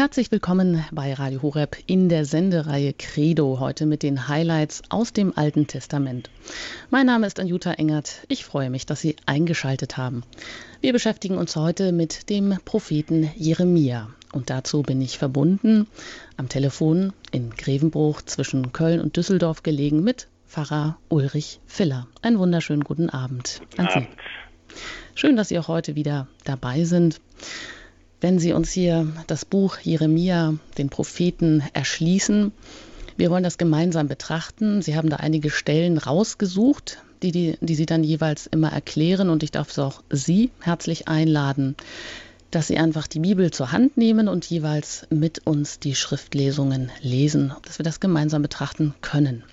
Herzlich 0.00 0.32
willkommen 0.32 0.82
bei 0.92 1.12
Radio 1.12 1.42
Horeb 1.42 1.76
in 1.84 2.08
der 2.08 2.24
Sendereihe 2.24 2.94
Credo, 2.94 3.60
heute 3.60 3.84
mit 3.84 4.02
den 4.02 4.28
Highlights 4.28 4.82
aus 4.88 5.12
dem 5.12 5.36
Alten 5.36 5.66
Testament. 5.66 6.30
Mein 6.88 7.04
Name 7.04 7.26
ist 7.26 7.38
Anjuta 7.38 7.72
Engert. 7.74 8.22
Ich 8.28 8.46
freue 8.46 8.70
mich, 8.70 8.86
dass 8.86 9.02
Sie 9.02 9.16
eingeschaltet 9.26 9.98
haben. 9.98 10.22
Wir 10.80 10.94
beschäftigen 10.94 11.36
uns 11.36 11.54
heute 11.54 11.92
mit 11.92 12.30
dem 12.30 12.56
Propheten 12.64 13.30
Jeremia. 13.36 14.08
Und 14.32 14.48
dazu 14.48 14.80
bin 14.80 15.02
ich 15.02 15.18
verbunden 15.18 15.86
am 16.38 16.48
Telefon 16.48 17.12
in 17.30 17.50
Grevenbruch 17.50 18.22
zwischen 18.22 18.72
Köln 18.72 19.02
und 19.02 19.18
Düsseldorf 19.18 19.62
gelegen 19.62 20.02
mit 20.02 20.28
Pfarrer 20.48 20.96
Ulrich 21.10 21.60
Filler. 21.66 22.06
Einen 22.22 22.38
wunderschönen 22.38 22.84
guten 22.84 23.10
Abend 23.10 23.60
guten 23.68 23.82
an 23.82 23.88
Sie. 23.88 23.96
Abend. 23.96 24.08
Schön, 25.14 25.36
dass 25.36 25.48
Sie 25.48 25.58
auch 25.58 25.68
heute 25.68 25.94
wieder 25.94 26.26
dabei 26.44 26.84
sind. 26.84 27.20
Wenn 28.20 28.38
Sie 28.38 28.52
uns 28.52 28.70
hier 28.70 29.06
das 29.26 29.44
Buch 29.44 29.78
Jeremia, 29.78 30.54
den 30.76 30.90
Propheten, 30.90 31.62
erschließen, 31.72 32.52
wir 33.16 33.30
wollen 33.30 33.44
das 33.44 33.58
gemeinsam 33.58 34.08
betrachten. 34.08 34.82
Sie 34.82 34.96
haben 34.96 35.10
da 35.10 35.16
einige 35.16 35.50
Stellen 35.50 35.98
rausgesucht, 35.98 36.98
die, 37.22 37.32
die, 37.32 37.58
die 37.60 37.74
Sie 37.74 37.86
dann 37.86 38.04
jeweils 38.04 38.46
immer 38.46 38.72
erklären. 38.72 39.30
Und 39.30 39.42
ich 39.42 39.50
darf 39.50 39.76
auch 39.78 40.02
Sie 40.10 40.50
herzlich 40.60 41.08
einladen, 41.08 41.76
dass 42.50 42.68
Sie 42.68 42.78
einfach 42.78 43.06
die 43.06 43.20
Bibel 43.20 43.50
zur 43.50 43.72
Hand 43.72 43.96
nehmen 43.96 44.28
und 44.28 44.44
jeweils 44.44 45.06
mit 45.10 45.46
uns 45.46 45.78
die 45.78 45.94
Schriftlesungen 45.94 46.90
lesen, 47.00 47.52
dass 47.62 47.78
wir 47.78 47.84
das 47.84 48.00
gemeinsam 48.00 48.42
betrachten 48.42 48.94
können. 49.00 49.44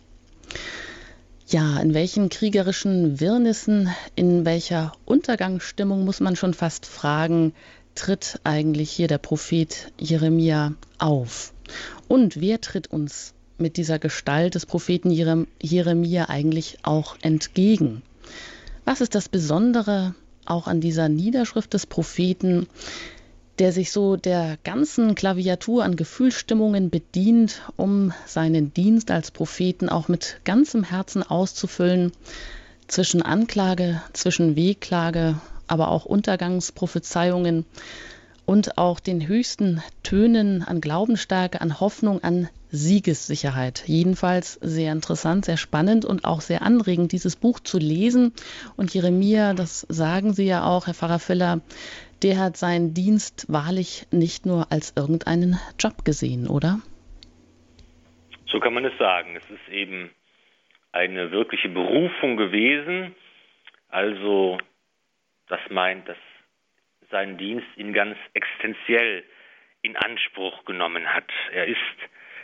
Ja, 1.49 1.79
in 1.79 1.93
welchen 1.93 2.27
kriegerischen 2.27 3.21
Wirrnissen, 3.21 3.89
in 4.15 4.43
welcher 4.43 4.91
Untergangsstimmung 5.05 6.03
muss 6.03 6.19
man 6.19 6.35
schon 6.35 6.53
fast 6.53 6.85
fragen, 6.85 7.53
tritt 7.97 8.39
eigentlich 8.43 8.91
hier 8.91 9.07
der 9.07 9.17
Prophet 9.17 9.91
Jeremia 9.99 10.73
auf? 10.99 11.53
Und 12.07 12.39
wer 12.39 12.61
tritt 12.61 12.87
uns 12.87 13.33
mit 13.57 13.75
dieser 13.77 13.99
Gestalt 13.99 14.55
des 14.55 14.65
Propheten 14.65 15.11
Jeremia 15.11 16.29
eigentlich 16.29 16.77
auch 16.83 17.17
entgegen? 17.21 18.03
Was 18.85 19.01
ist 19.01 19.15
das 19.15 19.27
Besondere 19.27 20.15
auch 20.45 20.67
an 20.67 20.79
dieser 20.79 21.09
Niederschrift 21.09 21.73
des 21.73 21.85
Propheten, 21.85 22.67
der 23.59 23.71
sich 23.71 23.91
so 23.91 24.15
der 24.15 24.57
ganzen 24.63 25.15
Klaviatur 25.15 25.83
an 25.83 25.95
Gefühlsstimmungen 25.95 26.89
bedient, 26.89 27.63
um 27.75 28.13
seinen 28.25 28.73
Dienst 28.73 29.11
als 29.11 29.31
Propheten 29.31 29.89
auch 29.89 30.07
mit 30.07 30.39
ganzem 30.45 30.83
Herzen 30.83 31.23
auszufüllen, 31.23 32.11
zwischen 32.87 33.21
Anklage, 33.21 34.01
zwischen 34.13 34.55
Wehklage, 34.55 35.35
aber 35.67 35.89
auch 35.89 36.05
Untergangsprophezeiungen 36.05 37.65
und 38.45 38.77
auch 38.77 39.01
den 39.01 39.27
höchsten 39.27 39.83
Tönen 40.03 40.63
an 40.63 40.79
Glaubensstärke, 40.79 41.59
an 41.59 41.81
Hoffnung, 41.81 42.23
an 42.23 42.47
Siegessicherheit. 42.69 43.83
Jedenfalls 43.87 44.53
sehr 44.53 44.93
interessant, 44.93 45.45
sehr 45.45 45.57
spannend 45.57 46.05
und 46.05 46.23
auch 46.23 46.41
sehr 46.41 46.61
anregend, 46.61 47.11
dieses 47.11 47.35
Buch 47.35 47.59
zu 47.59 47.77
lesen. 47.77 48.33
Und 48.77 48.93
Jeremia, 48.93 49.53
das 49.53 49.81
sagen 49.89 50.33
Sie 50.33 50.45
ja 50.45 50.65
auch, 50.65 50.87
Herr 50.87 50.93
Pfarrer 50.93 51.19
Filler, 51.19 51.61
der 52.23 52.39
hat 52.39 52.57
seinen 52.57 52.93
Dienst 52.93 53.45
wahrlich 53.51 54.07
nicht 54.11 54.45
nur 54.45 54.71
als 54.71 54.93
irgendeinen 54.95 55.59
Job 55.77 56.05
gesehen, 56.05 56.47
oder? 56.47 56.79
So 58.49 58.59
kann 58.59 58.73
man 58.73 58.85
es 58.85 58.97
sagen. 58.97 59.35
Es 59.35 59.49
ist 59.49 59.69
eben 59.69 60.09
eine 60.93 61.31
wirkliche 61.31 61.69
Berufung 61.69 62.37
gewesen. 62.37 63.13
Also 63.89 64.57
das 65.47 65.59
meint, 65.69 66.07
dass 66.07 66.17
sein 67.09 67.37
Dienst 67.37 67.67
ihn 67.75 67.93
ganz 67.93 68.17
existenziell 68.33 69.23
in 69.81 69.95
Anspruch 69.95 70.65
genommen 70.65 71.13
hat. 71.13 71.31
Er 71.51 71.67
ist 71.67 71.77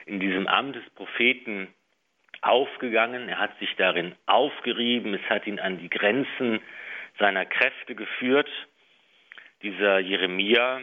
in 0.06 0.20
diesem 0.20 0.48
Amt 0.48 0.76
des 0.76 0.90
Propheten 0.92 1.74
aufgegangen, 2.42 3.30
er 3.30 3.40
hat 3.40 3.58
sich 3.60 3.74
darin 3.78 4.16
aufgerieben, 4.26 5.14
es 5.14 5.30
hat 5.30 5.48
ihn 5.48 5.60
an 5.60 5.78
die 5.80 5.90
Grenzen 5.90 6.62
seiner 7.20 7.46
Kräfte 7.46 7.96
geführt. 7.96 8.50
Dieser 9.62 10.00
Jeremia 10.00 10.82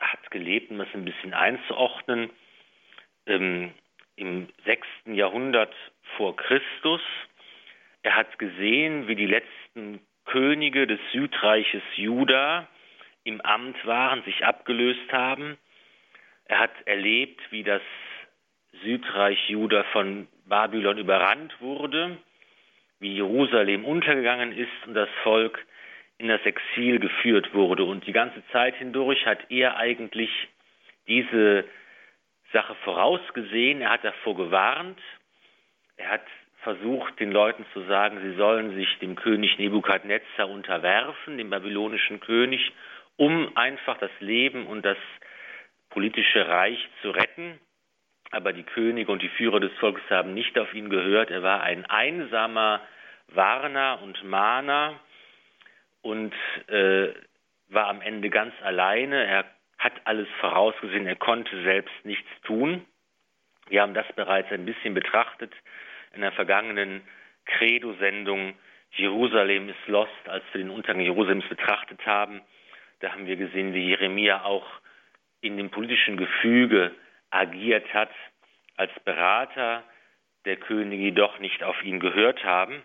hat 0.00 0.30
gelebt, 0.30 0.70
um 0.70 0.78
das 0.78 0.88
ein 0.94 1.04
bisschen 1.04 1.34
einzuordnen, 1.34 2.30
ähm, 3.26 3.72
im 4.16 4.48
sechsten 4.64 5.14
Jahrhundert 5.14 5.74
vor 6.16 6.36
Christus. 6.36 7.00
Er 8.02 8.16
hat 8.16 8.38
gesehen, 8.38 9.08
wie 9.08 9.14
die 9.14 9.26
letzten 9.26 10.00
Könige 10.30 10.86
des 10.86 11.00
Südreiches 11.10 11.82
Juda 11.96 12.68
im 13.24 13.40
Amt 13.40 13.84
waren, 13.84 14.22
sich 14.22 14.44
abgelöst 14.44 15.12
haben. 15.12 15.58
Er 16.44 16.60
hat 16.60 16.70
erlebt, 16.84 17.40
wie 17.50 17.64
das 17.64 17.82
Südreich 18.84 19.50
Juda 19.50 19.82
von 19.92 20.28
Babylon 20.46 20.98
überrannt 20.98 21.60
wurde, 21.60 22.16
wie 23.00 23.14
Jerusalem 23.14 23.84
untergegangen 23.84 24.56
ist 24.56 24.86
und 24.86 24.94
das 24.94 25.08
Volk 25.24 25.66
in 26.18 26.28
das 26.28 26.42
Exil 26.42 27.00
geführt 27.00 27.52
wurde. 27.52 27.82
Und 27.82 28.06
die 28.06 28.12
ganze 28.12 28.46
Zeit 28.52 28.76
hindurch 28.76 29.26
hat 29.26 29.50
er 29.50 29.78
eigentlich 29.78 30.30
diese 31.08 31.64
Sache 32.52 32.76
vorausgesehen, 32.84 33.80
er 33.80 33.90
hat 33.90 34.04
davor 34.04 34.36
gewarnt, 34.36 35.00
er 35.96 36.10
hat 36.10 36.26
versucht, 36.62 37.18
den 37.20 37.32
Leuten 37.32 37.64
zu 37.72 37.82
sagen, 37.82 38.20
sie 38.22 38.36
sollen 38.36 38.74
sich 38.74 38.98
dem 38.98 39.16
König 39.16 39.58
Nebukadnezar 39.58 40.48
unterwerfen, 40.48 41.38
dem 41.38 41.50
babylonischen 41.50 42.20
König, 42.20 42.72
um 43.16 43.56
einfach 43.56 43.98
das 43.98 44.10
Leben 44.20 44.66
und 44.66 44.84
das 44.84 44.98
politische 45.90 46.46
Reich 46.46 46.78
zu 47.02 47.10
retten. 47.10 47.58
Aber 48.30 48.52
die 48.52 48.62
Könige 48.62 49.10
und 49.10 49.22
die 49.22 49.28
Führer 49.28 49.60
des 49.60 49.72
Volkes 49.78 50.08
haben 50.10 50.34
nicht 50.34 50.58
auf 50.58 50.72
ihn 50.72 50.88
gehört. 50.88 51.30
Er 51.30 51.42
war 51.42 51.62
ein 51.62 51.84
einsamer 51.86 52.80
Warner 53.28 54.00
und 54.02 54.22
Mahner 54.24 55.00
und 56.02 56.34
äh, 56.68 57.08
war 57.68 57.88
am 57.88 58.00
Ende 58.00 58.30
ganz 58.30 58.54
alleine. 58.62 59.24
Er 59.26 59.44
hat 59.78 59.94
alles 60.04 60.28
vorausgesehen, 60.40 61.06
er 61.06 61.16
konnte 61.16 61.62
selbst 61.62 61.94
nichts 62.04 62.28
tun. 62.44 62.84
Wir 63.68 63.82
haben 63.82 63.94
das 63.94 64.06
bereits 64.14 64.50
ein 64.52 64.66
bisschen 64.66 64.94
betrachtet 64.94 65.52
in 66.14 66.22
der 66.22 66.32
vergangenen 66.32 67.02
Credo-Sendung 67.46 68.54
Jerusalem 68.92 69.68
ist 69.68 69.86
lost, 69.86 70.28
als 70.28 70.44
wir 70.52 70.62
den 70.62 70.70
Untergang 70.70 71.02
Jerusalems 71.02 71.48
betrachtet 71.48 72.04
haben. 72.06 72.40
Da 73.00 73.12
haben 73.12 73.26
wir 73.26 73.36
gesehen, 73.36 73.72
wie 73.72 73.88
Jeremia 73.88 74.44
auch 74.44 74.66
in 75.40 75.56
dem 75.56 75.70
politischen 75.70 76.16
Gefüge 76.16 76.92
agiert 77.30 77.92
hat, 77.94 78.10
als 78.76 78.90
Berater 79.04 79.84
der 80.44 80.56
Könige 80.56 81.02
jedoch 81.02 81.38
nicht 81.38 81.62
auf 81.62 81.82
ihn 81.82 82.00
gehört 82.00 82.44
haben. 82.44 82.82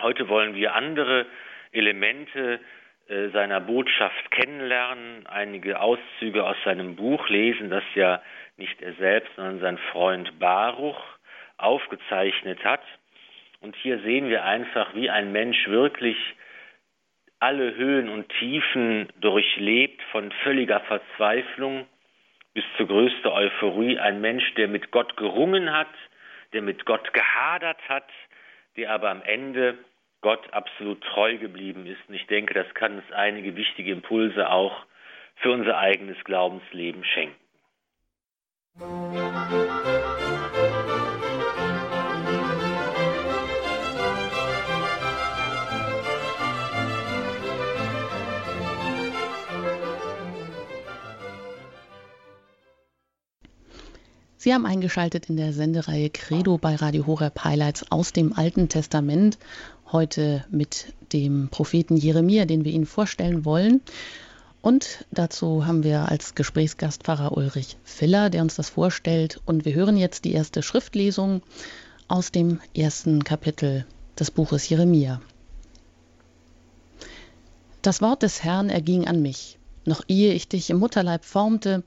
Heute 0.00 0.28
wollen 0.28 0.54
wir 0.54 0.74
andere 0.74 1.26
Elemente 1.72 2.60
äh, 3.08 3.28
seiner 3.30 3.60
Botschaft 3.60 4.30
kennenlernen, 4.30 5.26
einige 5.26 5.80
Auszüge 5.80 6.44
aus 6.44 6.56
seinem 6.64 6.96
Buch 6.96 7.28
lesen, 7.28 7.70
das 7.70 7.84
ja 7.94 8.22
nicht 8.56 8.80
er 8.80 8.94
selbst, 8.94 9.34
sondern 9.36 9.60
sein 9.60 9.78
Freund 9.92 10.38
Baruch 10.38 11.02
aufgezeichnet 11.56 12.64
hat. 12.64 12.82
Und 13.60 13.76
hier 13.76 14.00
sehen 14.00 14.28
wir 14.28 14.44
einfach, 14.44 14.94
wie 14.94 15.10
ein 15.10 15.32
Mensch 15.32 15.68
wirklich 15.68 16.16
alle 17.40 17.74
Höhen 17.74 18.08
und 18.08 18.28
Tiefen 18.38 19.08
durchlebt, 19.20 20.02
von 20.12 20.32
völliger 20.42 20.80
Verzweiflung 20.80 21.86
bis 22.54 22.64
zur 22.76 22.86
größten 22.86 23.30
Euphorie. 23.30 23.98
Ein 23.98 24.20
Mensch, 24.20 24.54
der 24.54 24.68
mit 24.68 24.90
Gott 24.90 25.16
gerungen 25.16 25.72
hat, 25.72 25.92
der 26.52 26.62
mit 26.62 26.86
Gott 26.86 27.12
gehadert 27.12 27.80
hat, 27.88 28.08
der 28.76 28.92
aber 28.92 29.10
am 29.10 29.22
Ende 29.22 29.78
Gott 30.20 30.52
absolut 30.52 31.02
treu 31.02 31.36
geblieben 31.36 31.86
ist. 31.86 32.00
Und 32.08 32.14
ich 32.14 32.26
denke, 32.26 32.54
das 32.54 32.72
kann 32.74 32.96
uns 32.96 33.12
einige 33.12 33.56
wichtige 33.56 33.92
Impulse 33.92 34.50
auch 34.50 34.86
für 35.36 35.50
unser 35.50 35.76
eigenes 35.76 36.22
Glaubensleben 36.24 37.04
schenken. 37.04 37.36
Musik 38.76 40.93
Sie 54.44 54.52
haben 54.52 54.66
eingeschaltet 54.66 55.30
in 55.30 55.38
der 55.38 55.54
Sendereihe 55.54 56.10
Credo 56.10 56.58
bei 56.58 56.74
Radio 56.74 57.06
Horeb 57.06 57.44
Highlights 57.44 57.90
aus 57.90 58.12
dem 58.12 58.34
Alten 58.34 58.68
Testament. 58.68 59.38
Heute 59.90 60.44
mit 60.50 60.92
dem 61.14 61.48
Propheten 61.48 61.96
Jeremia, 61.96 62.44
den 62.44 62.62
wir 62.62 62.72
Ihnen 62.72 62.84
vorstellen 62.84 63.46
wollen. 63.46 63.80
Und 64.60 65.06
dazu 65.10 65.64
haben 65.64 65.82
wir 65.82 66.10
als 66.10 66.34
Gesprächsgast 66.34 67.04
Pfarrer 67.04 67.34
Ulrich 67.34 67.78
Filler, 67.84 68.28
der 68.28 68.42
uns 68.42 68.54
das 68.54 68.68
vorstellt. 68.68 69.40
Und 69.46 69.64
wir 69.64 69.72
hören 69.72 69.96
jetzt 69.96 70.26
die 70.26 70.34
erste 70.34 70.62
Schriftlesung 70.62 71.40
aus 72.06 72.30
dem 72.30 72.60
ersten 72.76 73.24
Kapitel 73.24 73.86
des 74.18 74.30
Buches 74.30 74.68
Jeremia. 74.68 75.22
Das 77.80 78.02
Wort 78.02 78.22
des 78.22 78.44
Herrn 78.44 78.68
erging 78.68 79.08
an 79.08 79.22
mich. 79.22 79.58
Noch 79.86 80.02
ehe 80.06 80.34
ich 80.34 80.48
dich 80.48 80.68
im 80.68 80.80
Mutterleib 80.80 81.24
formte, 81.24 81.82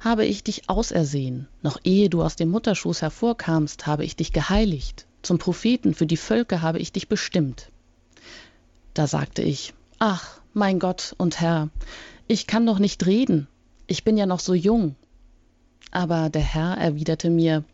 habe 0.00 0.24
ich 0.24 0.44
dich 0.44 0.68
ausersehen. 0.68 1.48
Noch 1.62 1.78
ehe 1.84 2.08
du 2.08 2.22
aus 2.22 2.36
dem 2.36 2.50
Mutterschoß 2.50 3.02
hervorkamst, 3.02 3.86
habe 3.86 4.04
ich 4.04 4.16
dich 4.16 4.32
geheiligt. 4.32 5.06
Zum 5.22 5.38
Propheten 5.38 5.94
für 5.94 6.06
die 6.06 6.16
Völker 6.16 6.62
habe 6.62 6.78
ich 6.78 6.92
dich 6.92 7.08
bestimmt. 7.08 7.70
Da 8.94 9.06
sagte 9.06 9.42
ich, 9.42 9.74
ach, 9.98 10.40
mein 10.54 10.78
Gott 10.78 11.14
und 11.18 11.40
Herr, 11.40 11.70
ich 12.26 12.46
kann 12.46 12.66
doch 12.66 12.78
nicht 12.78 13.06
reden. 13.06 13.48
Ich 13.86 14.04
bin 14.04 14.16
ja 14.16 14.26
noch 14.26 14.40
so 14.40 14.54
jung. 14.54 14.94
Aber 15.90 16.30
der 16.30 16.42
Herr 16.42 16.76
erwiderte 16.76 17.30
mir, 17.30 17.64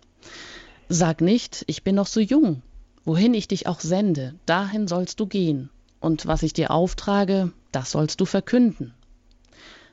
Sag 0.89 1.21
nicht, 1.21 1.65
ich 1.67 1.83
bin 1.83 1.95
noch 1.95 2.07
so 2.07 2.21
jung. 2.21 2.63
Wohin 3.05 3.35
ich 3.35 3.49
dich 3.49 3.67
auch 3.67 3.81
sende, 3.81 4.35
dahin 4.47 4.87
sollst 4.89 5.21
du 5.21 5.27
gehen. 5.27 5.71
Und 6.01 6.27
was 6.27 6.43
ich 6.43 6.53
dir 6.53 6.71
auftrage, 6.71 7.53
das 7.73 7.91
sollst 7.91 8.21
du 8.21 8.27
verkünden. 8.27 8.95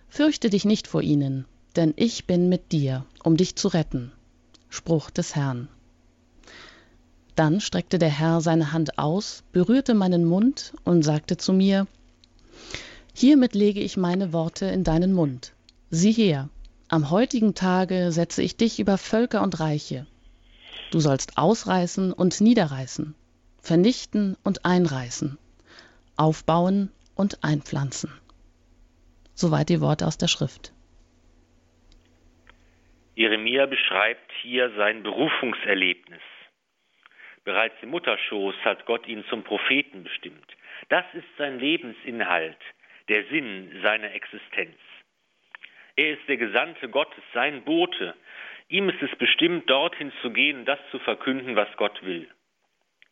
Fürchte 0.09 0.49
dich 0.49 0.65
nicht 0.65 0.87
vor 0.87 1.01
ihnen, 1.01 1.45
denn 1.75 1.93
ich 1.95 2.25
bin 2.25 2.49
mit 2.49 2.71
dir, 2.71 3.05
um 3.23 3.37
dich 3.37 3.55
zu 3.55 3.67
retten. 3.67 4.11
Spruch 4.69 5.09
des 5.09 5.35
Herrn. 5.35 5.67
Dann 7.35 7.61
streckte 7.61 7.97
der 7.97 8.09
Herr 8.09 8.41
seine 8.41 8.71
Hand 8.71 8.97
aus, 8.97 9.43
berührte 9.51 9.93
meinen 9.93 10.25
Mund 10.25 10.73
und 10.83 11.03
sagte 11.03 11.37
zu 11.37 11.53
mir, 11.53 11.87
Hiermit 13.13 13.55
lege 13.55 13.81
ich 13.81 13.97
meine 13.97 14.33
Worte 14.33 14.65
in 14.65 14.83
deinen 14.83 15.13
Mund. 15.13 15.53
Sieh 15.89 16.13
her, 16.13 16.49
am 16.87 17.09
heutigen 17.09 17.55
Tage 17.55 18.11
setze 18.11 18.41
ich 18.41 18.57
dich 18.57 18.79
über 18.79 18.97
Völker 18.97 19.41
und 19.43 19.59
Reiche. 19.59 20.07
Du 20.91 20.99
sollst 20.99 21.37
ausreißen 21.37 22.11
und 22.11 22.41
niederreißen, 22.41 23.15
vernichten 23.61 24.35
und 24.43 24.65
einreißen, 24.65 25.37
aufbauen 26.17 26.89
und 27.15 27.43
einpflanzen. 27.43 28.11
Soweit 29.35 29.69
die 29.69 29.81
Worte 29.81 30.05
aus 30.05 30.17
der 30.17 30.27
Schrift. 30.27 30.73
Jeremia 33.21 33.67
beschreibt 33.67 34.31
hier 34.41 34.71
sein 34.71 35.03
Berufungserlebnis. 35.03 36.23
Bereits 37.43 37.75
im 37.83 37.89
Mutterschoß 37.89 38.55
hat 38.65 38.87
Gott 38.87 39.07
ihn 39.07 39.23
zum 39.25 39.43
Propheten 39.43 40.03
bestimmt. 40.03 40.57
Das 40.89 41.05
ist 41.13 41.27
sein 41.37 41.59
Lebensinhalt, 41.59 42.57
der 43.09 43.23
Sinn 43.25 43.79
seiner 43.83 44.11
Existenz. 44.15 44.75
Er 45.95 46.13
ist 46.13 46.27
der 46.27 46.37
Gesandte 46.37 46.89
Gottes, 46.89 47.23
sein 47.31 47.63
Bote. 47.63 48.15
Ihm 48.69 48.89
ist 48.89 49.03
es 49.03 49.15
bestimmt, 49.17 49.69
dorthin 49.69 50.11
zu 50.23 50.31
gehen, 50.31 50.65
das 50.65 50.79
zu 50.89 50.97
verkünden, 50.97 51.55
was 51.55 51.69
Gott 51.77 52.03
will. 52.03 52.27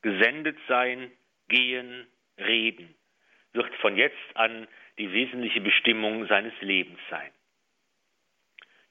Gesendet 0.02 0.58
sein, 0.68 1.12
gehen, 1.50 2.08
reden 2.40 2.96
wird 3.54 3.74
von 3.76 3.96
jetzt 3.96 4.16
an 4.36 4.68
die 4.98 5.12
wesentliche 5.12 5.62
Bestimmung 5.62 6.28
seines 6.28 6.54
Lebens 6.62 7.00
sein. 7.10 7.32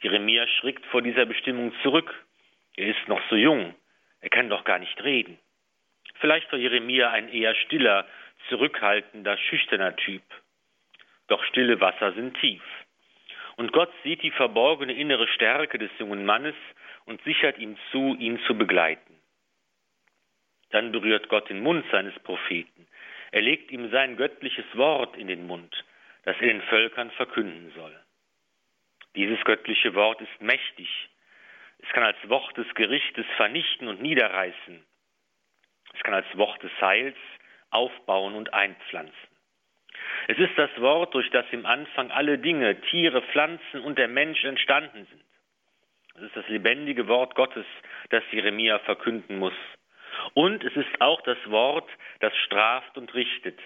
Jeremia 0.00 0.46
schrickt 0.46 0.84
vor 0.86 1.02
dieser 1.02 1.26
Bestimmung 1.26 1.72
zurück. 1.82 2.14
Er 2.76 2.88
ist 2.88 3.08
noch 3.08 3.20
so 3.28 3.36
jung, 3.36 3.74
er 4.20 4.30
kann 4.30 4.48
doch 4.48 4.64
gar 4.64 4.78
nicht 4.78 5.02
reden. 5.02 5.38
Vielleicht 6.20 6.50
war 6.52 6.58
Jeremia 6.58 7.10
ein 7.10 7.28
eher 7.28 7.54
stiller, 7.54 8.06
zurückhaltender, 8.48 9.36
schüchterner 9.36 9.96
Typ. 9.96 10.22
Doch 11.28 11.42
stille 11.44 11.80
Wasser 11.80 12.12
sind 12.12 12.38
tief. 12.40 12.62
Und 13.56 13.72
Gott 13.72 13.92
sieht 14.04 14.22
die 14.22 14.30
verborgene 14.30 14.92
innere 14.92 15.26
Stärke 15.28 15.78
des 15.78 15.90
jungen 15.98 16.24
Mannes 16.24 16.54
und 17.04 17.22
sichert 17.22 17.58
ihm 17.58 17.76
zu, 17.90 18.16
ihn 18.18 18.38
zu 18.46 18.56
begleiten. 18.56 19.14
Dann 20.70 20.92
berührt 20.92 21.28
Gott 21.28 21.48
den 21.48 21.60
Mund 21.60 21.84
seines 21.90 22.16
Propheten. 22.20 22.86
Er 23.32 23.42
legt 23.42 23.70
ihm 23.70 23.90
sein 23.90 24.16
göttliches 24.16 24.64
Wort 24.74 25.16
in 25.16 25.26
den 25.26 25.46
Mund, 25.46 25.84
das 26.24 26.36
er 26.40 26.48
den 26.48 26.62
Völkern 26.62 27.10
verkünden 27.12 27.72
soll. 27.74 27.94
Dieses 29.18 29.42
göttliche 29.42 29.96
Wort 29.96 30.20
ist 30.20 30.40
mächtig. 30.40 30.88
Es 31.78 31.88
kann 31.88 32.04
als 32.04 32.28
Wort 32.28 32.56
des 32.56 32.72
Gerichtes 32.74 33.26
vernichten 33.36 33.88
und 33.88 34.00
niederreißen. 34.00 34.84
Es 35.92 36.00
kann 36.04 36.14
als 36.14 36.38
Wort 36.38 36.62
des 36.62 36.70
Heils 36.80 37.16
aufbauen 37.70 38.36
und 38.36 38.54
einpflanzen. 38.54 39.28
Es 40.28 40.38
ist 40.38 40.56
das 40.56 40.70
Wort, 40.80 41.14
durch 41.14 41.28
das 41.30 41.44
im 41.50 41.66
Anfang 41.66 42.12
alle 42.12 42.38
Dinge, 42.38 42.80
Tiere, 42.82 43.22
Pflanzen 43.22 43.80
und 43.80 43.98
der 43.98 44.06
Mensch 44.06 44.44
entstanden 44.44 45.04
sind. 45.10 45.24
Es 46.14 46.22
ist 46.22 46.36
das 46.36 46.48
lebendige 46.48 47.08
Wort 47.08 47.34
Gottes, 47.34 47.66
das 48.10 48.22
Jeremia 48.30 48.78
verkünden 48.78 49.40
muss. 49.40 49.58
Und 50.34 50.62
es 50.62 50.76
ist 50.76 51.00
auch 51.00 51.22
das 51.22 51.38
Wort, 51.46 51.90
das 52.20 52.36
straft 52.36 52.96
und 52.96 53.12
richtet, 53.14 53.58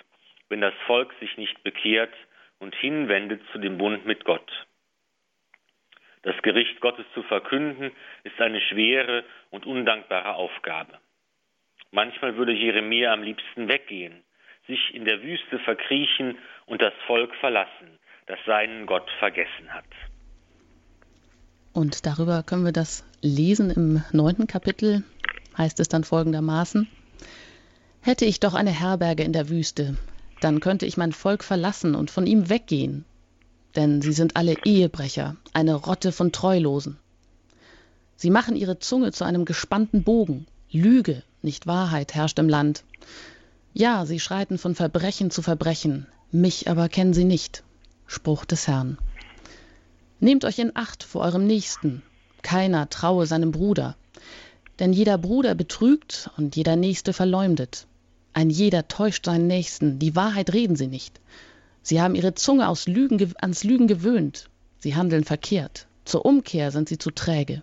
wenn 0.48 0.62
das 0.62 0.74
Volk 0.86 1.12
sich 1.20 1.36
nicht 1.36 1.62
bekehrt 1.62 2.14
und 2.58 2.74
hinwendet 2.74 3.42
zu 3.52 3.58
dem 3.58 3.76
Bund 3.76 4.06
mit 4.06 4.24
Gott. 4.24 4.50
Das 6.22 6.40
Gericht 6.42 6.80
Gottes 6.80 7.04
zu 7.14 7.22
verkünden, 7.24 7.90
ist 8.24 8.40
eine 8.40 8.60
schwere 8.60 9.24
und 9.50 9.66
undankbare 9.66 10.34
Aufgabe. 10.34 10.98
Manchmal 11.90 12.36
würde 12.36 12.52
Jeremia 12.52 13.12
am 13.12 13.22
liebsten 13.22 13.68
weggehen, 13.68 14.22
sich 14.66 14.94
in 14.94 15.04
der 15.04 15.22
Wüste 15.22 15.58
verkriechen 15.58 16.38
und 16.66 16.80
das 16.80 16.94
Volk 17.06 17.34
verlassen, 17.36 17.98
das 18.26 18.38
seinen 18.46 18.86
Gott 18.86 19.10
vergessen 19.18 19.72
hat. 19.74 19.84
Und 21.72 22.06
darüber 22.06 22.42
können 22.42 22.64
wir 22.64 22.72
das 22.72 23.04
lesen 23.20 23.70
im 23.70 24.04
neunten 24.12 24.46
Kapitel, 24.46 25.02
heißt 25.58 25.80
es 25.80 25.88
dann 25.88 26.04
folgendermaßen. 26.04 26.88
Hätte 28.02 28.24
ich 28.24 28.40
doch 28.40 28.54
eine 28.54 28.70
Herberge 28.70 29.22
in 29.22 29.32
der 29.32 29.48
Wüste, 29.48 29.96
dann 30.40 30.60
könnte 30.60 30.86
ich 30.86 30.96
mein 30.96 31.12
Volk 31.12 31.44
verlassen 31.44 31.94
und 31.94 32.10
von 32.10 32.26
ihm 32.26 32.48
weggehen, 32.48 33.04
denn 33.76 34.02
sie 34.02 34.12
sind 34.12 34.36
alle 34.36 34.56
Ehebrecher, 34.64 35.36
eine 35.52 35.74
Rotte 35.74 36.12
von 36.12 36.32
Treulosen. 36.32 36.98
Sie 38.16 38.30
machen 38.30 38.56
ihre 38.56 38.78
Zunge 38.78 39.12
zu 39.12 39.24
einem 39.24 39.44
gespannten 39.44 40.04
Bogen. 40.04 40.46
Lüge, 40.70 41.22
nicht 41.42 41.66
Wahrheit 41.66 42.14
herrscht 42.14 42.38
im 42.38 42.48
Land. 42.48 42.84
Ja, 43.74 44.06
sie 44.06 44.20
schreiten 44.20 44.58
von 44.58 44.74
Verbrechen 44.74 45.30
zu 45.30 45.42
Verbrechen, 45.42 46.06
mich 46.30 46.68
aber 46.68 46.88
kennen 46.88 47.14
sie 47.14 47.24
nicht. 47.24 47.64
Spruch 48.06 48.44
des 48.44 48.68
Herrn. 48.68 48.98
Nehmt 50.20 50.44
euch 50.44 50.58
in 50.58 50.76
Acht 50.76 51.02
vor 51.02 51.22
eurem 51.22 51.46
Nächsten. 51.46 52.02
Keiner 52.42 52.88
traue 52.90 53.26
seinem 53.26 53.50
Bruder. 53.50 53.96
Denn 54.78 54.92
jeder 54.92 55.18
Bruder 55.18 55.54
betrügt 55.54 56.30
und 56.36 56.54
jeder 56.54 56.76
Nächste 56.76 57.12
verleumdet. 57.12 57.86
Ein 58.34 58.48
jeder 58.48 58.88
täuscht 58.88 59.26
seinen 59.26 59.46
Nächsten, 59.46 59.98
die 59.98 60.14
Wahrheit 60.14 60.52
reden 60.52 60.76
sie 60.76 60.86
nicht. 60.86 61.20
Sie 61.82 62.00
haben 62.00 62.14
ihre 62.14 62.34
Zunge 62.34 62.68
aus 62.68 62.86
Lügen, 62.86 63.34
ans 63.40 63.64
Lügen 63.64 63.86
gewöhnt. 63.86 64.48
Sie 64.78 64.94
handeln 64.94 65.24
verkehrt. 65.24 65.86
Zur 66.04 66.24
Umkehr 66.24 66.70
sind 66.70 66.88
sie 66.88 66.98
zu 66.98 67.10
träge. 67.10 67.62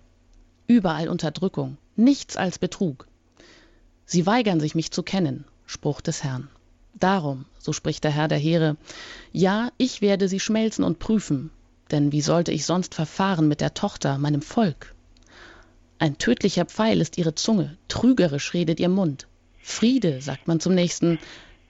Überall 0.67 1.10
Unterdrückung, 1.10 1.77
nichts 1.96 2.38
als 2.38 2.60
Betrug. 2.60 3.08
Sie 4.05 4.25
weigern 4.25 4.60
sich, 4.60 4.75
mich 4.75 4.91
zu 4.91 5.03
kennen. 5.03 5.46
Spruch 5.65 6.01
des 6.01 6.24
Herrn. 6.24 6.50
Darum, 6.94 7.46
so 7.60 7.74
spricht 7.74 8.03
der 8.03 8.12
Herr 8.12 8.27
der 8.27 8.38
Heere, 8.38 8.75
ja, 9.32 9.72
ich 9.77 10.01
werde 10.01 10.27
sie 10.27 10.39
schmelzen 10.39 10.84
und 10.84 11.00
prüfen, 11.00 11.51
denn 11.91 12.12
wie 12.12 12.22
sollte 12.22 12.51
ich 12.51 12.65
sonst 12.65 12.96
verfahren 12.96 13.48
mit 13.48 13.62
der 13.62 13.74
Tochter, 13.74 14.17
meinem 14.17 14.41
Volk? 14.41 14.96
Ein 15.98 16.17
tödlicher 16.17 16.65
Pfeil 16.65 17.00
ist 17.01 17.17
ihre 17.17 17.36
Zunge, 17.36 17.77
trügerisch 17.88 18.53
redet 18.53 18.79
ihr 18.79 18.89
Mund. 18.89 19.27
Friede, 19.62 20.22
sagt 20.22 20.48
man 20.48 20.60
zum 20.60 20.74
nächsten, 20.74 21.20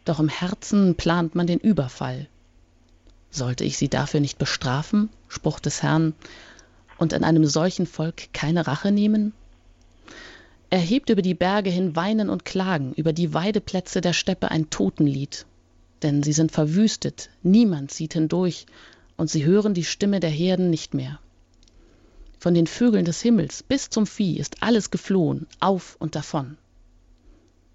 doch 0.05 0.19
im 0.19 0.29
Herzen 0.29 0.95
plant 0.95 1.35
man 1.35 1.47
den 1.47 1.59
Überfall. 1.59 2.27
Sollte 3.31 3.63
ich 3.63 3.77
sie 3.77 3.89
dafür 3.89 4.19
nicht 4.19 4.38
bestrafen, 4.38 5.09
Spruch 5.27 5.59
des 5.59 5.83
Herrn, 5.83 6.13
und 6.98 7.13
an 7.13 7.24
einem 7.24 7.45
solchen 7.45 7.86
Volk 7.86 8.33
keine 8.33 8.67
Rache 8.67 8.91
nehmen? 8.91 9.33
Er 10.69 10.79
hebt 10.79 11.09
über 11.09 11.21
die 11.21 11.33
Berge 11.33 11.69
hin 11.69 11.95
Weinen 11.95 12.29
und 12.29 12.45
Klagen, 12.45 12.93
über 12.93 13.13
die 13.13 13.33
Weideplätze 13.33 14.01
der 14.01 14.13
Steppe 14.13 14.51
ein 14.51 14.69
Totenlied. 14.69 15.45
Denn 16.03 16.24
sie 16.24 16.33
sind 16.33 16.51
verwüstet, 16.51 17.29
niemand 17.41 17.91
zieht 17.91 18.13
hindurch, 18.13 18.65
und 19.17 19.29
sie 19.29 19.45
hören 19.45 19.74
die 19.74 19.83
Stimme 19.83 20.19
der 20.19 20.29
Herden 20.29 20.69
nicht 20.69 20.93
mehr. 20.93 21.19
Von 22.39 22.53
den 22.53 22.67
Vögeln 22.67 23.03
des 23.03 23.21
Himmels 23.21 23.63
bis 23.63 23.89
zum 23.89 24.07
Vieh 24.07 24.38
ist 24.38 24.63
alles 24.63 24.91
geflohen, 24.91 25.48
auf 25.59 25.98
und 26.00 26.15
davon. 26.15 26.57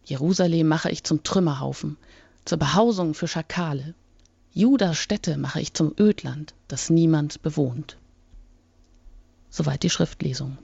Jerusalem 0.05 0.69
mache 0.69 0.91
ich 0.91 1.05
zum 1.05 1.23
Trümmerhaufen, 1.23 1.97
zur 2.45 2.59
Behausung 2.59 3.15
für 3.15 3.29
Schakale. 3.29 3.95
Judas 4.57 4.99
Städte 4.99 5.37
mache 5.37 5.61
ich 5.61 5.75
zum 5.75 5.93
Ödland, 5.99 6.55
das 6.69 6.89
niemand 6.89 7.43
bewohnt. 7.43 7.97
Soweit 9.51 9.83
die 9.83 9.91
Schriftlesung. 9.91 10.57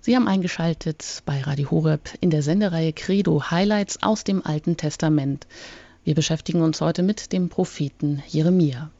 Sie 0.00 0.14
haben 0.14 0.28
eingeschaltet 0.28 1.24
bei 1.26 1.40
Radio 1.40 1.72
Horeb 1.72 2.10
in 2.20 2.30
der 2.30 2.42
Sendereihe 2.44 2.92
Credo 2.92 3.50
Highlights 3.50 4.04
aus 4.04 4.22
dem 4.22 4.46
Alten 4.46 4.76
Testament. 4.76 5.48
Wir 6.06 6.14
beschäftigen 6.14 6.62
uns 6.62 6.80
heute 6.80 7.02
mit 7.02 7.32
dem 7.32 7.48
Propheten 7.48 8.22
Jeremia. 8.28 8.92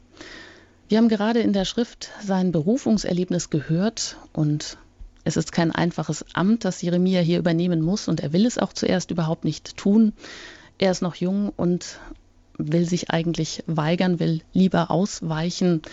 Wir 0.89 0.97
haben 0.97 1.07
gerade 1.07 1.39
in 1.39 1.53
der 1.53 1.63
Schrift 1.63 2.09
sein 2.21 2.51
Berufungserlebnis 2.51 3.49
gehört 3.49 4.17
und 4.33 4.77
es 5.23 5.37
ist 5.37 5.53
kein 5.53 5.71
einfaches 5.71 6.25
Amt, 6.33 6.65
das 6.65 6.81
Jeremia 6.81 7.21
hier 7.21 7.39
übernehmen 7.39 7.81
muss 7.81 8.09
und 8.09 8.19
er 8.19 8.33
will 8.33 8.45
es 8.45 8.57
auch 8.57 8.73
zuerst 8.73 9.09
überhaupt 9.09 9.45
nicht 9.45 9.77
tun. 9.77 10.11
Er 10.79 10.91
ist 10.91 11.01
noch 11.01 11.15
jung 11.15 11.53
und 11.55 11.97
will 12.57 12.85
sich 12.85 13.09
eigentlich 13.09 13.63
weigern, 13.67 14.19
will 14.19 14.41
lieber 14.51 14.91
ausweichen 14.91 15.83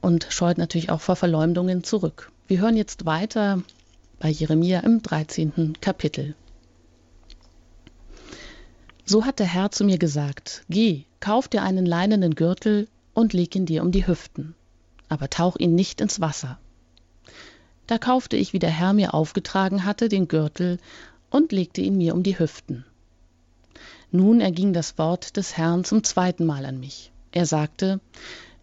und 0.00 0.26
scheut 0.30 0.56
natürlich 0.56 0.88
auch 0.88 1.02
vor 1.02 1.16
Verleumdungen 1.16 1.84
zurück. 1.84 2.32
Wir 2.48 2.60
hören 2.62 2.78
jetzt 2.78 3.04
weiter 3.04 3.62
bei 4.18 4.30
Jeremia 4.30 4.80
im 4.80 5.02
13. 5.02 5.74
Kapitel. 5.82 6.34
So 9.10 9.24
hat 9.24 9.40
der 9.40 9.46
Herr 9.46 9.72
zu 9.72 9.82
mir 9.82 9.98
gesagt, 9.98 10.62
Geh, 10.68 11.02
kauf 11.18 11.48
dir 11.48 11.64
einen 11.64 11.84
leinenen 11.84 12.36
Gürtel 12.36 12.86
und 13.12 13.32
leg 13.32 13.56
ihn 13.56 13.66
dir 13.66 13.82
um 13.82 13.90
die 13.90 14.06
Hüften, 14.06 14.54
aber 15.08 15.28
tauch 15.28 15.56
ihn 15.56 15.74
nicht 15.74 16.00
ins 16.00 16.20
Wasser. 16.20 16.60
Da 17.88 17.98
kaufte 17.98 18.36
ich, 18.36 18.52
wie 18.52 18.60
der 18.60 18.70
Herr 18.70 18.92
mir 18.92 19.12
aufgetragen 19.12 19.84
hatte, 19.84 20.08
den 20.08 20.28
Gürtel 20.28 20.78
und 21.28 21.50
legte 21.50 21.80
ihn 21.80 21.96
mir 21.96 22.14
um 22.14 22.22
die 22.22 22.38
Hüften. 22.38 22.84
Nun 24.12 24.40
erging 24.40 24.72
das 24.72 24.96
Wort 24.96 25.36
des 25.36 25.56
Herrn 25.56 25.82
zum 25.82 26.04
zweiten 26.04 26.46
Mal 26.46 26.64
an 26.64 26.78
mich. 26.78 27.10
Er 27.32 27.46
sagte, 27.46 27.98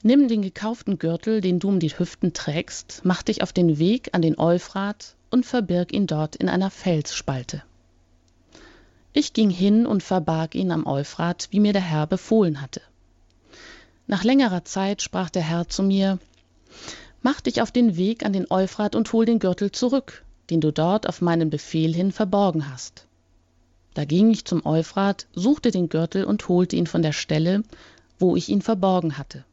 Nimm 0.01 0.29
den 0.29 0.43
gekauften 0.43 0.97
Gürtel, 0.97 1.41
den 1.41 1.59
du 1.59 1.67
um 1.67 1.81
die 1.81 1.89
Hüften 1.89 2.31
trägst, 2.31 3.01
mach 3.03 3.21
dich 3.21 3.43
auf 3.43 3.51
den 3.51 3.79
Weg 3.79 4.11
an 4.13 4.21
den 4.21 4.39
Euphrat 4.39 5.17
und 5.29 5.45
verbirg 5.45 5.91
ihn 5.91 6.07
dort 6.07 6.37
in 6.37 6.47
einer 6.47 6.71
Felsspalte. 6.71 7.63
Ich 9.19 9.33
ging 9.33 9.49
hin 9.49 9.87
und 9.87 10.03
verbarg 10.03 10.53
ihn 10.53 10.69
am 10.71 10.85
Euphrat, 10.85 11.47
wie 11.49 11.59
mir 11.59 11.73
der 11.73 11.81
Herr 11.81 12.05
befohlen 12.05 12.61
hatte. 12.61 12.83
Nach 14.05 14.23
längerer 14.23 14.63
Zeit 14.63 15.01
sprach 15.01 15.31
der 15.31 15.41
Herr 15.41 15.67
zu 15.67 15.81
mir, 15.81 16.19
Mach 17.23 17.41
dich 17.41 17.63
auf 17.63 17.71
den 17.71 17.97
Weg 17.97 18.23
an 18.23 18.31
den 18.31 18.45
Euphrat 18.51 18.95
und 18.95 19.11
hol 19.13 19.25
den 19.25 19.39
Gürtel 19.39 19.71
zurück, 19.71 20.23
den 20.51 20.61
du 20.61 20.71
dort 20.71 21.09
auf 21.09 21.19
meinen 21.19 21.49
Befehl 21.49 21.95
hin 21.95 22.11
verborgen 22.11 22.69
hast. 22.71 23.07
Da 23.95 24.05
ging 24.05 24.29
ich 24.29 24.45
zum 24.45 24.63
Euphrat, 24.67 25.25
suchte 25.33 25.71
den 25.71 25.89
Gürtel 25.89 26.23
und 26.23 26.47
holte 26.47 26.75
ihn 26.75 26.85
von 26.85 27.01
der 27.01 27.11
Stelle, 27.11 27.63
wo 28.19 28.35
ich 28.35 28.49
ihn 28.49 28.61
verborgen 28.61 29.17
hatte. 29.17 29.45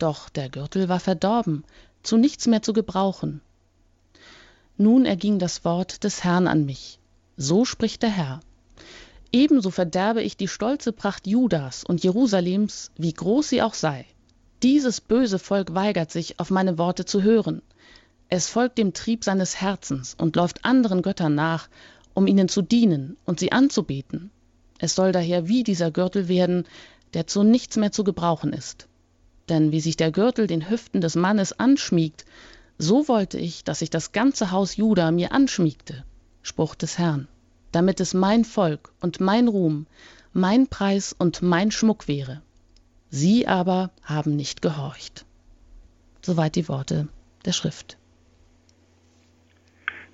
Doch 0.00 0.28
der 0.28 0.48
Gürtel 0.48 0.88
war 0.88 0.98
verdorben, 0.98 1.62
zu 2.02 2.16
nichts 2.16 2.48
mehr 2.48 2.62
zu 2.62 2.72
gebrauchen. 2.72 3.40
Nun 4.76 5.06
erging 5.06 5.38
das 5.38 5.64
Wort 5.64 6.02
des 6.02 6.24
Herrn 6.24 6.48
an 6.48 6.66
mich. 6.66 6.98
So 7.36 7.64
spricht 7.64 8.02
der 8.02 8.10
Herr. 8.10 8.40
Ebenso 9.32 9.70
verderbe 9.70 10.22
ich 10.22 10.36
die 10.36 10.48
stolze 10.48 10.92
Pracht 10.92 11.26
Judas 11.26 11.84
und 11.84 12.02
Jerusalems, 12.02 12.90
wie 12.96 13.12
groß 13.12 13.48
sie 13.48 13.62
auch 13.62 13.74
sei. 13.74 14.04
Dieses 14.62 15.00
böse 15.00 15.38
Volk 15.38 15.74
weigert 15.74 16.10
sich, 16.10 16.40
auf 16.40 16.50
meine 16.50 16.78
Worte 16.78 17.04
zu 17.04 17.22
hören. 17.22 17.62
Es 18.28 18.48
folgt 18.48 18.78
dem 18.78 18.92
Trieb 18.92 19.22
seines 19.24 19.60
Herzens 19.60 20.14
und 20.18 20.36
läuft 20.36 20.64
anderen 20.64 21.02
Göttern 21.02 21.34
nach, 21.34 21.68
um 22.12 22.26
ihnen 22.26 22.48
zu 22.48 22.60
dienen 22.60 23.16
und 23.24 23.38
sie 23.38 23.52
anzubeten. 23.52 24.30
Es 24.78 24.94
soll 24.94 25.12
daher 25.12 25.46
wie 25.46 25.62
dieser 25.62 25.90
Gürtel 25.90 26.28
werden, 26.28 26.64
der 27.14 27.26
zu 27.26 27.42
nichts 27.42 27.76
mehr 27.76 27.92
zu 27.92 28.02
gebrauchen 28.02 28.52
ist. 28.52 28.88
Denn 29.48 29.72
wie 29.72 29.80
sich 29.80 29.96
der 29.96 30.10
Gürtel 30.10 30.46
den 30.46 30.68
Hüften 30.68 31.00
des 31.00 31.14
Mannes 31.14 31.58
anschmiegt, 31.58 32.24
so 32.78 33.08
wollte 33.08 33.38
ich, 33.38 33.62
dass 33.62 33.80
sich 33.80 33.90
das 33.90 34.12
ganze 34.12 34.50
Haus 34.50 34.76
Juda 34.76 35.10
mir 35.10 35.32
anschmiegte. 35.32 36.04
Spruch 36.42 36.74
des 36.74 36.98
Herrn, 36.98 37.28
damit 37.72 38.00
es 38.00 38.14
mein 38.14 38.44
Volk 38.44 38.90
und 39.00 39.20
mein 39.20 39.48
Ruhm, 39.48 39.86
mein 40.32 40.68
Preis 40.68 41.12
und 41.12 41.42
mein 41.42 41.70
Schmuck 41.70 42.08
wäre. 42.08 42.42
Sie 43.08 43.46
aber 43.46 43.90
haben 44.04 44.36
nicht 44.36 44.62
gehorcht. 44.62 45.24
Soweit 46.22 46.54
die 46.56 46.68
Worte 46.68 47.08
der 47.44 47.52
Schrift. 47.52 47.96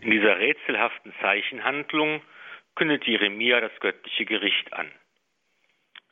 In 0.01 0.11
dieser 0.11 0.39
rätselhaften 0.39 1.13
Zeichenhandlung 1.21 2.23
kündet 2.77 3.05
Jeremia 3.05 3.61
das 3.61 3.73
göttliche 3.81 4.25
Gericht 4.25 4.73
an. 4.73 4.91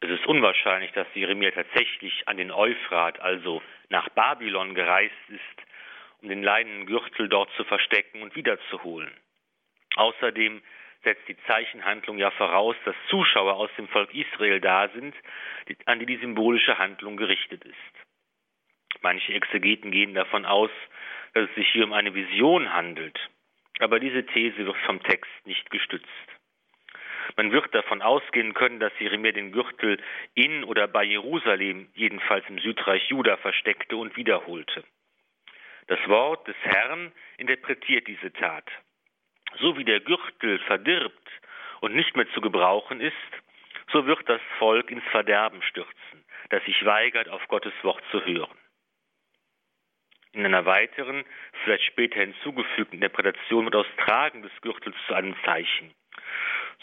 Es 0.00 0.10
ist 0.10 0.26
unwahrscheinlich, 0.26 0.92
dass 0.92 1.06
Jeremia 1.14 1.50
tatsächlich 1.52 2.26
an 2.26 2.36
den 2.36 2.50
Euphrat, 2.50 3.20
also 3.20 3.62
nach 3.88 4.08
Babylon, 4.10 4.74
gereist 4.74 5.14
ist, 5.28 5.66
um 6.20 6.28
den 6.28 6.42
leinenen 6.42 6.86
Gürtel 6.86 7.28
dort 7.28 7.50
zu 7.56 7.64
verstecken 7.64 8.20
und 8.20 8.34
wiederzuholen. 8.34 9.10
Außerdem 9.96 10.60
setzt 11.04 11.28
die 11.28 11.36
Zeichenhandlung 11.46 12.18
ja 12.18 12.30
voraus, 12.32 12.76
dass 12.84 12.96
Zuschauer 13.08 13.54
aus 13.54 13.70
dem 13.76 13.88
Volk 13.88 14.12
Israel 14.14 14.60
da 14.60 14.88
sind, 14.88 15.14
an 15.86 15.98
die 15.98 16.06
die 16.06 16.16
symbolische 16.16 16.78
Handlung 16.78 17.16
gerichtet 17.16 17.64
ist. 17.64 17.74
Manche 19.02 19.34
Exegeten 19.34 19.90
gehen 19.90 20.14
davon 20.14 20.44
aus, 20.44 20.70
dass 21.34 21.48
es 21.48 21.54
sich 21.54 21.68
hier 21.68 21.84
um 21.84 21.92
eine 21.92 22.14
Vision 22.14 22.72
handelt, 22.72 23.18
aber 23.80 24.00
diese 24.00 24.24
These 24.26 24.64
wird 24.64 24.76
vom 24.86 25.02
Text 25.02 25.30
nicht 25.44 25.70
gestützt. 25.70 26.08
Man 27.36 27.52
wird 27.52 27.74
davon 27.74 28.02
ausgehen 28.02 28.54
können, 28.54 28.80
dass 28.80 28.92
Jeremia 28.98 29.32
den 29.32 29.52
Gürtel 29.52 29.98
in 30.34 30.62
oder 30.64 30.86
bei 30.86 31.04
Jerusalem, 31.04 31.88
jedenfalls 31.94 32.44
im 32.48 32.58
Südreich 32.58 33.08
Juda, 33.08 33.36
versteckte 33.38 33.96
und 33.96 34.16
wiederholte. 34.16 34.84
Das 35.86 35.98
Wort 36.08 36.46
des 36.48 36.56
Herrn 36.62 37.12
interpretiert 37.36 38.06
diese 38.06 38.32
Tat. 38.32 38.64
So 39.60 39.76
wie 39.76 39.84
der 39.84 40.00
Gürtel 40.00 40.58
verdirbt 40.60 41.28
und 41.80 41.94
nicht 41.94 42.16
mehr 42.16 42.28
zu 42.32 42.40
gebrauchen 42.40 43.00
ist, 43.00 43.14
so 43.92 44.06
wird 44.06 44.28
das 44.28 44.40
Volk 44.58 44.90
ins 44.90 45.04
Verderben 45.10 45.62
stürzen, 45.62 46.24
das 46.50 46.64
sich 46.64 46.84
weigert, 46.84 47.28
auf 47.28 47.46
Gottes 47.48 47.72
Wort 47.82 48.02
zu 48.10 48.24
hören. 48.24 48.56
In 50.32 50.44
einer 50.44 50.66
weiteren, 50.66 51.24
vielleicht 51.62 51.84
später 51.84 52.20
hinzugefügten 52.20 53.00
Interpretation 53.00 53.66
wird 53.66 53.74
das 53.74 54.04
Tragen 54.04 54.42
des 54.42 54.50
Gürtels 54.62 54.96
zu 55.06 55.14
einem 55.14 55.36
Zeichen. 55.44 55.94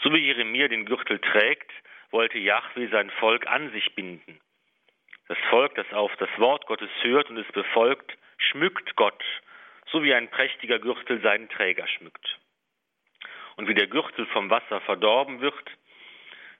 So 0.02 0.12
wie 0.12 0.24
Jeremia 0.24 0.68
den 0.68 0.86
Gürtel 0.86 1.18
trägt, 1.18 1.70
wollte 2.10 2.38
Yahweh 2.38 2.88
sein 2.88 3.10
Volk 3.10 3.46
an 3.46 3.70
sich 3.72 3.94
binden. 3.94 4.40
Das 5.28 5.38
Volk, 5.50 5.74
das 5.74 5.90
auf 5.92 6.14
das 6.16 6.30
Wort 6.38 6.66
Gottes 6.66 6.90
hört 7.02 7.28
und 7.28 7.36
es 7.36 7.52
befolgt, 7.52 8.16
schmückt 8.38 8.96
Gott, 8.96 9.22
so 9.90 10.02
wie 10.02 10.14
ein 10.14 10.28
prächtiger 10.30 10.78
Gürtel 10.78 11.20
seinen 11.20 11.48
Träger 11.50 11.86
schmückt 11.86 12.38
und 13.56 13.68
wie 13.68 13.74
der 13.74 13.86
Gürtel 13.86 14.26
vom 14.26 14.50
Wasser 14.50 14.80
verdorben 14.82 15.40
wird, 15.40 15.54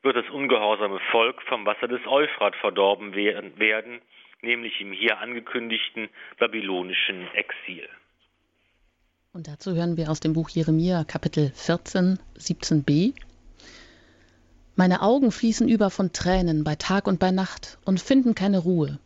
wird 0.03 0.17
das 0.17 0.29
ungehorsame 0.31 1.01
Volk 1.11 1.41
vom 1.43 1.65
Wasser 1.65 1.89
des 1.89 2.01
Euphrat 2.07 2.57
verdorben 2.57 3.15
werden, 3.15 4.01
nämlich 4.43 4.81
im 4.81 4.93
hier 4.93 5.19
angekündigten 5.19 6.09
babylonischen 6.39 7.29
Exil. 7.35 7.89
Und 9.33 9.49
dazu 9.49 9.75
hören 9.75 9.97
wir 9.97 10.11
aus 10.11 10.21
dem 10.21 10.35
Buch 10.35 10.51
Jeremia 10.51 11.05
Kapitel 11.05 11.53
14, 11.55 12.19
17b. 12.37 13.15
Meine 14.75 15.03
Augen 15.03 15.31
fließen 15.31 15.69
über 15.69 15.91
von 15.91 16.13
Tränen 16.13 16.65
bei 16.65 16.75
Tag 16.75 17.07
und 17.07 17.19
bei 17.19 17.31
Nacht 17.31 17.79
und 17.85 18.01
finden 18.01 18.35
keine 18.35 18.59
Ruhe. 18.59 18.99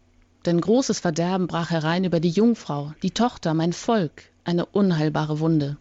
Denn 0.45 0.61
großes 0.61 1.01
Verderben 1.01 1.47
brach 1.47 1.71
herein 1.71 2.05
über 2.05 2.21
die 2.21 2.31
Jungfrau, 2.31 2.93
die 3.03 3.11
Tochter, 3.11 3.53
mein 3.53 3.73
Volk, 3.73 4.23
eine 4.45 4.65
unheilbare 4.65 5.41
Wunde. 5.41 5.77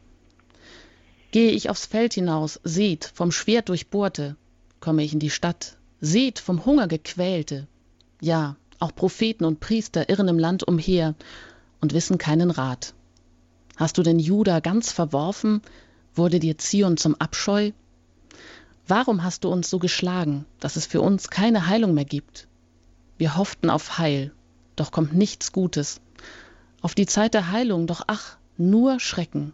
Gehe 1.36 1.51
ich 1.51 1.70
aufs 1.70 1.86
Feld 1.86 2.13
hinaus, 2.13 2.62
seht, 2.63 3.12
vom 3.13 3.30
Schwert 3.30 3.68
durchbohrte, 3.68 4.38
komme 4.80 5.04
ich 5.04 5.12
in 5.12 5.20
die 5.20 5.30
Stadt, 5.30 5.75
seht, 6.00 6.39
vom 6.39 6.65
Hunger 6.65 6.88
gequälte. 6.88 7.68
Ja, 8.22 8.56
auch 8.80 8.96
Propheten 8.96 9.44
und 9.44 9.60
Priester 9.60 10.08
irren 10.08 10.30
im 10.30 10.39
Land 10.39 10.65
umher 10.65 11.13
und 11.82 11.94
wissen 11.94 12.18
keinen 12.18 12.51
Rat. 12.51 12.94
Hast 13.75 13.98
du 13.98 14.01
denn 14.01 14.18
Juda 14.18 14.62
ganz 14.62 14.94
verworfen? 14.94 15.62
Wurde 16.13 16.39
dir 16.39 16.58
Zion 16.58 16.96
zum 16.96 17.15
Abscheu? 17.15 17.74
Warum 18.88 19.22
hast 19.22 19.44
du 19.44 19.50
uns 19.50 19.70
so 19.70 19.77
geschlagen, 19.77 20.46
dass 20.62 20.77
es 20.77 20.86
für 20.86 21.01
uns 21.01 21.30
keine 21.30 21.68
Heilung 21.68 21.94
mehr 21.94 22.06
gibt? 22.06 22.48
Wir 23.18 23.36
hofften 23.36 23.70
auf 23.70 23.98
Heil, 23.98 24.32
doch 24.77 24.89
kommt 24.89 25.13
nichts 25.13 25.51
Gutes. 25.51 26.00
Auf 26.80 26.96
die 26.96 27.08
Zeit 27.08 27.34
der 27.34 27.51
Heilung, 27.51 27.88
doch 27.88 28.06
ach, 28.08 28.38
nur 28.56 29.01
Schrecken. 29.01 29.51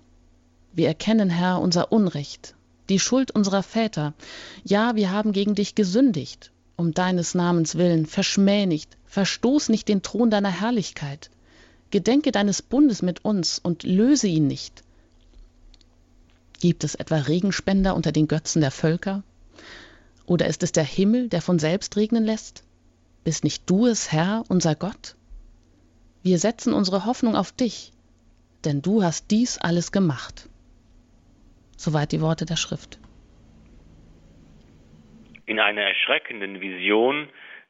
Wir 0.74 0.88
erkennen, 0.88 1.30
Herr, 1.30 1.60
unser 1.60 1.92
Unrecht, 1.92 2.56
die 2.88 3.00
Schuld 3.00 3.32
unserer 3.32 3.62
Väter. 3.62 4.13
Ja, 4.63 4.96
wir 4.96 5.12
haben 5.12 5.34
gegen 5.34 5.54
dich 5.54 5.75
gesündigt, 5.75 6.51
um 6.78 6.94
deines 6.94 7.36
Namens 7.36 7.75
willen, 7.75 8.06
verschmäh 8.06 8.66
nicht, 8.66 8.98
verstoß 9.06 9.70
nicht 9.70 9.90
den 9.90 10.01
Thron 10.01 10.30
deiner 10.30 10.51
Herrlichkeit. 10.51 11.30
Gedenke 11.90 12.32
deines 12.32 12.62
Bundes 12.62 13.01
mit 13.01 13.25
uns 13.25 13.60
und 13.60 13.84
löse 13.84 14.28
ihn 14.28 14.48
nicht. 14.48 14.84
Gibt 16.62 16.86
es 16.86 16.96
etwa 16.96 17.18
Regenspender 17.18 17.96
unter 17.96 18.13
den 18.13 18.30
Götzen 18.30 18.62
der 18.62 18.72
Völker? 18.72 19.24
Oder 20.25 20.48
ist 20.48 20.63
es 20.63 20.72
der 20.72 20.86
Himmel, 20.86 21.28
der 21.28 21.42
von 21.42 21.60
selbst 21.60 21.98
regnen 21.98 22.24
lässt? 22.24 22.63
Bist 23.25 23.44
nicht 23.44 23.70
du 23.70 23.88
es, 23.88 24.12
Herr, 24.13 24.46
unser 24.48 24.75
Gott? 24.75 25.16
Wir 26.24 26.40
setzen 26.40 26.72
unsere 26.72 27.06
Hoffnung 27.06 27.36
auf 27.36 27.51
dich, 27.51 27.92
denn 28.63 28.82
du 28.82 29.04
hast 29.04 29.32
dies 29.32 29.58
alles 29.58 29.92
gemacht. 29.92 30.48
Soweit 31.84 32.12
die 32.12 32.22
Worte 32.22 32.46
der 32.46 32.58
Schrift. 32.58 33.00
In 35.48 35.60
einer 35.60 35.82
erschreckenden 35.82 36.62
Vision 36.62 37.28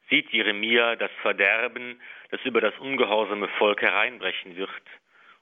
sieht 0.10 0.30
Jeremia 0.32 0.98
das 0.98 1.12
Verderben, 1.22 1.98
das 2.30 2.42
über 2.44 2.60
das 2.60 2.78
ungehorsame 2.80 3.48
Volk 3.58 3.82
hereinbrechen 3.82 4.58
wird, 4.58 4.70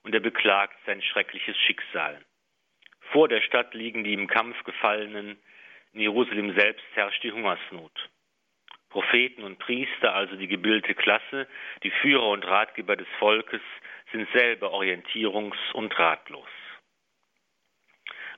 und 0.04 0.14
er 0.14 0.20
beklagt 0.20 0.78
sein 0.86 1.02
schreckliches 1.02 1.58
Schicksal. 1.66 2.24
Vor 3.12 3.28
der 3.28 3.42
Stadt 3.42 3.74
liegen 3.74 4.04
die 4.04 4.14
im 4.14 4.28
Kampf 4.28 4.64
Gefallenen, 4.66 5.40
in 5.94 6.02
Jerusalem 6.02 6.54
selbst 6.54 6.86
herrscht 6.94 7.24
die 7.24 7.32
Hungersnot. 7.32 8.10
Propheten 8.90 9.42
und 9.42 9.58
Priester, 9.58 10.14
also 10.14 10.36
die 10.36 10.48
gebildete 10.48 10.94
Klasse, 10.94 11.48
die 11.82 11.90
Führer 12.04 12.30
und 12.30 12.46
Ratgeber 12.46 12.96
des 12.96 13.08
Volkes, 13.18 13.62
sind 14.12 14.28
selber 14.32 14.72
orientierungs- 14.74 15.74
und 15.74 15.98
ratlos. 15.98 16.50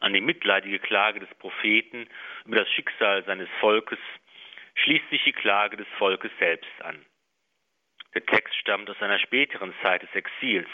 An 0.01 0.13
die 0.13 0.21
mitleidige 0.21 0.79
Klage 0.79 1.19
des 1.19 1.29
Propheten 1.35 2.07
über 2.45 2.57
das 2.57 2.69
Schicksal 2.71 3.23
seines 3.23 3.47
Volkes 3.59 3.99
schließt 4.73 5.09
sich 5.11 5.23
die 5.23 5.31
Klage 5.31 5.77
des 5.77 5.87
Volkes 5.99 6.31
selbst 6.39 6.81
an. 6.81 7.05
Der 8.15 8.25
Text 8.25 8.55
stammt 8.55 8.89
aus 8.89 9.01
einer 9.01 9.19
späteren 9.19 9.73
Zeit 9.83 10.01
des 10.01 10.13
Exils, 10.13 10.67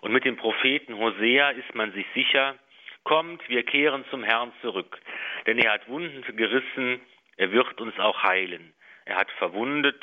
und 0.00 0.12
mit 0.12 0.24
dem 0.24 0.36
Propheten 0.36 0.96
Hosea 0.96 1.50
ist 1.50 1.74
man 1.74 1.92
sich 1.92 2.06
sicher, 2.14 2.56
kommt, 3.02 3.46
wir 3.48 3.64
kehren 3.64 4.04
zum 4.10 4.22
Herrn 4.22 4.52
zurück, 4.62 4.98
denn 5.46 5.58
er 5.58 5.72
hat 5.72 5.88
Wunden 5.88 6.22
gerissen, 6.36 7.00
er 7.36 7.50
wird 7.50 7.80
uns 7.80 7.98
auch 7.98 8.22
heilen. 8.22 8.74
Er 9.06 9.16
hat 9.16 9.30
verwundet, 9.32 10.02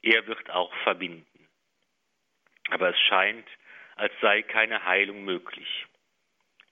er 0.00 0.26
wird 0.26 0.48
auch 0.50 0.72
verbinden. 0.84 1.48
Aber 2.70 2.90
es 2.90 3.00
scheint, 3.00 3.48
als 3.96 4.12
sei 4.20 4.42
keine 4.42 4.84
Heilung 4.84 5.24
möglich. 5.24 5.86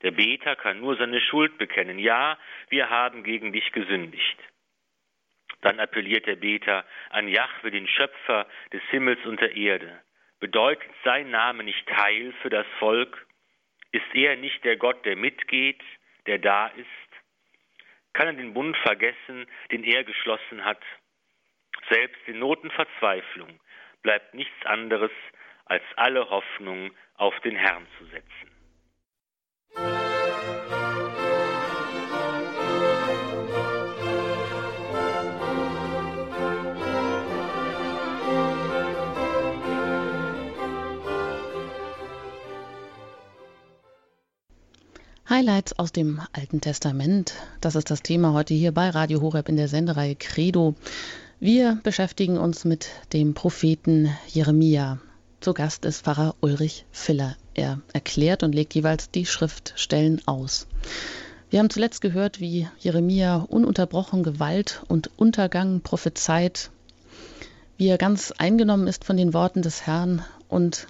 Der 0.03 0.13
Beter 0.13 0.57
kann 0.57 0.81
nur 0.81 0.97
seine 0.97 1.21
Schuld 1.21 1.59
bekennen. 1.59 1.99
Ja, 1.99 2.39
wir 2.69 2.89
haben 2.89 3.23
gegen 3.23 3.53
dich 3.53 3.71
gesündigt. 3.73 4.39
Dann 5.61 5.79
appelliert 5.79 6.27
der 6.27 6.37
Beter 6.37 6.85
an 7.11 7.29
Jahwe, 7.29 7.71
den 7.71 7.87
Schöpfer 7.87 8.47
des 8.73 8.83
Himmels 8.91 9.25
und 9.27 9.41
der 9.41 9.55
Erde. 9.55 10.01
Bedeutet 10.39 10.91
sein 11.05 11.31
Name 11.31 11.65
nicht 11.65 11.87
Heil 11.95 12.33
für 12.41 12.49
das 12.49 12.67
Volk? 12.79 13.27
Ist 13.93 14.15
er 14.15 14.37
nicht 14.37 14.65
der 14.65 14.77
Gott, 14.77 15.05
der 15.05 15.17
mitgeht, 15.17 15.83
der 16.27 16.39
da 16.39 16.69
ist? 16.69 16.87
Kann 18.15 18.29
er 18.29 18.33
den 18.33 18.55
Bund 18.55 18.77
vergessen, 18.79 19.47
den 19.71 19.85
er 19.85 20.05
geschlossen 20.05 20.65
hat? 20.65 20.83
Selbst 21.91 22.27
in 22.27 22.39
Notenverzweiflung 22.39 23.61
bleibt 24.03 24.35
nichts 24.35 24.65
anderes, 24.65 25.13
als 25.67 25.83
alle 25.97 26.29
Hoffnung 26.31 26.91
auf 27.15 27.39
den 27.41 27.57
Herrn 27.57 27.87
zu 27.99 28.07
setzen. 28.07 28.50
Highlights 45.41 45.79
aus 45.79 45.91
dem 45.91 46.21
Alten 46.35 46.61
Testament. 46.61 47.33
Das 47.63 47.75
ist 47.75 47.91
das 47.91 48.03
Thema 48.03 48.35
heute 48.35 48.53
hier 48.53 48.73
bei 48.73 48.91
Radio 48.91 49.23
Horeb 49.23 49.49
in 49.49 49.57
der 49.57 49.69
Sendereihe 49.69 50.15
Credo. 50.15 50.75
Wir 51.39 51.81
beschäftigen 51.83 52.37
uns 52.37 52.67
mit 52.67 52.91
dem 53.15 53.33
Propheten 53.33 54.15
Jeremia. 54.29 54.99
Zu 55.41 55.55
Gast 55.55 55.87
ist 55.87 56.03
Pfarrer 56.03 56.35
Ulrich 56.43 56.85
Filler. 56.93 57.39
Er 57.55 57.81
erklärt 57.95 58.43
und 58.43 58.55
legt 58.55 58.75
jeweils 58.75 59.11
die 59.11 59.25
Schriftstellen 59.25 60.21
aus. 60.27 60.67
Wir 61.49 61.61
haben 61.61 61.71
zuletzt 61.71 62.03
gehört, 62.03 62.39
wie 62.41 62.69
Jeremia 62.79 63.37
ununterbrochen 63.37 64.23
Gewalt 64.23 64.83
und 64.89 65.11
Untergang 65.17 65.81
prophezeit, 65.81 66.71
wie 67.79 67.89
er 67.89 67.97
ganz 67.97 68.31
eingenommen 68.37 68.87
ist 68.87 69.07
von 69.07 69.17
den 69.17 69.33
Worten 69.33 69.63
des 69.63 69.87
Herrn 69.87 70.23
und 70.49 70.87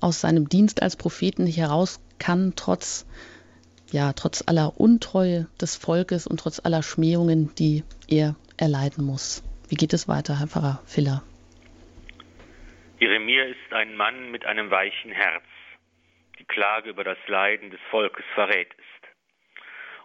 aus 0.00 0.20
seinem 0.20 0.50
Dienst 0.50 0.82
als 0.82 0.96
Propheten 0.96 1.44
nicht 1.44 1.56
heraus 1.56 2.00
kann, 2.18 2.52
trotz, 2.54 3.06
ja, 3.90 4.12
trotz 4.12 4.46
aller 4.46 4.78
Untreue 4.78 5.46
des 5.60 5.76
Volkes 5.76 6.26
und 6.26 6.40
trotz 6.40 6.60
aller 6.64 6.82
Schmähungen, 6.82 7.54
die 7.56 7.84
er 8.08 8.36
erleiden 8.58 9.04
muss. 9.04 9.42
Wie 9.68 9.76
geht 9.76 9.92
es 9.92 10.08
weiter, 10.08 10.38
Herr 10.38 10.48
Pfarrer 10.48 10.82
Filler? 10.86 11.22
Jeremia 12.98 13.44
ist 13.44 13.72
ein 13.72 13.96
Mann 13.96 14.30
mit 14.30 14.44
einem 14.44 14.70
weichen 14.70 15.12
Herz. 15.12 15.44
Die 16.38 16.44
Klage 16.44 16.90
über 16.90 17.04
das 17.04 17.18
Leiden 17.26 17.70
des 17.70 17.80
Volkes 17.90 18.24
verrät 18.34 18.72
ist. 18.74 18.88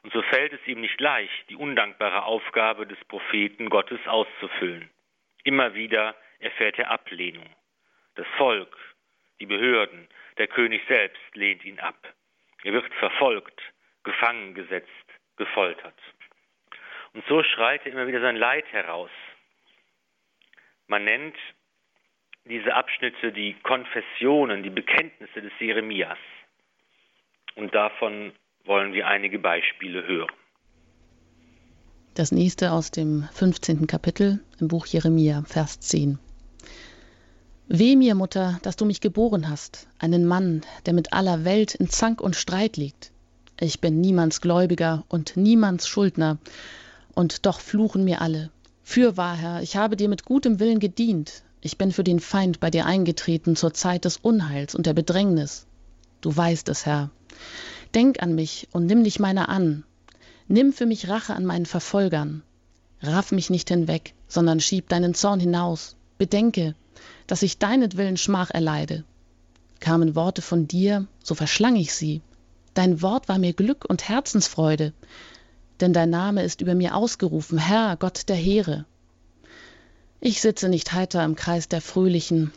Und 0.03 0.13
so 0.13 0.21
fällt 0.23 0.53
es 0.53 0.59
ihm 0.67 0.81
nicht 0.81 0.99
leicht, 0.99 1.49
die 1.49 1.55
undankbare 1.55 2.23
Aufgabe 2.23 2.85
des 2.85 2.97
Propheten 3.05 3.69
Gottes 3.69 3.99
auszufüllen. 4.05 4.89
Immer 5.43 5.73
wieder 5.73 6.15
erfährt 6.39 6.77
er 6.77 6.91
Ablehnung. 6.91 7.49
Das 8.15 8.27
Volk, 8.37 8.77
die 9.39 9.45
Behörden, 9.45 10.07
der 10.37 10.47
König 10.47 10.81
selbst 10.87 11.21
lehnt 11.35 11.63
ihn 11.65 11.79
ab. 11.79 12.13
Er 12.63 12.73
wird 12.73 12.93
verfolgt, 12.95 13.61
gefangen 14.03 14.53
gesetzt, 14.53 14.89
gefoltert. 15.37 15.97
Und 17.13 17.23
so 17.27 17.43
schreit 17.43 17.85
er 17.85 17.93
immer 17.93 18.07
wieder 18.07 18.21
sein 18.21 18.35
Leid 18.35 18.65
heraus. 18.71 19.11
Man 20.87 21.05
nennt 21.05 21.35
diese 22.45 22.73
Abschnitte 22.73 23.31
die 23.31 23.55
Konfessionen, 23.63 24.63
die 24.63 24.69
Bekenntnisse 24.69 25.41
des 25.41 25.53
Jeremias. 25.59 26.17
Und 27.55 27.73
davon 27.73 28.33
wollen 28.65 28.93
wir 28.93 29.07
einige 29.07 29.39
Beispiele 29.39 30.05
hören. 30.05 30.31
Das 32.15 32.31
nächste 32.31 32.71
aus 32.71 32.91
dem 32.91 33.27
15. 33.33 33.87
Kapitel 33.87 34.39
im 34.59 34.67
Buch 34.67 34.85
Jeremia, 34.85 35.43
Vers 35.47 35.79
10. 35.79 36.19
Weh 37.67 37.95
mir, 37.95 38.13
Mutter, 38.13 38.59
dass 38.61 38.75
du 38.75 38.85
mich 38.85 39.01
geboren 39.01 39.49
hast, 39.49 39.87
einen 39.97 40.27
Mann, 40.27 40.61
der 40.85 40.93
mit 40.93 41.13
aller 41.13 41.45
Welt 41.45 41.73
in 41.73 41.87
Zank 41.87 42.21
und 42.21 42.35
Streit 42.35 42.77
liegt. 42.77 43.12
Ich 43.59 43.79
bin 43.79 44.01
niemands 44.01 44.41
Gläubiger 44.41 45.03
und 45.09 45.37
niemands 45.37 45.87
Schuldner, 45.87 46.37
und 47.13 47.45
doch 47.45 47.59
fluchen 47.59 48.03
mir 48.03 48.21
alle. 48.21 48.49
Fürwahr, 48.83 49.35
Herr, 49.35 49.61
ich 49.61 49.75
habe 49.77 49.95
dir 49.95 50.09
mit 50.09 50.25
gutem 50.25 50.59
Willen 50.59 50.79
gedient. 50.79 51.43
Ich 51.61 51.77
bin 51.77 51.91
für 51.91 52.03
den 52.03 52.19
Feind 52.19 52.59
bei 52.59 52.69
dir 52.69 52.85
eingetreten 52.85 53.55
zur 53.55 53.73
Zeit 53.73 54.05
des 54.05 54.17
Unheils 54.17 54.75
und 54.75 54.85
der 54.85 54.93
Bedrängnis. 54.93 55.65
Du 56.21 56.35
weißt 56.35 56.67
es, 56.69 56.85
Herr. 56.85 57.11
Denk 57.93 58.21
an 58.21 58.35
mich 58.35 58.67
und 58.71 58.87
nimm 58.87 59.03
dich 59.03 59.19
meiner 59.19 59.49
an. 59.49 59.83
Nimm 60.47 60.73
für 60.73 60.85
mich 60.85 61.07
Rache 61.07 61.33
an 61.33 61.45
meinen 61.45 61.65
Verfolgern. 61.65 62.43
Raff 63.01 63.31
mich 63.31 63.49
nicht 63.49 63.69
hinweg, 63.69 64.13
sondern 64.27 64.59
schieb 64.59 64.89
deinen 64.89 65.13
Zorn 65.13 65.39
hinaus. 65.39 65.95
Bedenke, 66.17 66.75
dass 67.27 67.43
ich 67.43 67.59
deinetwillen 67.59 68.17
Schmach 68.17 68.49
erleide. 68.49 69.03
Kamen 69.79 70.15
Worte 70.15 70.41
von 70.41 70.67
dir, 70.67 71.07
so 71.23 71.35
verschlang 71.35 71.75
ich 71.75 71.93
sie. 71.93 72.21
Dein 72.73 73.01
Wort 73.01 73.29
war 73.29 73.37
mir 73.37 73.53
Glück 73.53 73.85
und 73.87 74.07
Herzensfreude 74.07 74.93
denn 75.83 75.91
dein 75.91 76.09
Name 76.09 76.43
ist 76.43 76.61
über 76.61 76.75
mir 76.75 76.95
ausgerufen, 76.95 77.57
Herr, 77.57 77.97
Gott 77.97 78.29
der 78.29 78.35
Heere. 78.37 78.85
Ich 80.21 80.39
sitze 80.39 80.69
nicht 80.69 80.93
heiter 80.93 81.23
im 81.25 81.35
Kreis 81.35 81.67
der 81.67 81.81
Fröhlichen, 81.81 82.53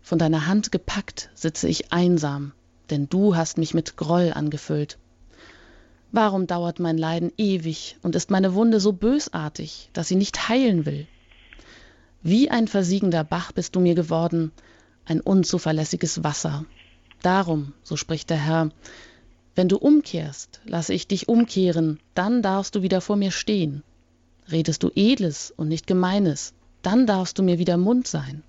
von 0.00 0.18
deiner 0.18 0.46
Hand 0.46 0.70
gepackt 0.70 1.28
sitze 1.34 1.68
ich 1.68 1.92
einsam, 1.92 2.52
denn 2.90 3.08
du 3.08 3.34
hast 3.34 3.58
mich 3.58 3.74
mit 3.74 3.96
Groll 3.96 4.32
angefüllt. 4.32 4.96
Warum 6.12 6.46
dauert 6.46 6.78
mein 6.78 6.96
Leiden 6.96 7.32
ewig 7.36 7.96
und 8.02 8.14
ist 8.14 8.30
meine 8.30 8.54
Wunde 8.54 8.78
so 8.78 8.92
bösartig, 8.92 9.90
dass 9.92 10.06
sie 10.06 10.14
nicht 10.14 10.48
heilen 10.48 10.86
will? 10.86 11.08
Wie 12.22 12.48
ein 12.48 12.68
versiegender 12.68 13.24
Bach 13.24 13.50
bist 13.50 13.74
du 13.74 13.80
mir 13.80 13.96
geworden, 13.96 14.52
ein 15.04 15.20
unzuverlässiges 15.20 16.22
Wasser. 16.22 16.64
Darum, 17.22 17.74
so 17.82 17.96
spricht 17.96 18.30
der 18.30 18.38
Herr, 18.38 18.70
wenn 19.58 19.68
du 19.68 19.76
umkehrst, 19.76 20.60
lasse 20.66 20.94
ich 20.94 21.08
dich 21.08 21.28
umkehren, 21.28 21.98
dann 22.14 22.42
darfst 22.42 22.76
du 22.76 22.82
wieder 22.82 23.00
vor 23.00 23.16
mir 23.16 23.32
stehen. 23.32 23.82
Redest 24.52 24.84
du 24.84 24.92
Edles 24.94 25.52
und 25.56 25.66
nicht 25.66 25.88
Gemeines, 25.88 26.54
dann 26.82 27.08
darfst 27.08 27.40
du 27.40 27.42
mir 27.42 27.58
wieder 27.58 27.76
Mund 27.76 28.06
sein. 28.06 28.44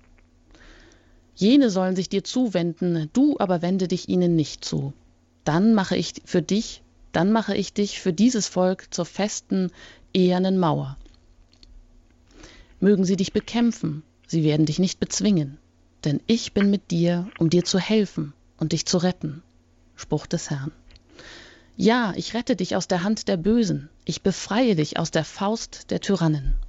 Jene 1.34 1.68
sollen 1.70 1.96
sich 1.96 2.08
dir 2.08 2.22
zuwenden, 2.22 3.10
du 3.12 3.34
aber 3.40 3.60
wende 3.60 3.88
dich 3.88 4.08
ihnen 4.08 4.36
nicht 4.36 4.64
zu. 4.64 4.92
Dann 5.42 5.74
mache 5.74 5.96
ich 5.96 6.14
für 6.26 6.42
dich, 6.42 6.80
dann 7.10 7.32
mache 7.32 7.56
ich 7.56 7.72
dich 7.72 7.98
für 8.00 8.12
dieses 8.12 8.46
Volk 8.46 8.94
zur 8.94 9.04
festen, 9.04 9.72
ehernen 10.14 10.58
Mauer. 10.58 10.96
Mögen 12.78 13.04
sie 13.04 13.16
dich 13.16 13.32
bekämpfen, 13.32 14.04
sie 14.28 14.44
werden 14.44 14.64
dich 14.64 14.78
nicht 14.78 15.00
bezwingen, 15.00 15.58
denn 16.04 16.20
ich 16.28 16.52
bin 16.52 16.70
mit 16.70 16.92
dir, 16.92 17.28
um 17.40 17.50
dir 17.50 17.64
zu 17.64 17.80
helfen 17.80 18.32
und 18.58 18.70
dich 18.70 18.86
zu 18.86 18.98
retten. 18.98 19.42
Spruch 19.96 20.28
des 20.28 20.50
Herrn. 20.50 20.70
Ja, 21.82 22.12
ich 22.14 22.34
rette 22.34 22.56
dich 22.56 22.76
aus 22.76 22.88
der 22.88 23.04
Hand 23.04 23.26
der 23.26 23.38
Bösen, 23.38 23.88
ich 24.04 24.22
befreie 24.22 24.76
dich 24.76 24.98
aus 24.98 25.10
der 25.10 25.24
Faust 25.24 25.90
der 25.90 26.00
Tyrannen. 26.00 26.60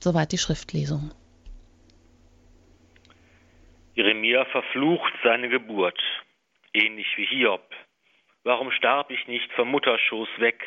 Soweit 0.00 0.32
die 0.32 0.36
Schriftlesung. 0.36 1.12
Jeremia 3.94 4.44
verflucht 4.44 5.14
seine 5.24 5.48
Geburt, 5.48 5.98
ähnlich 6.74 7.06
wie 7.16 7.24
Hiob. 7.24 7.74
Warum 8.44 8.70
starb 8.70 9.10
ich 9.10 9.26
nicht 9.28 9.50
vom 9.54 9.70
Mutterschoß 9.70 10.28
weg, 10.36 10.60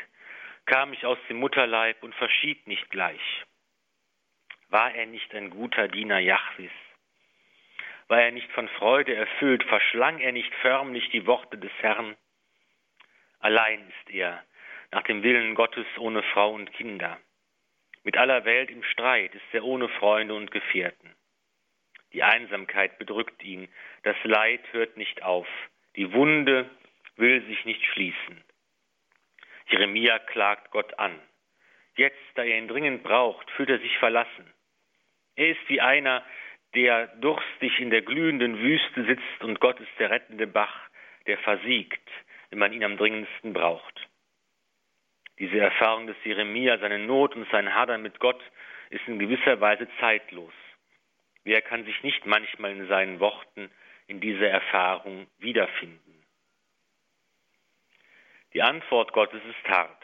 kam 0.65 0.91
ich 0.93 1.05
aus 1.05 1.19
dem 1.29 1.37
Mutterleib 1.37 2.01
und 2.01 2.15
verschied 2.15 2.65
nicht 2.65 2.89
gleich? 2.89 3.21
War 4.69 4.91
er 4.95 5.05
nicht 5.05 5.35
ein 5.35 5.51
guter 5.51 5.87
Diener 5.87 6.17
Jahwes? 6.17 6.71
War 8.07 8.23
er 8.23 8.31
nicht 8.31 8.51
von 8.53 8.67
Freude 8.69 9.13
erfüllt? 9.13 9.63
Verschlang 9.65 10.17
er 10.19 10.31
nicht 10.31 10.51
förmlich 10.63 11.07
die 11.11 11.27
Worte 11.27 11.59
des 11.59 11.71
Herrn? 11.81 12.17
Allein 13.41 13.87
ist 13.89 14.13
er, 14.13 14.43
nach 14.91 15.03
dem 15.03 15.23
Willen 15.23 15.55
Gottes 15.55 15.87
ohne 15.97 16.21
Frau 16.23 16.53
und 16.53 16.71
Kinder. 16.73 17.19
Mit 18.03 18.17
aller 18.17 18.45
Welt 18.45 18.69
im 18.69 18.83
Streit 18.83 19.33
ist 19.33 19.53
er 19.53 19.63
ohne 19.63 19.89
Freunde 19.89 20.35
und 20.35 20.51
Gefährten. 20.51 21.15
Die 22.13 22.23
Einsamkeit 22.23 22.97
bedrückt 22.99 23.43
ihn, 23.43 23.67
das 24.03 24.15
Leid 24.23 24.61
hört 24.73 24.97
nicht 24.97 25.23
auf, 25.23 25.47
die 25.95 26.13
Wunde 26.13 26.69
will 27.15 27.43
sich 27.47 27.65
nicht 27.65 27.83
schließen. 27.85 28.43
Jeremia 29.67 30.19
klagt 30.19 30.71
Gott 30.71 30.99
an. 30.99 31.19
Jetzt, 31.95 32.21
da 32.35 32.43
er 32.43 32.57
ihn 32.57 32.67
dringend 32.67 33.03
braucht, 33.03 33.49
fühlt 33.51 33.69
er 33.69 33.79
sich 33.79 33.97
verlassen. 33.97 34.53
Er 35.35 35.49
ist 35.49 35.69
wie 35.69 35.81
einer, 35.81 36.23
der 36.75 37.07
durstig 37.17 37.79
in 37.79 37.89
der 37.89 38.01
glühenden 38.01 38.59
Wüste 38.59 39.05
sitzt 39.05 39.43
und 39.43 39.59
Gott 39.59 39.79
ist 39.79 39.91
der 39.99 40.09
rettende 40.09 40.47
Bach, 40.47 40.89
der 41.27 41.37
versiegt, 41.39 42.09
wenn 42.51 42.59
man 42.59 42.73
ihn 42.73 42.83
am 42.83 42.97
dringendsten 42.97 43.53
braucht. 43.53 44.07
Diese 45.39 45.57
Erfahrung 45.59 46.05
des 46.05 46.17
Jeremia, 46.23 46.77
seine 46.77 46.99
Not 46.99 47.35
und 47.35 47.49
sein 47.49 47.73
Hadern 47.73 48.03
mit 48.03 48.19
Gott, 48.19 48.39
ist 48.91 49.07
in 49.07 49.17
gewisser 49.17 49.59
Weise 49.59 49.87
zeitlos. 49.99 50.53
Wer 51.43 51.61
kann 51.61 51.85
sich 51.85 52.03
nicht 52.03 52.25
manchmal 52.25 52.71
in 52.71 52.87
seinen 52.87 53.19
Worten 53.19 53.71
in 54.07 54.19
dieser 54.19 54.49
Erfahrung 54.49 55.27
wiederfinden? 55.39 56.23
Die 58.53 58.61
Antwort 58.61 59.13
Gottes 59.13 59.41
ist 59.45 59.69
hart. 59.69 60.03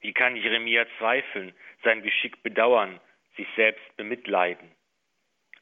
Wie 0.00 0.12
kann 0.12 0.36
Jeremia 0.36 0.86
zweifeln, 0.98 1.54
sein 1.82 2.02
Geschick 2.02 2.42
bedauern, 2.42 3.00
sich 3.36 3.48
selbst 3.56 3.96
bemitleiden? 3.96 4.70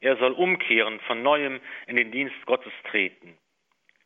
Er 0.01 0.17
soll 0.17 0.33
umkehren, 0.33 0.99
von 1.07 1.23
neuem 1.23 1.61
in 1.87 1.95
den 1.95 2.11
Dienst 2.11 2.45
Gottes 2.45 2.73
treten, 2.91 3.37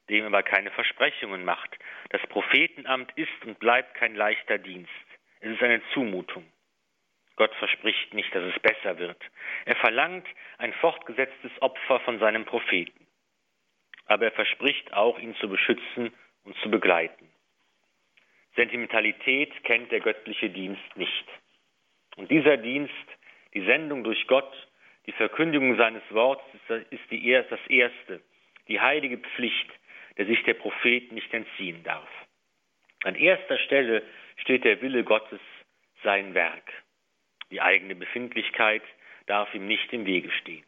dem 0.10 0.26
aber 0.26 0.44
keine 0.44 0.72
Versprechungen 0.72 1.46
macht. 1.46 1.78
Das 2.10 2.22
Prophetenamt 2.28 3.12
ist 3.16 3.46
und 3.46 3.60
bleibt 3.60 3.96
kein 3.96 4.16
leichter 4.16 4.58
Dienst. 4.58 4.92
Es 5.40 5.52
ist 5.52 5.64
eine 5.64 5.82
Zumutung. 5.94 6.46
Gott 7.36 7.56
verspricht 7.56 8.14
nicht, 8.14 8.34
dass 8.36 8.44
es 8.44 8.60
besser 8.60 9.00
wird. 9.00 9.22
Er 9.66 9.78
verlangt 9.78 10.28
ein 10.58 10.74
fortgesetztes 10.74 11.52
Opfer 11.62 12.02
von 12.02 12.20
seinem 12.20 12.46
Propheten. 12.46 13.08
Aber 14.06 14.26
er 14.26 14.32
verspricht 14.32 14.92
auch, 14.92 15.18
ihn 15.20 15.36
zu 15.36 15.48
beschützen 15.48 16.14
und 16.44 16.58
zu 16.58 16.70
begleiten. 16.70 17.32
Sentimentalität 18.56 19.64
kennt 19.64 19.92
der 19.92 20.02
göttliche 20.02 20.50
Dienst 20.50 20.98
nicht. 20.98 21.26
Und 22.18 22.30
dieser 22.30 22.58
Dienst, 22.58 22.94
die 23.54 23.64
Sendung 23.64 24.04
durch 24.04 24.28
Gott, 24.28 24.52
die 25.06 25.14
Verkündigung 25.14 25.78
seines 25.78 26.04
Wortes 26.10 26.44
ist 26.90 27.52
das 27.52 27.68
erste, 27.68 28.22
die 28.68 28.82
heilige 28.82 29.18
Pflicht, 29.18 29.70
der 30.20 30.26
sich 30.26 30.44
der 30.44 30.54
Prophet 30.54 31.14
nicht 31.14 31.34
entziehen 31.34 31.82
darf. 31.84 32.10
An 33.04 33.16
erster 33.16 33.58
Stelle 33.60 34.04
steht 34.36 34.66
der 34.66 34.82
Wille 34.82 35.06
Gottes, 35.06 35.40
sein 36.04 36.34
Werk. 36.34 36.74
Die 37.52 37.62
eigene 37.62 37.96
Befindlichkeit 37.96 38.84
darf 39.28 39.54
ihm 39.56 39.66
nicht 39.66 39.94
im 39.94 40.06
Wege 40.06 40.30
stehen. 40.42 40.66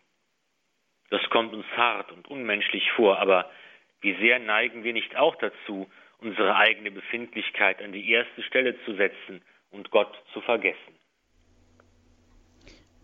Das 1.09 1.21
kommt 1.29 1.53
uns 1.53 1.65
hart 1.75 2.13
und 2.13 2.29
unmenschlich 2.29 2.89
vor, 2.95 3.19
aber 3.19 3.51
wie 3.99 4.15
sehr 4.21 4.39
neigen 4.39 4.85
wir 4.85 4.93
nicht 4.93 5.17
auch 5.17 5.35
dazu, 5.35 5.91
unsere 6.19 6.55
eigene 6.55 6.89
Befindlichkeit 6.89 7.81
an 7.81 7.91
die 7.91 8.09
erste 8.09 8.43
Stelle 8.43 8.81
zu 8.85 8.95
setzen 8.95 9.41
und 9.69 9.91
Gott 9.91 10.17
zu 10.31 10.39
vergessen. 10.39 10.95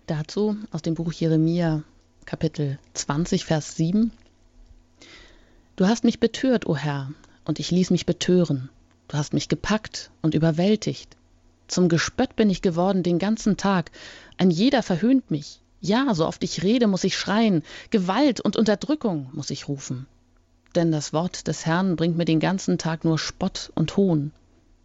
Dazu 0.08 0.56
aus 0.72 0.82
dem 0.82 0.96
Buch 0.96 1.12
Jeremia 1.12 1.84
Kapitel 2.26 2.80
20, 2.94 3.44
Vers 3.44 3.76
7. 3.76 4.14
Du 5.78 5.88
hast 5.88 6.04
mich 6.04 6.20
betört, 6.20 6.66
o 6.66 6.76
Herr, 6.76 7.12
und 7.46 7.60
ich 7.60 7.70
ließ 7.70 7.92
mich 7.92 8.08
betören. 8.08 8.70
Du 9.10 9.16
hast 9.16 9.36
mich 9.36 9.48
gepackt 9.48 10.10
und 10.24 10.34
überwältigt. 10.34 11.16
Zum 11.68 11.88
Gespött 11.88 12.36
bin 12.36 12.50
ich 12.50 12.64
geworden 12.64 13.04
den 13.04 13.20
ganzen 13.20 13.58
Tag. 13.58 13.92
Ein 14.40 14.50
jeder 14.50 14.82
verhöhnt 14.82 15.30
mich. 15.30 15.62
Ja, 15.80 16.16
so 16.16 16.26
oft 16.26 16.44
ich 16.44 16.64
rede, 16.64 16.88
muss 16.88 17.04
ich 17.04 17.16
schreien. 17.16 17.62
Gewalt 17.92 18.42
und 18.42 18.56
Unterdrückung 18.56 19.30
muss 19.34 19.52
ich 19.52 19.68
rufen. 19.68 20.08
Denn 20.74 20.92
das 20.92 21.14
Wort 21.14 21.48
des 21.48 21.68
Herrn 21.68 21.96
bringt 21.96 22.18
mir 22.18 22.26
den 22.26 22.40
ganzen 22.40 22.80
Tag 22.80 23.06
nur 23.06 23.20
Spott 23.20 23.72
und 23.76 23.96
Hohn. 23.98 24.32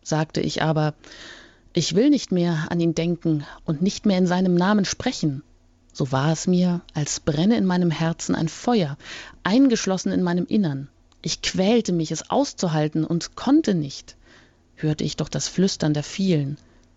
Sagte 0.03 0.43
ich 0.43 0.61
aber, 0.61 0.93
ich 1.73 1.95
will 1.95 2.11
nicht 2.11 2.33
mehr 2.33 2.67
an 2.69 2.81
ihn 2.81 2.95
denken 2.95 3.47
und 3.65 3.81
nicht 3.81 4.05
mehr 4.05 4.19
in 4.19 4.27
seinem 4.27 4.57
Namen 4.57 4.85
sprechen. 4.85 5.43
So 5.93 6.11
war 6.11 6.33
es 6.33 6.47
mir, 6.47 6.81
als 6.95 7.21
brenne 7.21 7.57
in 7.57 7.67
meinem 7.67 7.91
Herzen 7.91 8.35
ein 8.35 8.49
Feuer, 8.49 8.97
eingeschlossen 9.43 10.13
in 10.13 10.23
meinem 10.23 10.47
Innern. 10.47 10.89
Ich 11.21 11.43
quälte 11.43 11.93
mich, 11.93 12.11
es 12.11 12.31
auszuhalten 12.31 13.05
und 13.05 13.37
konnte 13.37 13.75
nicht. 13.75 14.17
Hörte 14.77 15.05
ich 15.05 15.17
doch 15.17 15.29
das 15.29 15.49
Flüstern 15.49 15.95
der 15.95 16.03
vielen. 16.03 16.57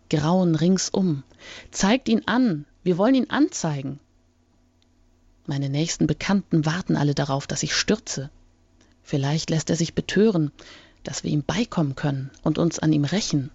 Grauen 0.09 0.55
ringsum. 0.55 1.23
Zeigt 1.71 2.09
ihn 2.09 2.23
an, 2.25 2.65
wir 2.83 2.97
wollen 2.97 3.15
ihn 3.15 3.29
anzeigen. 3.29 3.99
Meine 5.45 5.69
nächsten 5.69 6.07
Bekannten 6.07 6.65
warten 6.65 6.95
alle 6.95 7.13
darauf, 7.13 7.45
dass 7.45 7.63
ich 7.63 7.75
stürze. 7.75 8.31
Vielleicht 9.03 9.49
lässt 9.51 9.69
er 9.69 9.75
sich 9.75 9.93
betören, 9.93 10.51
dass 11.03 11.23
wir 11.23 11.29
ihm 11.29 11.43
beikommen 11.43 11.95
können 11.95 12.31
und 12.41 12.57
uns 12.57 12.79
an 12.79 12.91
ihm 12.93 13.05
rächen. 13.05 13.51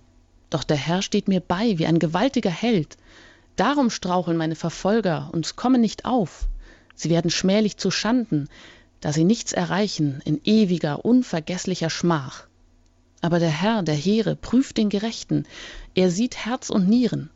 Doch 0.50 0.62
der 0.62 0.76
Herr 0.76 1.03
steht 1.03 1.26
mir 1.26 1.40
bei 1.40 1.79
wie 1.79 1.87
ein 1.87 1.98
gewaltiger 1.98 2.50
Held. 2.50 2.96
Darum 3.61 3.90
straucheln 3.90 4.38
meine 4.38 4.57
Verfolger 4.57 5.29
und 5.35 5.55
kommen 5.55 5.83
nicht 5.83 6.07
auf. 6.07 6.49
Sie 6.94 7.11
werden 7.11 7.31
schmählich 7.31 7.77
zu 7.77 7.90
Schanden, 7.90 8.49
da 9.03 9.12
sie 9.12 9.25
nichts 9.25 9.53
erreichen 9.53 10.23
in 10.25 10.40
ewiger, 10.44 11.05
unvergesslicher 11.05 11.90
Schmach. 11.90 12.46
Aber 13.20 13.38
der 13.38 13.51
Herr 13.51 13.83
der 13.83 13.94
Heere 13.94 14.35
prüft 14.35 14.79
den 14.79 14.88
Gerechten, 14.88 15.44
er 15.94 16.11
sieht 16.11 16.38
Herz 16.38 16.70
und 16.70 16.88
Nieren. 16.88 17.29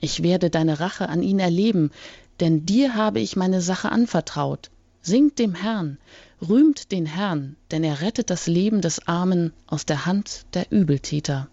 Ich 0.00 0.24
werde 0.24 0.50
deine 0.50 0.80
Rache 0.80 1.08
an 1.08 1.22
ihn 1.22 1.38
erleben, 1.38 1.92
denn 2.40 2.66
dir 2.66 2.96
habe 2.96 3.20
ich 3.20 3.36
meine 3.36 3.62
Sache 3.62 3.92
anvertraut. 3.92 4.72
Singt 5.02 5.38
dem 5.38 5.54
Herrn, 5.54 5.98
rühmt 6.42 6.90
den 6.90 7.06
Herrn, 7.06 7.54
denn 7.70 7.84
er 7.84 8.00
rettet 8.00 8.30
das 8.30 8.48
Leben 8.48 8.80
des 8.80 9.06
Armen 9.06 9.52
aus 9.68 9.86
der 9.86 10.04
Hand 10.04 10.46
der 10.52 10.72
Übeltäter. 10.72 11.46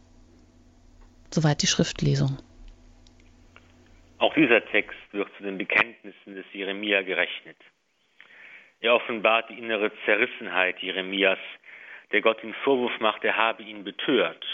Soweit 1.29 1.61
die 1.61 1.67
Schriftlesung. 1.67 2.39
Auch 4.19 4.33
dieser 4.33 4.65
Text 4.65 4.97
wird 5.11 5.29
zu 5.37 5.43
den 5.43 5.57
Bekenntnissen 5.57 6.35
des 6.35 6.45
Jeremia 6.51 7.01
gerechnet. 7.03 7.57
Er 8.79 8.95
offenbart 8.95 9.49
die 9.49 9.57
innere 9.57 9.91
Zerrissenheit 10.05 10.79
Jeremias, 10.79 11.39
der 12.11 12.21
Gott 12.21 12.41
den 12.41 12.53
Vorwurf 12.63 12.99
macht, 12.99 13.23
er 13.23 13.35
habe 13.35 13.63
ihn 13.63 13.83
betört. 13.83 14.45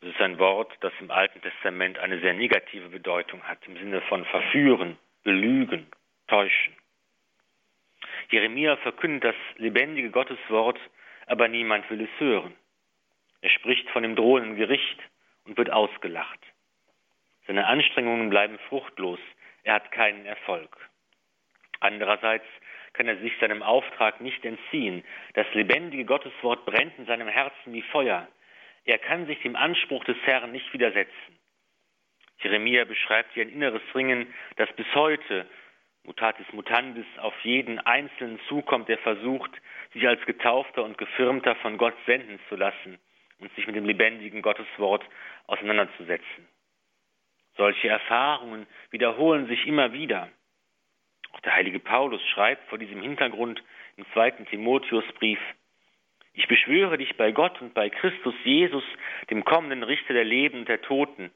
Das 0.00 0.10
ist 0.10 0.20
ein 0.20 0.38
Wort, 0.38 0.72
das 0.80 0.92
im 1.00 1.10
Alten 1.10 1.40
Testament 1.42 1.98
eine 1.98 2.20
sehr 2.20 2.34
negative 2.34 2.88
Bedeutung 2.88 3.42
hat, 3.42 3.58
im 3.66 3.76
Sinne 3.76 4.00
von 4.02 4.24
verführen, 4.24 4.96
belügen, 5.24 5.86
täuschen. 6.26 6.74
Jeremia 8.30 8.76
verkündet 8.78 9.24
das 9.24 9.34
lebendige 9.56 10.10
Gotteswort, 10.10 10.78
aber 11.26 11.48
niemand 11.48 11.88
will 11.90 12.02
es 12.02 12.20
hören. 12.20 12.54
Er 13.42 13.50
spricht 13.50 13.88
von 13.90 14.02
dem 14.02 14.16
drohenden 14.16 14.56
Gericht, 14.56 14.98
und 15.44 15.56
wird 15.58 15.70
ausgelacht. 15.70 16.38
Seine 17.50 17.66
Anstrengungen 17.66 18.30
bleiben 18.30 18.60
fruchtlos, 18.68 19.18
er 19.64 19.74
hat 19.74 19.90
keinen 19.90 20.24
Erfolg. 20.24 20.70
Andererseits 21.80 22.44
kann 22.92 23.08
er 23.08 23.16
sich 23.16 23.32
seinem 23.40 23.64
Auftrag 23.64 24.20
nicht 24.20 24.44
entziehen. 24.44 25.02
Das 25.34 25.52
lebendige 25.52 26.04
Gotteswort 26.04 26.64
brennt 26.64 26.96
in 26.96 27.06
seinem 27.06 27.26
Herzen 27.26 27.72
wie 27.72 27.82
Feuer. 27.82 28.28
Er 28.84 28.98
kann 28.98 29.26
sich 29.26 29.42
dem 29.42 29.56
Anspruch 29.56 30.04
des 30.04 30.16
Herrn 30.22 30.52
nicht 30.52 30.72
widersetzen. 30.72 31.40
Jeremia 32.38 32.84
beschreibt 32.84 33.34
hier 33.34 33.42
ein 33.42 33.52
inneres 33.52 33.82
Ringen, 33.96 34.32
das 34.54 34.72
bis 34.74 34.86
heute, 34.94 35.44
mutatis 36.04 36.46
mutandis, 36.52 37.06
auf 37.18 37.34
jeden 37.40 37.80
Einzelnen 37.80 38.38
zukommt, 38.48 38.88
der 38.88 38.98
versucht, 38.98 39.50
sich 39.92 40.06
als 40.06 40.24
Getaufter 40.24 40.84
und 40.84 40.98
Gefirmter 40.98 41.56
von 41.56 41.78
Gott 41.78 41.96
senden 42.06 42.38
zu 42.48 42.54
lassen 42.54 43.00
und 43.40 43.52
sich 43.56 43.66
mit 43.66 43.74
dem 43.74 43.86
lebendigen 43.86 44.40
Gotteswort 44.40 45.04
auseinanderzusetzen. 45.48 46.46
Solche 47.56 47.88
Erfahrungen 47.88 48.66
wiederholen 48.90 49.46
sich 49.46 49.66
immer 49.66 49.92
wieder. 49.92 50.28
Auch 51.32 51.40
der 51.40 51.54
heilige 51.54 51.78
Paulus 51.78 52.22
schreibt 52.28 52.68
vor 52.68 52.78
diesem 52.78 53.02
Hintergrund 53.02 53.62
im 53.96 54.06
zweiten 54.12 54.46
Timotheusbrief, 54.46 55.38
ich 56.32 56.46
beschwöre 56.46 56.96
dich 56.96 57.16
bei 57.16 57.32
Gott 57.32 57.60
und 57.60 57.74
bei 57.74 57.90
Christus 57.90 58.34
Jesus, 58.44 58.84
dem 59.30 59.44
kommenden 59.44 59.82
Richter 59.82 60.14
der 60.14 60.24
Leben 60.24 60.60
und 60.60 60.68
der 60.68 60.80
Toten, 60.80 61.30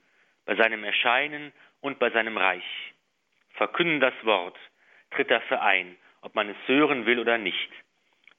bei 0.46 0.54
seinem 0.54 0.84
Erscheinen 0.84 1.52
und 1.80 1.98
bei 1.98 2.10
seinem 2.10 2.36
Reich. 2.36 2.64
Verkünde 3.54 3.98
das 3.98 4.24
Wort, 4.24 4.56
tritt 5.10 5.30
dafür 5.30 5.62
ein, 5.62 5.96
ob 6.22 6.34
man 6.34 6.48
es 6.48 6.56
hören 6.66 7.06
will 7.06 7.18
oder 7.18 7.38
nicht, 7.38 7.70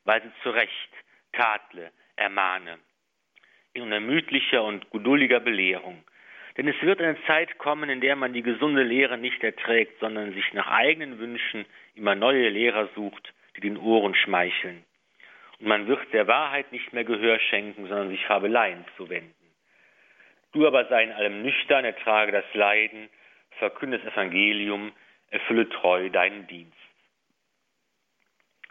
weise 0.06 0.32
zurecht, 0.44 0.90
tadle, 1.34 1.92
ermahne 2.16 2.80
in 3.76 3.82
unermüdlicher 3.84 4.64
und 4.64 4.90
geduldiger 4.90 5.42
Belehrung. 5.42 6.04
Denn 6.58 6.68
es 6.68 6.82
wird 6.82 7.02
eine 7.02 7.22
Zeit 7.26 7.58
kommen, 7.58 7.90
in 7.90 8.00
der 8.00 8.16
man 8.16 8.34
die 8.34 8.42
gesunde 8.42 8.84
Lehre 8.84 9.18
nicht 9.18 9.44
erträgt, 9.44 10.00
sondern 10.00 10.34
sich 10.34 10.54
nach 10.54 10.68
eigenen 10.68 11.20
Wünschen 11.20 11.66
immer 11.96 12.16
neue 12.16 12.50
Lehrer 12.50 12.88
sucht, 12.96 13.34
die 13.56 13.62
den 13.62 13.78
Ohren 13.78 14.16
schmeicheln. 14.16 14.84
Und 15.60 15.68
man 15.68 15.88
wird 15.88 16.14
der 16.14 16.28
Wahrheit 16.28 16.72
nicht 16.72 16.94
mehr 16.94 17.04
Gehör 17.04 17.40
schenken, 17.40 17.88
sondern 17.88 18.10
sich 18.10 18.26
Fabeleien 18.26 18.86
zuwenden. 18.96 19.34
Du 20.54 20.66
aber 20.66 20.86
sei 20.86 21.04
in 21.04 21.12
allem 21.12 21.42
nüchtern, 21.42 21.84
ertrage 21.84 22.32
das 22.32 22.46
Leiden, 22.54 23.10
verkünde 23.60 24.00
das 24.00 24.14
Evangelium, 24.14 24.94
erfülle 25.30 25.68
treu 25.68 26.10
deinen 26.10 26.48
Dienst. 26.48 26.78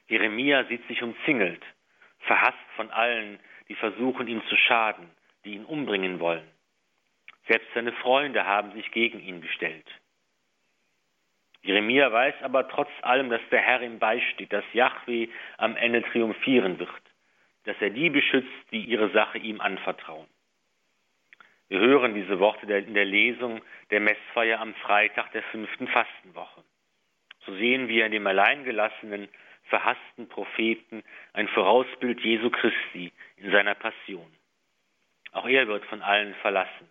Jeremia 0.08 0.64
sieht 0.64 0.86
sich 0.88 1.02
umzingelt, 1.02 1.62
verhasst 2.20 2.56
von 2.76 2.90
allen, 2.90 3.38
die 3.68 3.74
versuchen, 3.74 4.28
ihm 4.28 4.42
zu 4.48 4.56
schaden, 4.56 5.10
die 5.44 5.54
ihn 5.54 5.64
umbringen 5.64 6.20
wollen. 6.20 6.53
Selbst 7.46 7.68
seine 7.74 7.92
Freunde 7.92 8.46
haben 8.46 8.72
sich 8.72 8.90
gegen 8.90 9.20
ihn 9.20 9.40
gestellt. 9.40 9.86
Jeremia 11.62 12.12
weiß 12.12 12.34
aber 12.42 12.68
trotz 12.68 12.90
allem, 13.02 13.30
dass 13.30 13.40
der 13.50 13.60
Herr 13.60 13.80
ihm 13.80 13.98
beisteht, 13.98 14.52
dass 14.52 14.64
Yahweh 14.72 15.28
am 15.56 15.76
Ende 15.76 16.02
triumphieren 16.02 16.78
wird, 16.78 16.90
dass 17.64 17.76
er 17.80 17.90
die 17.90 18.10
beschützt, 18.10 18.70
die 18.70 18.84
ihre 18.84 19.10
Sache 19.10 19.38
ihm 19.38 19.60
anvertrauen. 19.60 20.26
Wir 21.68 21.80
hören 21.80 22.14
diese 22.14 22.38
Worte 22.38 22.70
in 22.72 22.92
der 22.92 23.06
Lesung 23.06 23.62
der 23.90 24.00
Messfeier 24.00 24.60
am 24.60 24.74
Freitag 24.74 25.32
der 25.32 25.42
fünften 25.44 25.88
Fastenwoche. 25.88 26.62
So 27.46 27.54
sehen 27.56 27.88
wir 27.88 28.04
in 28.06 28.12
dem 28.12 28.26
alleingelassenen, 28.26 29.28
verhassten 29.64 30.28
Propheten 30.28 31.02
ein 31.32 31.48
Vorausbild 31.48 32.20
Jesu 32.20 32.50
Christi 32.50 33.10
in 33.38 33.50
seiner 33.50 33.74
Passion. 33.74 34.30
Auch 35.32 35.48
er 35.48 35.66
wird 35.66 35.84
von 35.86 36.02
allen 36.02 36.34
verlassen, 36.36 36.88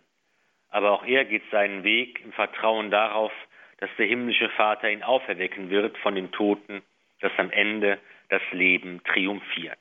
aber 0.74 0.90
auch 0.90 1.06
er 1.06 1.24
geht 1.24 1.44
seinen 1.52 1.84
Weg 1.84 2.20
im 2.24 2.32
Vertrauen 2.32 2.90
darauf, 2.90 3.30
dass 3.78 3.90
der 3.96 4.06
himmlische 4.06 4.48
Vater 4.50 4.90
ihn 4.90 5.04
auferwecken 5.04 5.70
wird 5.70 5.96
von 5.98 6.16
den 6.16 6.32
Toten, 6.32 6.82
dass 7.20 7.30
am 7.36 7.50
Ende 7.50 8.00
das 8.28 8.42
Leben 8.50 9.00
triumphiert. 9.04 9.78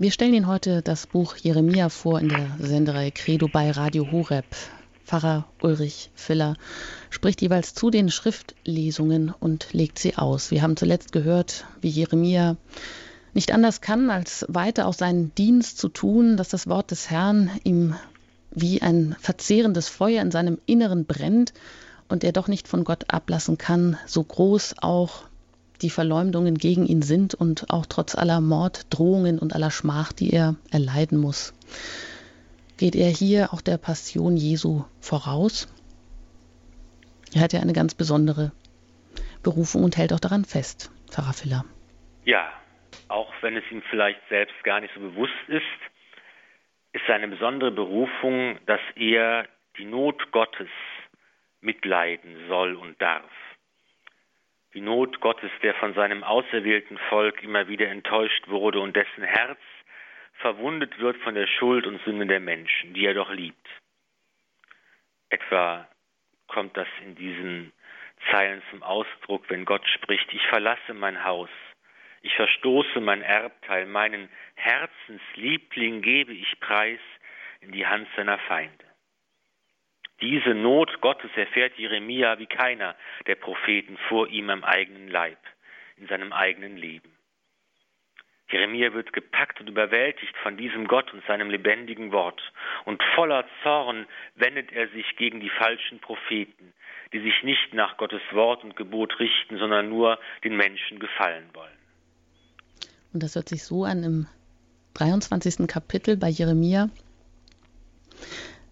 Wir 0.00 0.10
stellen 0.10 0.32
Ihnen 0.32 0.46
heute 0.46 0.80
das 0.80 1.06
Buch 1.06 1.36
Jeremia 1.36 1.90
vor 1.90 2.20
in 2.20 2.30
der 2.30 2.56
Sendereihe 2.58 3.12
Credo 3.12 3.48
bei 3.48 3.70
Radio 3.70 4.10
Horeb. 4.10 4.46
Pfarrer 5.04 5.46
Ulrich 5.60 6.10
Filler 6.14 6.56
spricht 7.10 7.42
jeweils 7.42 7.74
zu 7.74 7.90
den 7.90 8.08
Schriftlesungen 8.08 9.28
und 9.28 9.74
legt 9.74 9.98
sie 9.98 10.16
aus. 10.16 10.50
Wir 10.50 10.62
haben 10.62 10.78
zuletzt 10.78 11.12
gehört, 11.12 11.66
wie 11.82 11.90
Jeremia 11.90 12.56
nicht 13.34 13.52
anders 13.52 13.82
kann, 13.82 14.08
als 14.08 14.46
weiter 14.48 14.86
auch 14.86 14.94
seinen 14.94 15.34
Dienst 15.34 15.76
zu 15.76 15.90
tun, 15.90 16.38
dass 16.38 16.48
das 16.48 16.66
Wort 16.66 16.92
des 16.92 17.10
Herrn 17.10 17.50
ihm 17.64 17.94
wie 18.50 18.80
ein 18.80 19.14
verzehrendes 19.20 19.90
Feuer 19.90 20.22
in 20.22 20.30
seinem 20.30 20.56
Inneren 20.64 21.04
brennt 21.04 21.52
und 22.08 22.24
er 22.24 22.32
doch 22.32 22.48
nicht 22.48 22.68
von 22.68 22.84
Gott 22.84 23.04
ablassen 23.12 23.58
kann, 23.58 23.98
so 24.06 24.24
groß 24.24 24.76
auch 24.80 25.24
die 25.82 25.90
Verleumdungen 25.90 26.56
gegen 26.56 26.86
ihn 26.86 27.02
sind 27.02 27.34
und 27.34 27.70
auch 27.70 27.86
trotz 27.86 28.14
aller 28.14 28.40
Morddrohungen 28.40 29.38
und 29.38 29.54
aller 29.54 29.70
Schmach, 29.70 30.12
die 30.12 30.32
er 30.32 30.56
erleiden 30.70 31.18
muss. 31.18 31.54
Geht 32.78 32.94
er 32.96 33.08
hier 33.08 33.52
auch 33.52 33.60
der 33.60 33.78
Passion 33.78 34.36
Jesu 34.36 34.84
voraus? 35.00 35.68
Er 37.34 37.42
hat 37.42 37.52
ja 37.52 37.60
eine 37.60 37.72
ganz 37.72 37.94
besondere 37.94 38.52
Berufung 39.42 39.84
und 39.84 39.96
hält 39.96 40.12
auch 40.12 40.20
daran 40.20 40.44
fest, 40.44 40.90
Pfarrer 41.10 41.32
Filler. 41.32 41.64
Ja, 42.24 42.52
auch 43.08 43.32
wenn 43.40 43.56
es 43.56 43.64
ihm 43.70 43.82
vielleicht 43.90 44.20
selbst 44.28 44.62
gar 44.64 44.80
nicht 44.80 44.92
so 44.94 45.00
bewusst 45.00 45.32
ist, 45.48 45.62
ist 46.92 47.02
seine 47.06 47.28
besondere 47.28 47.70
Berufung, 47.70 48.58
dass 48.66 48.80
er 48.96 49.46
die 49.78 49.84
Not 49.84 50.32
Gottes 50.32 50.68
mitleiden 51.60 52.48
soll 52.48 52.74
und 52.74 53.00
darf 53.00 53.30
die 54.74 54.80
Not 54.80 55.20
Gottes, 55.20 55.50
der 55.62 55.74
von 55.74 55.94
seinem 55.94 56.22
auserwählten 56.22 56.98
Volk 57.08 57.42
immer 57.42 57.68
wieder 57.68 57.88
enttäuscht 57.88 58.48
wurde 58.48 58.80
und 58.80 58.94
dessen 58.94 59.24
Herz 59.24 59.58
verwundet 60.34 60.98
wird 60.98 61.16
von 61.18 61.34
der 61.34 61.46
Schuld 61.46 61.86
und 61.86 62.02
Sünde 62.04 62.26
der 62.26 62.40
Menschen, 62.40 62.94
die 62.94 63.04
er 63.04 63.14
doch 63.14 63.30
liebt. 63.30 63.68
Etwa 65.28 65.88
kommt 66.46 66.76
das 66.76 66.88
in 67.02 67.14
diesen 67.14 67.72
Zeilen 68.30 68.62
zum 68.70 68.82
Ausdruck, 68.82 69.48
wenn 69.48 69.64
Gott 69.64 69.86
spricht, 69.88 70.32
ich 70.32 70.46
verlasse 70.48 70.94
mein 70.94 71.24
Haus, 71.24 71.50
ich 72.22 72.34
verstoße 72.34 73.00
mein 73.00 73.22
Erbteil, 73.22 73.86
meinen 73.86 74.28
Herzensliebling 74.56 76.02
gebe 76.02 76.32
ich 76.32 76.60
preis 76.60 77.00
in 77.60 77.72
die 77.72 77.86
Hand 77.86 78.08
seiner 78.16 78.38
Feinde. 78.38 78.89
Diese 80.20 80.54
Not 80.54 81.00
Gottes 81.00 81.30
erfährt 81.34 81.78
Jeremia 81.78 82.38
wie 82.38 82.46
keiner 82.46 82.94
der 83.26 83.36
Propheten 83.36 83.96
vor 84.08 84.28
ihm 84.28 84.50
am 84.50 84.64
eigenen 84.64 85.08
Leib, 85.08 85.38
in 85.96 86.06
seinem 86.08 86.32
eigenen 86.32 86.76
Leben. 86.76 87.10
Jeremia 88.50 88.92
wird 88.92 89.12
gepackt 89.12 89.60
und 89.60 89.68
überwältigt 89.68 90.36
von 90.42 90.56
diesem 90.56 90.88
Gott 90.88 91.12
und 91.14 91.24
seinem 91.26 91.50
lebendigen 91.50 92.12
Wort. 92.12 92.40
Und 92.84 93.02
voller 93.14 93.44
Zorn 93.62 94.06
wendet 94.34 94.72
er 94.72 94.88
sich 94.88 95.16
gegen 95.16 95.40
die 95.40 95.50
falschen 95.50 96.00
Propheten, 96.00 96.74
die 97.12 97.20
sich 97.20 97.42
nicht 97.44 97.72
nach 97.72 97.96
Gottes 97.96 98.22
Wort 98.32 98.64
und 98.64 98.76
Gebot 98.76 99.18
richten, 99.20 99.58
sondern 99.58 99.88
nur 99.88 100.18
den 100.42 100.56
Menschen 100.56 100.98
gefallen 100.98 101.48
wollen. 101.54 101.78
Und 103.12 103.22
das 103.22 103.36
hört 103.36 103.48
sich 103.48 103.64
so 103.64 103.84
an 103.84 104.02
im 104.02 104.26
23. 104.94 105.66
Kapitel 105.68 106.16
bei 106.16 106.28
Jeremia. 106.28 106.90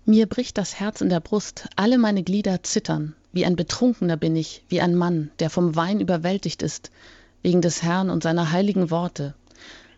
Mir 0.09 0.27
bricht 0.27 0.57
das 0.57 0.81
Herz 0.81 1.03
in 1.03 1.11
der 1.11 1.21
Brust, 1.21 1.69
alle 1.77 1.99
meine 1.99 2.23
Glieder 2.23 2.63
zittern. 2.63 3.15
Wie 3.31 3.45
ein 3.45 3.57
Betrunkener 3.57 4.17
bin 4.17 4.37
ich, 4.37 4.65
wie 4.71 4.81
ein 4.81 4.95
Mann, 4.95 5.31
der 5.39 5.51
vom 5.51 5.77
Wein 5.77 6.01
überwältigt 6.01 6.63
ist, 6.63 6.91
wegen 7.43 7.61
des 7.61 7.83
Herrn 7.83 8.09
und 8.09 8.23
seiner 8.23 8.51
heiligen 8.51 8.91
Worte. 8.91 9.35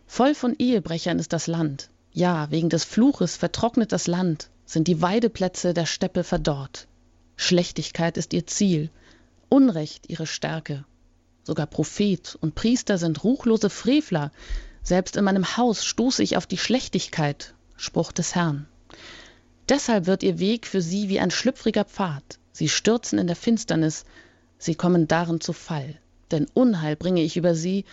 Voll 0.08 0.34
von 0.34 0.56
Ehebrechern 0.58 1.20
ist 1.20 1.32
das 1.32 1.46
Land. 1.46 1.90
Ja, 2.12 2.50
wegen 2.50 2.70
des 2.70 2.82
Fluches 2.82 3.36
vertrocknet 3.36 3.92
das 3.92 4.08
Land, 4.08 4.50
sind 4.66 4.88
die 4.88 5.00
Weideplätze 5.00 5.74
der 5.74 5.86
Steppe 5.86 6.24
verdorrt. 6.24 6.88
Schlechtigkeit 7.36 8.16
ist 8.16 8.32
ihr 8.32 8.48
Ziel, 8.48 8.90
Unrecht 9.48 10.10
ihre 10.10 10.26
Stärke. 10.26 10.84
Sogar 11.44 11.68
Prophet 11.68 12.36
und 12.40 12.56
Priester 12.56 12.98
sind 12.98 13.22
ruchlose 13.22 13.70
Frevler. 13.70 14.32
Selbst 14.82 15.14
in 15.14 15.22
meinem 15.22 15.56
Haus 15.56 15.84
stoße 15.84 16.24
ich 16.24 16.36
auf 16.36 16.48
die 16.48 16.58
Schlechtigkeit, 16.58 17.54
Spruch 17.76 18.10
des 18.10 18.34
Herrn. 18.34 18.66
Deshalb 19.70 20.06
wird 20.06 20.24
ihr 20.24 20.40
Weg 20.40 20.66
für 20.66 20.80
sie 20.80 21.08
wie 21.08 21.20
ein 21.20 21.30
schlüpfriger 21.30 21.84
Pfad. 21.84 22.24
Sie 22.50 22.68
stürzen 22.68 23.20
in 23.20 23.28
der 23.28 23.36
Finsternis, 23.36 24.04
sie 24.58 24.74
kommen 24.74 25.06
darin 25.06 25.40
zu 25.40 25.52
Fall. 25.52 25.96
Denn 26.32 26.48
Unheil 26.54 26.96
bringe 26.96 27.22
ich 27.22 27.36
über 27.36 27.54
sie, 27.54 27.84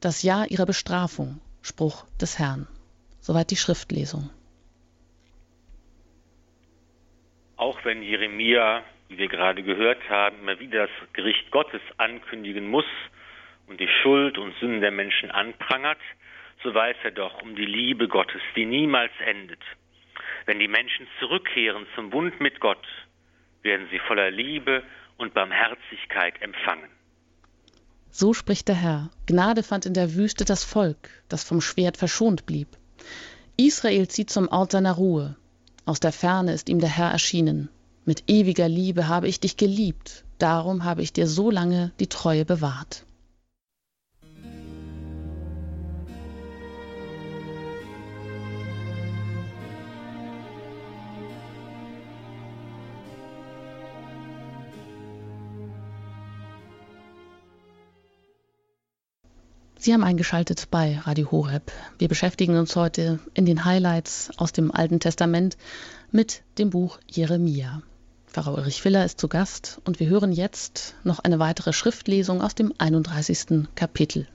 das 0.00 0.22
Jahr 0.22 0.50
ihrer 0.50 0.64
Bestrafung. 0.64 1.42
Spruch 1.60 2.06
des 2.18 2.38
Herrn. 2.38 2.66
Soweit 3.20 3.50
die 3.50 3.56
Schriftlesung. 3.56 4.30
Auch 7.56 7.84
wenn 7.84 8.02
Jeremia, 8.02 8.82
wie 9.08 9.18
wir 9.18 9.28
gerade 9.28 9.62
gehört 9.62 10.08
haben, 10.08 10.38
immer 10.40 10.58
wieder 10.58 10.86
das 10.86 11.12
Gericht 11.12 11.50
Gottes 11.50 11.82
ankündigen 11.98 12.66
muss 12.66 12.86
und 13.66 13.78
die 13.78 13.90
Schuld 14.00 14.38
und 14.38 14.54
Sünden 14.58 14.80
der 14.80 14.90
Menschen 14.90 15.30
anprangert, 15.30 16.00
so 16.62 16.72
weiß 16.72 16.96
er 17.04 17.10
doch 17.10 17.42
um 17.42 17.56
die 17.56 17.66
Liebe 17.66 18.08
Gottes, 18.08 18.40
die 18.54 18.64
niemals 18.64 19.12
endet 19.26 19.60
wenn 20.46 20.58
die 20.58 20.68
Menschen 20.68 21.06
zurückkehren 21.18 21.86
zum 21.94 22.10
Bund 22.10 22.40
mit 22.40 22.60
Gott, 22.60 22.86
werden 23.62 23.88
sie 23.90 23.98
voller 23.98 24.30
Liebe 24.30 24.82
und 25.18 25.34
Barmherzigkeit 25.34 26.40
empfangen. 26.40 26.88
So 28.10 28.32
spricht 28.32 28.68
der 28.68 28.76
Herr. 28.76 29.10
Gnade 29.26 29.62
fand 29.62 29.84
in 29.84 29.92
der 29.92 30.14
Wüste 30.14 30.44
das 30.44 30.64
Volk, 30.64 31.10
das 31.28 31.44
vom 31.44 31.60
Schwert 31.60 31.96
verschont 31.96 32.46
blieb. 32.46 32.68
Israel 33.56 34.08
zieht 34.08 34.30
zum 34.30 34.48
Ort 34.48 34.72
seiner 34.72 34.92
Ruhe. 34.92 35.36
Aus 35.84 36.00
der 36.00 36.12
Ferne 36.12 36.52
ist 36.52 36.68
ihm 36.68 36.78
der 36.78 36.88
Herr 36.88 37.10
erschienen. 37.10 37.68
Mit 38.04 38.24
ewiger 38.28 38.68
Liebe 38.68 39.08
habe 39.08 39.28
ich 39.28 39.40
dich 39.40 39.56
geliebt, 39.56 40.24
darum 40.38 40.84
habe 40.84 41.02
ich 41.02 41.12
dir 41.12 41.26
so 41.26 41.50
lange 41.50 41.92
die 41.98 42.06
Treue 42.06 42.44
bewahrt. 42.44 43.04
Sie 59.86 59.94
haben 59.94 60.02
eingeschaltet 60.02 60.66
bei 60.72 60.98
Radio 61.04 61.30
Horeb. 61.30 61.70
Wir 62.00 62.08
beschäftigen 62.08 62.58
uns 62.58 62.74
heute 62.74 63.20
in 63.34 63.46
den 63.46 63.64
Highlights 63.64 64.32
aus 64.36 64.50
dem 64.50 64.72
Alten 64.72 64.98
Testament 64.98 65.56
mit 66.10 66.42
dem 66.58 66.70
Buch 66.70 66.98
Jeremia. 67.08 67.82
Pfarrer 68.26 68.54
Ulrich 68.54 68.82
Filler 68.82 69.04
ist 69.04 69.20
zu 69.20 69.28
Gast 69.28 69.80
und 69.84 70.00
wir 70.00 70.08
hören 70.08 70.32
jetzt 70.32 70.96
noch 71.04 71.20
eine 71.20 71.38
weitere 71.38 71.72
Schriftlesung 71.72 72.42
aus 72.42 72.56
dem 72.56 72.74
31. 72.76 73.68
Kapitel. 73.76 74.26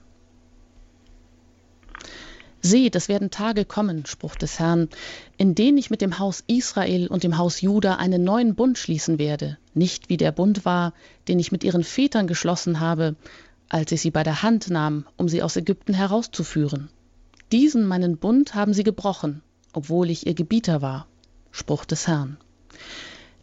Seht, 2.62 2.96
es 2.96 3.10
werden 3.10 3.30
Tage 3.30 3.66
kommen, 3.66 4.06
Spruch 4.06 4.38
des 4.38 4.58
Herrn, 4.58 4.88
in 5.36 5.54
denen 5.54 5.78
ich 5.78 5.90
mit 5.90 6.00
dem 6.00 6.18
Haus 6.18 6.46
Israel 6.48 7.08
und 7.08 7.24
dem 7.24 7.38
Haus 7.38 7.60
Juda 7.60 7.96
einen 7.96 8.24
neuen 8.24 8.56
Bund 8.56 8.78
schließen 8.78 9.20
werde, 9.20 9.58
nicht 9.74 10.08
wie 10.08 10.16
der 10.16 10.32
Bund 10.32 10.64
war, 10.64 10.94
den 11.28 11.40
ich 11.40 11.52
mit 11.52 11.66
ihren 11.66 11.84
Vätern 11.84 12.28
geschlossen 12.28 12.80
habe, 12.80 13.18
als 13.72 13.94
ich 13.94 14.02
sie 14.02 14.12
bei 14.12 14.24
der 14.24 14.44
Hand 14.44 14.70
nahm, 14.70 15.06
um 15.16 15.30
sie 15.30 15.42
aus 15.42 15.56
Ägypten 15.56 15.94
herauszuführen. 15.94 16.90
Diesen 17.54 17.86
meinen 17.86 18.18
Bund 18.18 18.54
haben 18.54 18.74
sie 18.74 18.84
gebrochen, 18.84 19.42
obwohl 19.72 20.10
ich 20.10 20.28
ihr 20.28 20.34
Gebieter 20.34 20.82
war. 20.82 21.08
Spruch 21.52 21.86
des 21.86 22.06
Herrn. 22.06 22.38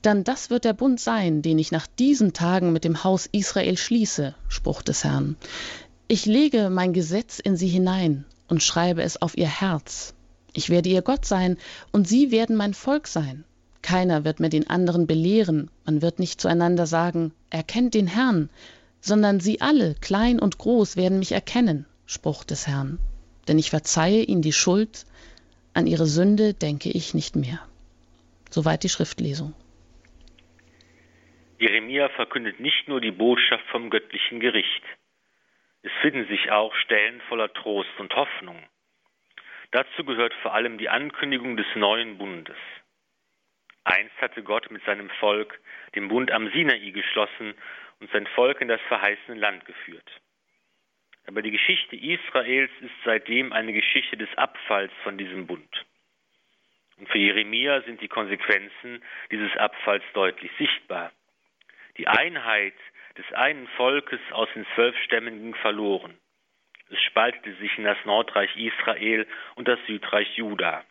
Dann 0.03 0.25
das 0.25 0.51
wird 0.51 0.65
der 0.67 0.75
Bund 0.75 1.01
sein, 1.01 1.41
den 1.41 1.59
ich 1.59 1.73
nach 1.73 1.87
diesen 1.87 2.35
Tagen 2.35 2.75
mit 2.75 2.85
dem 2.85 3.05
Haus 3.05 3.27
Israel 3.33 3.79
schließe, 3.79 4.35
Spruch 4.49 4.83
des 4.83 5.03
Herrn. 5.03 5.37
Ich 6.09 6.27
lege 6.27 6.69
mein 6.69 6.93
Gesetz 6.93 7.39
in 7.39 7.57
sie 7.57 7.69
hinein 7.69 8.27
und 8.49 8.63
schreibe 8.63 9.03
es 9.03 9.21
auf 9.21 9.37
ihr 9.37 9.49
Herz. 9.49 10.13
Ich 10.53 10.69
werde 10.69 10.91
ihr 10.91 11.03
Gott 11.03 11.25
sein, 11.25 11.57
und 11.91 12.07
sie 12.07 12.31
werden 12.31 12.57
mein 12.57 12.75
Volk 12.75 13.09
sein. 13.09 13.45
Keiner 13.81 14.25
wird 14.25 14.41
mehr 14.41 14.51
den 14.51 14.69
anderen 14.69 15.07
belehren, 15.07 15.71
man 15.87 16.03
wird 16.03 16.19
nicht 16.19 16.41
zueinander 16.41 16.87
sagen, 16.87 17.33
erkennt 17.51 17.95
den 17.95 18.07
Herrn, 18.07 18.51
sondern 19.01 19.41
sie 19.41 19.61
alle, 19.61 19.95
klein 20.01 20.39
und 20.39 20.59
groß, 20.59 20.97
werden 20.97 21.19
mich 21.19 21.33
erkennen, 21.33 21.87
Spruch 22.07 22.45
des 22.45 22.67
Herrn. 22.67 22.99
Denn 23.47 23.59
ich 23.59 23.71
verzeihe 23.71 24.23
ihnen 24.23 24.43
die 24.43 24.53
Schuld, 24.53 25.07
an 25.75 25.87
ihre 25.87 26.07
Sünde 26.07 26.55
denke 26.55 26.91
ich 26.91 27.15
nicht 27.15 27.37
mehr. 27.37 27.61
Soweit 28.51 28.83
die 28.83 28.89
Schriftlesung. 28.89 29.55
Jeremia 31.59 32.09
verkündet 32.11 32.61
nicht 32.61 32.89
nur 32.89 33.01
die 33.01 33.11
Botschaft 33.11 33.65
vom 33.71 33.91
göttlichen 33.91 34.41
Gericht. 34.41 34.83
Es 35.83 35.93
finden 36.03 36.27
sich 36.29 36.51
auch 36.51 36.75
Stellen 36.75 37.21
voller 37.29 37.53
Trost 37.53 37.91
und 37.99 38.15
Hoffnung. 38.15 38.63
Dazu 39.71 40.05
gehört 40.05 40.33
vor 40.43 40.55
allem 40.55 40.79
die 40.79 40.89
Ankündigung 40.89 41.57
des 41.57 41.67
neuen 41.75 42.17
Bundes. 42.17 42.57
Einst 43.89 44.21
hatte 44.21 44.43
Gott 44.43 44.71
mit 44.71 44.85
seinem 44.85 45.11
Volk 45.21 45.59
den 45.95 46.09
Bund 46.09 46.31
am 46.31 46.51
Sinai 46.51 46.91
geschlossen 46.91 47.55
und 48.01 48.11
sein 48.13 48.27
Volk 48.29 48.61
in 48.61 48.69
das 48.69 48.81
verheißene 48.83 49.39
Land 49.39 49.65
geführt. 49.65 50.21
Aber 51.27 51.43
die 51.43 51.51
Geschichte 51.51 51.97
Israels 51.97 52.71
ist 52.81 52.95
seitdem 53.05 53.53
eine 53.53 53.73
Geschichte 53.73 54.17
des 54.17 54.29
Abfalls 54.37 54.93
von 55.03 55.19
diesem 55.19 55.47
Bund. 55.47 55.87
Und 56.99 57.09
für 57.09 57.19
Jeremia 57.19 57.83
sind 57.83 58.01
die 58.01 58.09
Konsequenzen 58.09 59.03
dieses 59.31 59.55
Abfalls 59.57 60.05
deutlich 60.15 60.51
sichtbar. 60.59 61.13
Die 61.97 62.09
Einheit 62.09 62.75
des 63.17 63.31
einen 63.33 63.69
Volkes 63.77 64.21
aus 64.31 64.49
den 64.55 64.67
zwölf 64.75 64.97
Stämmen 65.05 65.43
ging 65.43 65.55
verloren. 65.57 66.19
Es 66.91 67.01
spaltete 67.03 67.55
sich 67.57 67.77
in 67.77 67.85
das 67.85 67.99
Nordreich 68.05 68.55
Israel 68.57 69.27
und 69.57 69.69
das 69.69 69.79
Südreich 69.87 70.37
Juda. 70.37 70.85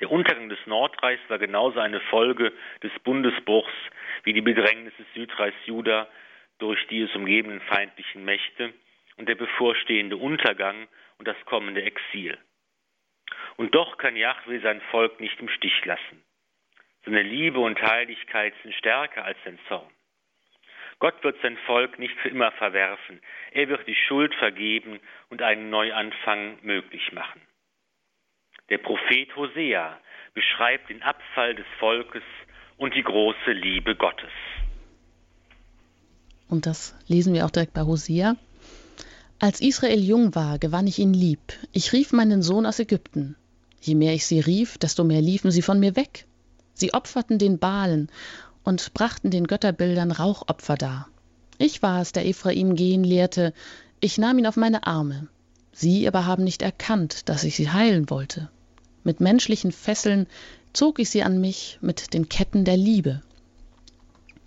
Der 0.00 0.10
Untergang 0.10 0.48
des 0.48 0.58
Nordreichs 0.66 1.22
war 1.28 1.38
genauso 1.38 1.78
eine 1.78 2.00
Folge 2.00 2.52
des 2.82 2.92
Bundesbruchs 3.04 3.72
wie 4.24 4.32
die 4.32 4.40
Bedrängnis 4.40 4.94
des 4.96 5.06
Südreichs 5.14 5.66
Juda 5.66 6.08
durch 6.58 6.86
die 6.88 7.02
es 7.02 7.14
umgebenden 7.14 7.60
feindlichen 7.60 8.24
Mächte 8.24 8.72
und 9.16 9.28
der 9.28 9.34
bevorstehende 9.34 10.16
Untergang 10.16 10.88
und 11.18 11.28
das 11.28 11.36
kommende 11.44 11.82
Exil. 11.82 12.38
Und 13.56 13.74
doch 13.74 13.98
kann 13.98 14.16
Jahwe 14.16 14.60
sein 14.60 14.80
Volk 14.90 15.20
nicht 15.20 15.38
im 15.38 15.48
Stich 15.50 15.84
lassen. 15.84 16.24
Seine 17.04 17.22
Liebe 17.22 17.60
und 17.60 17.80
Heiligkeit 17.80 18.54
sind 18.62 18.74
stärker 18.74 19.24
als 19.24 19.38
sein 19.44 19.58
Zorn. 19.68 19.90
Gott 20.98 21.22
wird 21.24 21.40
sein 21.40 21.56
Volk 21.66 21.98
nicht 21.98 22.18
für 22.20 22.28
immer 22.28 22.52
verwerfen. 22.52 23.20
Er 23.52 23.68
wird 23.68 23.86
die 23.86 23.94
Schuld 23.94 24.34
vergeben 24.34 25.00
und 25.28 25.40
einen 25.42 25.70
Neuanfang 25.70 26.58
möglich 26.62 27.12
machen. 27.12 27.40
Der 28.70 28.78
Prophet 28.78 29.34
Hosea 29.34 29.98
beschreibt 30.32 30.90
den 30.90 31.02
Abfall 31.02 31.56
des 31.56 31.66
Volkes 31.80 32.22
und 32.78 32.94
die 32.94 33.02
große 33.02 33.50
Liebe 33.50 33.96
Gottes. 33.96 34.30
Und 36.48 36.66
das 36.66 36.94
lesen 37.08 37.34
wir 37.34 37.46
auch 37.46 37.50
direkt 37.50 37.74
bei 37.74 37.82
Hosea. 37.82 38.36
Als 39.40 39.60
Israel 39.60 39.98
jung 39.98 40.34
war, 40.36 40.58
gewann 40.58 40.86
ich 40.86 41.00
ihn 41.00 41.12
lieb. 41.12 41.40
Ich 41.72 41.92
rief 41.92 42.12
meinen 42.12 42.42
Sohn 42.42 42.64
aus 42.64 42.78
Ägypten. 42.78 43.36
Je 43.80 43.96
mehr 43.96 44.14
ich 44.14 44.24
sie 44.24 44.38
rief, 44.38 44.78
desto 44.78 45.02
mehr 45.02 45.20
liefen 45.20 45.50
sie 45.50 45.62
von 45.62 45.80
mir 45.80 45.96
weg. 45.96 46.26
Sie 46.72 46.94
opferten 46.94 47.38
den 47.38 47.58
Balen 47.58 48.08
und 48.62 48.94
brachten 48.94 49.30
den 49.30 49.48
Götterbildern 49.48 50.12
Rauchopfer 50.12 50.76
dar. 50.76 51.08
Ich 51.58 51.82
war 51.82 52.00
es, 52.02 52.12
der 52.12 52.24
Ephraim 52.24 52.76
gehen 52.76 53.02
lehrte, 53.02 53.52
ich 53.98 54.16
nahm 54.16 54.38
ihn 54.38 54.46
auf 54.46 54.56
meine 54.56 54.86
Arme. 54.86 55.28
Sie 55.72 56.06
aber 56.06 56.26
haben 56.26 56.44
nicht 56.44 56.62
erkannt, 56.62 57.28
dass 57.28 57.44
ich 57.44 57.56
sie 57.56 57.70
heilen 57.70 58.10
wollte. 58.10 58.48
Mit 59.04 59.20
menschlichen 59.20 59.72
Fesseln 59.72 60.26
zog 60.72 60.98
ich 60.98 61.10
sie 61.10 61.22
an 61.22 61.40
mich 61.40 61.78
mit 61.80 62.12
den 62.14 62.28
Ketten 62.28 62.64
der 62.64 62.76
Liebe. 62.76 63.22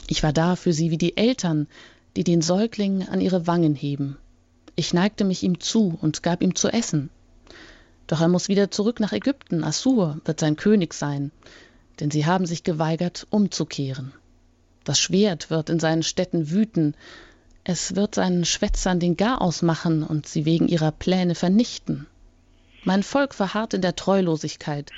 Ich 0.08 0.24
war 0.24 0.34
da 0.34 0.56
für 0.56 0.74
sie 0.74 0.92
wie 0.92 0.98
die 0.98 1.18
Eltern, 1.18 1.68
die 2.16 2.24
den 2.24 2.42
Säugling 2.42 3.08
an 3.08 3.22
ihre 3.22 3.48
Wangen 3.48 3.76
heben. 3.76 4.18
Ich 4.76 4.94
neigte 4.94 5.24
mich 5.24 5.44
ihm 5.44 5.60
zu 5.60 5.98
und 6.02 6.24
gab 6.24 6.42
ihm 6.42 6.56
zu 6.56 6.70
essen. 6.70 7.10
Doch 8.08 8.22
er 8.22 8.28
muss 8.28 8.48
wieder 8.48 8.70
zurück 8.70 9.00
nach 9.00 9.14
Ägypten, 9.14 9.64
Assur 9.64 10.20
wird 10.26 10.40
sein 10.40 10.56
König 10.56 10.94
sein 10.94 11.32
denn 12.00 12.12
sie 12.12 12.26
haben 12.26 12.46
sich 12.46 12.64
geweigert, 12.64 13.28
umzukehren. 13.30 14.14
Das 14.84 15.00
Schwert 15.00 15.50
wird 15.50 15.70
in 15.70 15.80
seinen 15.80 16.04
Städten 16.04 16.50
wüten, 16.50 16.96
es 17.64 17.96
wird 17.96 18.16
seinen 18.16 18.44
Schwätzern 18.44 19.00
den 19.00 19.16
Garaus 19.16 19.62
machen 19.62 20.04
und 20.04 20.28
sie 20.28 20.44
wegen 20.44 20.68
ihrer 20.68 20.92
Pläne 20.92 21.36
vernichten. 21.36 22.08
Mein 22.86 23.04
Volk 23.04 23.34
verharrt 23.34 23.74
in 23.74 23.82
der 23.82 23.96
Treulosigkeit. 23.96 24.92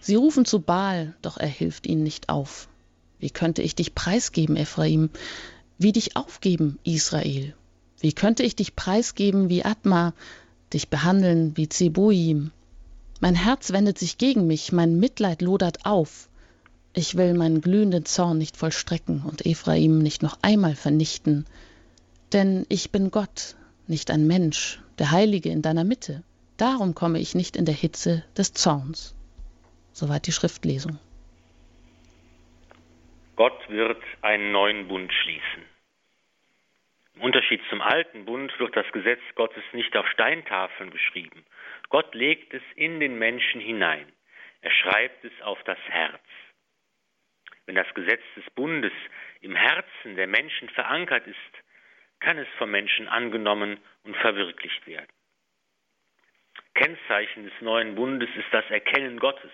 Sie 0.00 0.16
rufen 0.16 0.44
zu 0.44 0.60
Baal, 0.60 1.14
doch 1.22 1.36
er 1.36 1.46
hilft 1.46 1.86
ihnen 1.86 2.02
nicht 2.02 2.28
auf. 2.28 2.68
Wie 3.20 3.30
könnte 3.30 3.62
ich 3.62 3.76
dich 3.76 3.94
preisgeben, 3.94 4.56
Ephraim? 4.56 5.10
Wie 5.78 5.92
dich 5.92 6.16
aufgeben, 6.16 6.78
Israel? 6.82 7.54
Wie 8.00 8.12
könnte 8.12 8.42
ich 8.42 8.56
dich 8.56 8.74
preisgeben 8.74 9.48
wie 9.48 9.64
Atma, 9.64 10.14
dich 10.72 10.88
behandeln 10.88 11.56
wie 11.56 11.68
Zeboim? 11.68 12.50
Mein 13.20 13.34
Herz 13.34 13.72
wendet 13.72 13.98
sich 13.98 14.18
gegen 14.18 14.46
mich, 14.46 14.72
mein 14.72 14.98
Mitleid 14.98 15.40
lodert 15.42 15.84
auf. 15.86 16.28
Ich 16.92 17.16
will 17.16 17.34
meinen 17.34 17.60
glühenden 17.60 18.04
Zorn 18.04 18.38
nicht 18.38 18.56
vollstrecken 18.56 19.22
und 19.22 19.46
Ephraim 19.46 19.98
nicht 19.98 20.22
noch 20.22 20.38
einmal 20.42 20.74
vernichten. 20.74 21.44
Denn 22.32 22.66
ich 22.68 22.90
bin 22.90 23.12
Gott, 23.12 23.54
nicht 23.86 24.10
ein 24.10 24.26
Mensch, 24.26 24.80
der 24.98 25.12
Heilige 25.12 25.50
in 25.50 25.62
deiner 25.62 25.84
Mitte. 25.84 26.22
Darum 26.58 26.96
komme 26.96 27.20
ich 27.20 27.36
nicht 27.36 27.56
in 27.56 27.64
der 27.64 27.74
Hitze 27.74 28.24
des 28.36 28.52
Zorns. 28.52 29.14
Soweit 29.92 30.26
die 30.26 30.32
Schriftlesung. 30.32 30.98
Gott 33.36 33.68
wird 33.68 34.02
einen 34.22 34.50
neuen 34.50 34.88
Bund 34.88 35.12
schließen. 35.12 35.62
Im 37.14 37.22
Unterschied 37.22 37.60
zum 37.70 37.80
alten 37.80 38.24
Bund 38.24 38.52
wird 38.58 38.76
das 38.76 38.90
Gesetz 38.90 39.20
Gottes 39.36 39.62
nicht 39.72 39.96
auf 39.96 40.06
Steintafeln 40.08 40.90
geschrieben. 40.90 41.44
Gott 41.90 42.12
legt 42.16 42.52
es 42.52 42.62
in 42.74 42.98
den 42.98 43.20
Menschen 43.20 43.60
hinein. 43.60 44.10
Er 44.60 44.72
schreibt 44.72 45.24
es 45.24 45.32
auf 45.42 45.62
das 45.62 45.78
Herz. 45.88 46.24
Wenn 47.66 47.76
das 47.76 47.92
Gesetz 47.94 48.22
des 48.34 48.50
Bundes 48.56 48.92
im 49.40 49.54
Herzen 49.54 50.16
der 50.16 50.26
Menschen 50.26 50.68
verankert 50.70 51.24
ist, 51.28 51.64
kann 52.18 52.38
es 52.38 52.48
vom 52.58 52.72
Menschen 52.72 53.06
angenommen 53.06 53.78
und 54.02 54.16
verwirklicht 54.16 54.84
werden. 54.88 55.17
Kennzeichen 56.78 57.44
des 57.44 57.52
neuen 57.60 57.94
Bundes 57.94 58.28
ist 58.36 58.52
das 58.52 58.64
Erkennen 58.70 59.18
Gottes. 59.18 59.50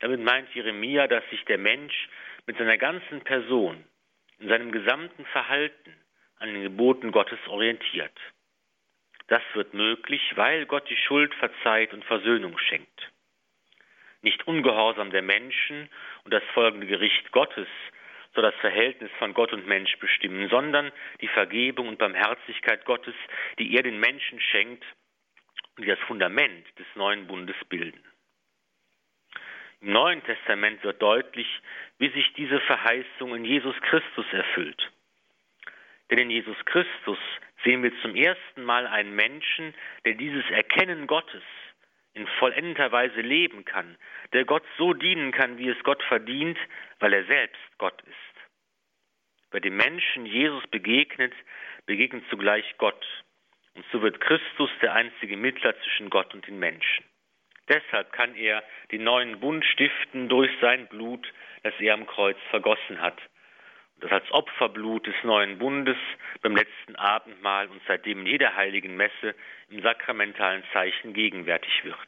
Damit 0.00 0.20
meint 0.20 0.52
Jeremia, 0.54 1.06
dass 1.06 1.28
sich 1.30 1.44
der 1.44 1.58
Mensch 1.58 2.08
mit 2.46 2.58
seiner 2.58 2.76
ganzen 2.76 3.22
Person, 3.22 3.84
in 4.38 4.48
seinem 4.48 4.72
gesamten 4.72 5.24
Verhalten 5.26 5.94
an 6.38 6.52
den 6.52 6.62
Geboten 6.62 7.12
Gottes 7.12 7.38
orientiert. 7.46 8.18
Das 9.28 9.42
wird 9.54 9.74
möglich, 9.74 10.20
weil 10.34 10.66
Gott 10.66 10.88
die 10.90 10.96
Schuld 10.96 11.32
verzeiht 11.36 11.94
und 11.94 12.04
Versöhnung 12.04 12.58
schenkt 12.58 13.12
nicht 14.22 14.46
Ungehorsam 14.46 15.10
der 15.10 15.22
Menschen 15.22 15.88
und 16.24 16.32
das 16.32 16.42
folgende 16.54 16.86
Gericht 16.86 17.30
Gottes 17.32 17.68
soll 18.34 18.44
das 18.44 18.54
Verhältnis 18.60 19.10
von 19.18 19.34
Gott 19.34 19.52
und 19.52 19.66
Mensch 19.66 19.98
bestimmen, 19.98 20.48
sondern 20.48 20.90
die 21.20 21.28
Vergebung 21.28 21.88
und 21.88 21.98
Barmherzigkeit 21.98 22.84
Gottes, 22.86 23.14
die 23.58 23.76
er 23.76 23.82
den 23.82 24.00
Menschen 24.00 24.40
schenkt 24.40 24.84
die 25.78 25.86
das 25.86 25.98
Fundament 26.00 26.66
des 26.78 26.86
neuen 26.94 27.26
Bundes 27.26 27.56
bilden. 27.68 28.02
Im 29.80 29.92
Neuen 29.92 30.22
Testament 30.22 30.82
wird 30.84 31.02
deutlich, 31.02 31.48
wie 31.98 32.08
sich 32.10 32.32
diese 32.34 32.60
Verheißung 32.60 33.34
in 33.34 33.44
Jesus 33.44 33.74
Christus 33.80 34.26
erfüllt. 34.32 34.92
Denn 36.10 36.18
in 36.18 36.30
Jesus 36.30 36.56
Christus 36.66 37.18
sehen 37.64 37.82
wir 37.82 37.92
zum 38.00 38.14
ersten 38.14 38.62
Mal 38.62 38.86
einen 38.86 39.14
Menschen, 39.14 39.74
der 40.04 40.14
dieses 40.14 40.48
Erkennen 40.50 41.06
Gottes 41.06 41.42
in 42.14 42.26
vollendeter 42.38 42.92
Weise 42.92 43.22
leben 43.22 43.64
kann, 43.64 43.96
der 44.32 44.44
Gott 44.44 44.64
so 44.76 44.92
dienen 44.92 45.32
kann, 45.32 45.58
wie 45.58 45.68
es 45.68 45.82
Gott 45.82 46.02
verdient, 46.04 46.58
weil 47.00 47.12
er 47.12 47.24
selbst 47.24 47.78
Gott 47.78 48.00
ist. 48.02 48.32
Wer 49.50 49.60
dem 49.60 49.76
Menschen 49.76 50.26
Jesus 50.26 50.66
begegnet, 50.68 51.32
begegnet 51.86 52.24
zugleich 52.30 52.76
Gott. 52.78 53.04
Und 53.74 53.84
so 53.90 54.02
wird 54.02 54.20
Christus 54.20 54.70
der 54.80 54.94
einzige 54.94 55.36
Mittler 55.36 55.74
zwischen 55.80 56.10
Gott 56.10 56.34
und 56.34 56.46
den 56.46 56.58
Menschen. 56.58 57.04
Deshalb 57.68 58.12
kann 58.12 58.34
er 58.34 58.62
den 58.90 59.04
neuen 59.04 59.40
Bund 59.40 59.64
stiften 59.64 60.28
durch 60.28 60.50
sein 60.60 60.88
Blut, 60.88 61.26
das 61.62 61.72
er 61.78 61.94
am 61.94 62.06
Kreuz 62.06 62.36
vergossen 62.50 63.00
hat. 63.00 63.18
Und 63.94 64.04
das 64.04 64.12
als 64.12 64.30
Opferblut 64.32 65.06
des 65.06 65.14
neuen 65.22 65.58
Bundes 65.58 65.96
beim 66.42 66.56
letzten 66.56 66.96
Abendmahl 66.96 67.68
und 67.68 67.80
seitdem 67.86 68.20
in 68.20 68.26
jeder 68.26 68.56
heiligen 68.56 68.96
Messe 68.96 69.34
im 69.70 69.80
sakramentalen 69.80 70.64
Zeichen 70.72 71.14
gegenwärtig 71.14 71.84
wird. 71.84 71.98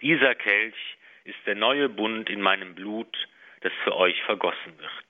Dieser 0.00 0.34
Kelch 0.34 0.96
ist 1.24 1.38
der 1.46 1.54
neue 1.54 1.88
Bund 1.88 2.30
in 2.30 2.40
meinem 2.40 2.74
Blut, 2.74 3.28
das 3.60 3.72
für 3.84 3.94
euch 3.94 4.20
vergossen 4.22 4.78
wird. 4.78 5.09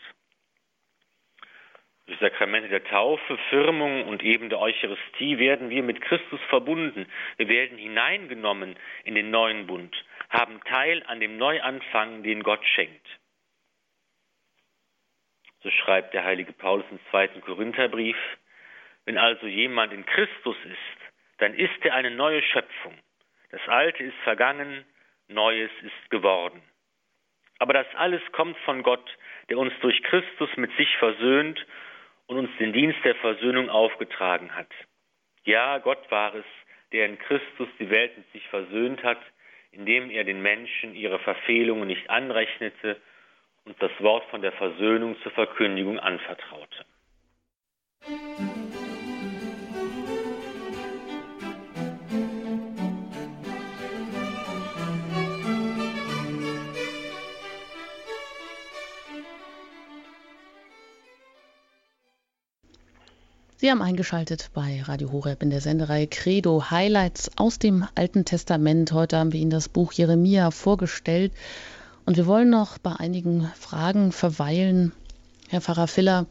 Durch 2.11 2.19
Sakramente 2.19 2.69
der 2.69 2.83
Taufe, 2.83 3.39
Firmung 3.51 4.09
und 4.09 4.25
eben 4.25 4.49
der 4.49 4.59
Eucharistie 4.59 5.39
werden 5.39 5.71
wir 5.71 5.85
mit 5.85 6.01
Christus 6.01 6.41
verbunden. 6.49 7.07
Wir 7.37 7.49
werden 7.49 7.79
hineingenommen 7.79 8.75
in 9.05 9.15
den 9.15 9.31
neuen 9.31 9.69
Bund, 9.69 9.95
haben 10.29 10.61
Teil 10.65 11.05
an 11.07 11.21
dem 11.21 11.37
Neuanfang, 11.37 12.25
den 12.25 12.43
Gott 12.43 12.67
schenkt. 12.75 13.07
So 15.63 15.71
schreibt 15.71 16.13
der 16.13 16.25
heilige 16.25 16.53
Paulus 16.53 16.85
im 16.91 16.99
zweiten 17.13 17.43
Korintherbrief. 17.43 18.17
Wenn 19.05 19.17
also 19.17 19.47
jemand 19.47 19.93
in 19.93 20.05
Christus 20.05 20.57
ist, 20.65 21.13
dann 21.39 21.55
ist 21.55 21.85
er 21.85 21.95
eine 21.95 22.11
neue 22.11 22.43
Schöpfung. 22.43 22.99
Das 23.53 23.61
Alte 23.69 24.03
ist 24.03 24.19
vergangen, 24.25 24.85
Neues 25.29 25.71
ist 25.83 26.11
geworden. 26.11 26.61
Aber 27.61 27.73
das 27.73 27.87
alles 27.95 28.23
kommt 28.33 28.59
von 28.65 28.83
Gott, 28.83 29.17
der 29.49 29.59
uns 29.59 29.73
durch 29.81 30.03
Christus 30.03 30.51
mit 30.57 30.77
sich 30.77 30.97
versöhnt 30.97 31.65
und 32.31 32.39
uns 32.39 32.51
den 32.61 32.73
Dienst 32.73 32.99
der 33.05 33.17
Versöhnung 33.17 33.69
aufgetragen 33.69 34.55
hat. 34.55 34.69
Ja, 35.45 35.79
Gott 35.79 36.09
war 36.13 36.33
es, 36.37 36.45
der 36.93 37.07
in 37.07 37.19
Christus 37.19 37.69
die 37.81 37.91
Welt 37.91 38.17
mit 38.17 38.31
sich 38.31 38.47
versöhnt 38.49 39.03
hat, 39.03 39.19
indem 39.73 40.11
er 40.11 40.23
den 40.23 40.41
Menschen 40.41 40.95
ihre 40.95 41.19
Verfehlungen 41.19 41.89
nicht 41.89 42.09
anrechnete 42.09 43.01
und 43.65 43.75
das 43.83 43.91
Wort 43.99 44.25
von 44.31 44.43
der 44.43 44.53
Versöhnung 44.53 45.17
zur 45.23 45.33
Verkündigung 45.33 45.99
anvertraute. 45.99 46.85
Sie 63.61 63.71
haben 63.71 63.83
eingeschaltet 63.83 64.49
bei 64.55 64.81
Radio 64.87 65.13
Horeb 65.13 65.43
in 65.43 65.51
der 65.51 65.61
Sendereihe 65.61 66.07
Credo 66.07 66.71
Highlights 66.71 67.33
aus 67.37 67.59
dem 67.59 67.87
Alten 67.95 68.25
Testament. 68.25 68.91
Heute 68.93 69.19
haben 69.19 69.35
wir 69.35 69.41
Ihnen 69.41 69.51
das 69.51 69.69
Buch 69.69 69.93
Jeremia 69.93 70.51
vorgestellt 70.51 71.31
und 72.07 72.17
wir 72.17 72.25
wollen 72.25 72.49
noch 72.49 72.79
bei 72.79 72.95
einigen 72.95 73.53
Fragen 73.61 74.13
verweilen. 74.13 74.93
Herr 75.51 75.61
Pfarrer 75.61 75.89
Filler, 75.89 76.25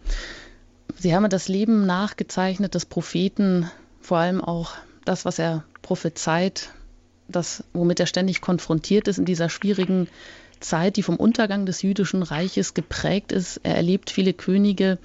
Sie 0.97 1.13
haben 1.13 1.29
das 1.29 1.47
Leben 1.47 1.85
nachgezeichnet 1.85 2.73
des 2.73 2.87
Propheten, 2.87 3.69
vor 4.01 4.17
allem 4.17 4.43
auch 4.43 4.73
das, 5.05 5.23
was 5.23 5.37
er 5.37 5.63
prophezeit, 5.83 6.71
das, 7.27 7.63
womit 7.73 7.99
er 7.99 8.07
ständig 8.07 8.41
konfrontiert 8.41 9.07
ist 9.07 9.19
in 9.19 9.25
dieser 9.25 9.49
schwierigen 9.49 10.07
Zeit, 10.61 10.97
die 10.97 11.03
vom 11.03 11.17
Untergang 11.17 11.67
des 11.67 11.83
jüdischen 11.83 12.23
Reiches 12.23 12.73
geprägt 12.73 13.31
ist. 13.31 13.61
Er 13.61 13.75
erlebt 13.75 14.09
viele 14.09 14.33
Könige, 14.33 14.97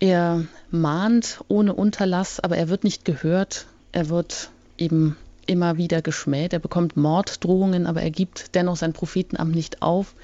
er 0.00 0.44
mahnt 0.70 1.40
ohne 1.48 1.74
Unterlass, 1.74 2.40
aber 2.40 2.56
er 2.56 2.68
wird 2.68 2.84
nicht 2.84 3.04
gehört. 3.04 3.66
Er 3.92 4.08
wird 4.08 4.50
eben 4.76 5.16
immer 5.46 5.76
wieder 5.76 6.02
geschmäht. 6.02 6.52
Er 6.52 6.58
bekommt 6.58 6.96
Morddrohungen, 6.96 7.86
aber 7.86 8.02
er 8.02 8.10
gibt 8.10 8.54
dennoch 8.54 8.76
sein 8.76 8.92
Prophetenamt 8.92 9.54
nicht 9.54 9.82
auf. 9.82 10.14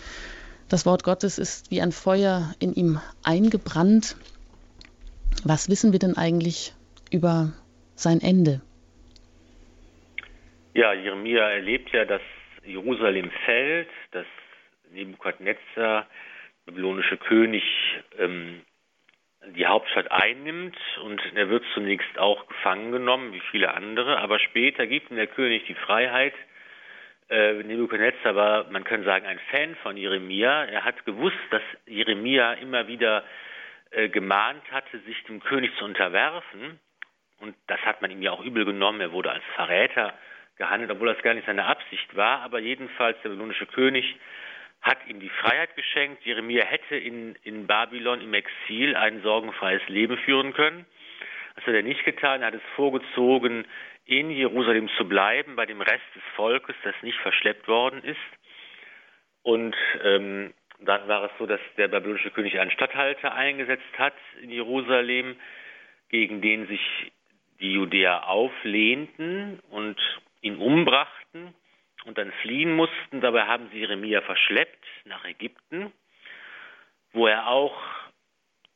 Das 0.69 0.87
Wort 0.87 1.05
Gottes 1.05 1.39
ist 1.39 1.71
wie 1.71 1.81
ein 1.81 1.93
Feuer 1.93 2.55
in 2.59 2.75
ihm 2.75 3.01
eingebrannt. 3.23 4.17
Was 5.45 5.69
wissen 5.69 5.93
wir 5.93 5.99
denn 5.99 6.17
eigentlich 6.17 6.73
über 7.11 7.53
sein 7.95 8.21
Ende? 8.21 8.61
Ja, 10.75 10.93
Jeremia 10.93 11.51
erlebt 11.51 11.91
ja, 11.93 12.05
dass 12.05 12.23
Jerusalem 12.65 13.31
fällt, 13.45 13.89
dass 14.13 14.27
Nebukadnezar, 14.93 16.07
babylonische 16.65 17.17
König, 17.17 17.65
ähm, 18.19 18.63
die 19.57 19.67
Hauptstadt 19.67 20.11
einnimmt 20.11 20.77
und 21.03 21.21
er 21.35 21.49
wird 21.49 21.65
zunächst 21.75 22.19
auch 22.19 22.47
gefangen 22.47 22.93
genommen, 22.93 23.33
wie 23.33 23.43
viele 23.51 23.75
andere, 23.75 24.19
aber 24.19 24.39
später 24.39 24.87
gibt 24.87 25.11
ihm 25.11 25.17
der 25.17 25.27
König 25.27 25.65
die 25.67 25.75
Freiheit. 25.75 26.35
Äh, 27.29 27.55
Nebuchadnezzar 27.63 28.37
war, 28.37 28.71
man 28.71 28.85
kann 28.85 29.05
sagen, 29.05 29.27
ein 29.27 29.41
Fan 29.51 29.75
von 29.77 29.97
Jeremia. 29.97 30.65
Er 30.65 30.85
hat 30.85 31.05
gewusst, 31.05 31.39
dass 31.51 31.63
Jeremia 31.87 32.55
immer 32.55 32.87
wieder 32.89 33.25
äh, 33.91 34.09
gemahnt 34.09 34.63
hatte, 34.71 34.99
sich 35.01 35.23
dem 35.25 35.41
König 35.41 35.75
zu 35.77 35.85
unterwerfen. 35.85 36.79
Und 37.41 37.57
das 37.67 37.81
hat 37.81 38.03
man 38.03 38.11
ihm 38.11 38.23
ja 38.23 38.33
auch 38.33 38.45
übel 38.45 38.65
genommen. 38.65 39.01
Er 39.01 39.13
wurde 39.13 39.33
als 39.33 39.45
Verräter 39.57 40.15
gehandelt, 40.57 40.91
obwohl 40.91 41.13
das 41.13 41.23
gar 41.23 41.35
nicht 41.35 41.47
seine 41.47 41.65
Absicht 41.65 42.15
war. 42.15 42.41
Aber 42.43 42.59
jedenfalls 42.59 43.17
der 43.23 43.31
babylonische 43.31 43.67
König 43.67 44.17
hat 44.83 44.99
ihm 45.07 45.21
die 45.21 45.29
Freiheit 45.29 45.75
geschenkt. 45.77 46.25
Jeremia 46.25 46.65
hätte 46.65 46.97
in, 46.97 47.37
in 47.45 47.67
Babylon 47.67 48.21
im 48.21 48.35
Exil 48.35 48.97
ein 48.97 49.23
sorgenfreies 49.23 49.83
Leben 49.89 50.19
führen 50.19 50.53
können. 50.53 50.85
Das 51.55 51.67
hat 51.67 51.75
er 51.75 51.83
nicht 51.83 52.05
getan. 52.05 52.43
Er 52.43 52.49
hat 52.49 52.55
es 52.55 52.63
vorgezogen, 52.75 53.65
in 54.05 54.31
Jerusalem 54.31 54.89
zu 54.97 55.09
bleiben, 55.09 55.55
bei 55.55 55.67
dem 55.67 55.81
Rest 55.81 56.05
des 56.15 56.23
Volkes, 56.35 56.75
das 56.83 56.95
nicht 57.03 57.19
verschleppt 57.19 57.69
worden 57.69 58.03
ist. 58.03 58.19
Und 59.43 59.77
ähm, 60.03 60.53
dann 60.81 61.07
war 61.07 61.25
es 61.25 61.31
so, 61.39 61.47
dass 61.47 61.61
der 61.77 61.87
babylonische 61.87 62.33
König 62.33 62.59
einen 62.59 62.73
Statthalter 62.73 63.35
eingesetzt 63.35 63.99
hat 63.99 64.15
in 64.41 64.51
Jerusalem, 64.51 65.37
gegen 66.09 66.41
den 66.43 66.67
sich 66.67 67.13
die 67.61 67.73
Judäer 67.73 68.29
auflehnten 68.29 69.61
und 69.71 69.97
ihn 70.41 70.57
umbrachten 70.57 71.55
und 72.05 72.19
dann 72.19 72.33
fliehen 72.43 72.75
mussten. 72.75 73.21
Dabei 73.21 73.47
haben 73.47 73.69
sie 73.71 73.79
Jeremia 73.79 74.21
verschleppt 74.23 74.85
nach 75.05 75.25
Ägypten, 75.25 75.93
wo 77.13 77.27
er 77.27 77.49
auch 77.49 77.77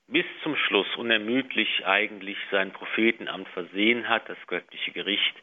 bis 0.09 0.24
zum 0.43 0.57
Schluss 0.57 0.87
unermüdlich 0.97 1.85
eigentlich 1.85 2.39
sein 2.51 2.72
Prophetenamt 2.72 3.49
versehen 3.49 4.09
hat, 4.09 4.29
das 4.29 4.39
göttliche 4.47 4.93
Gericht 4.93 5.35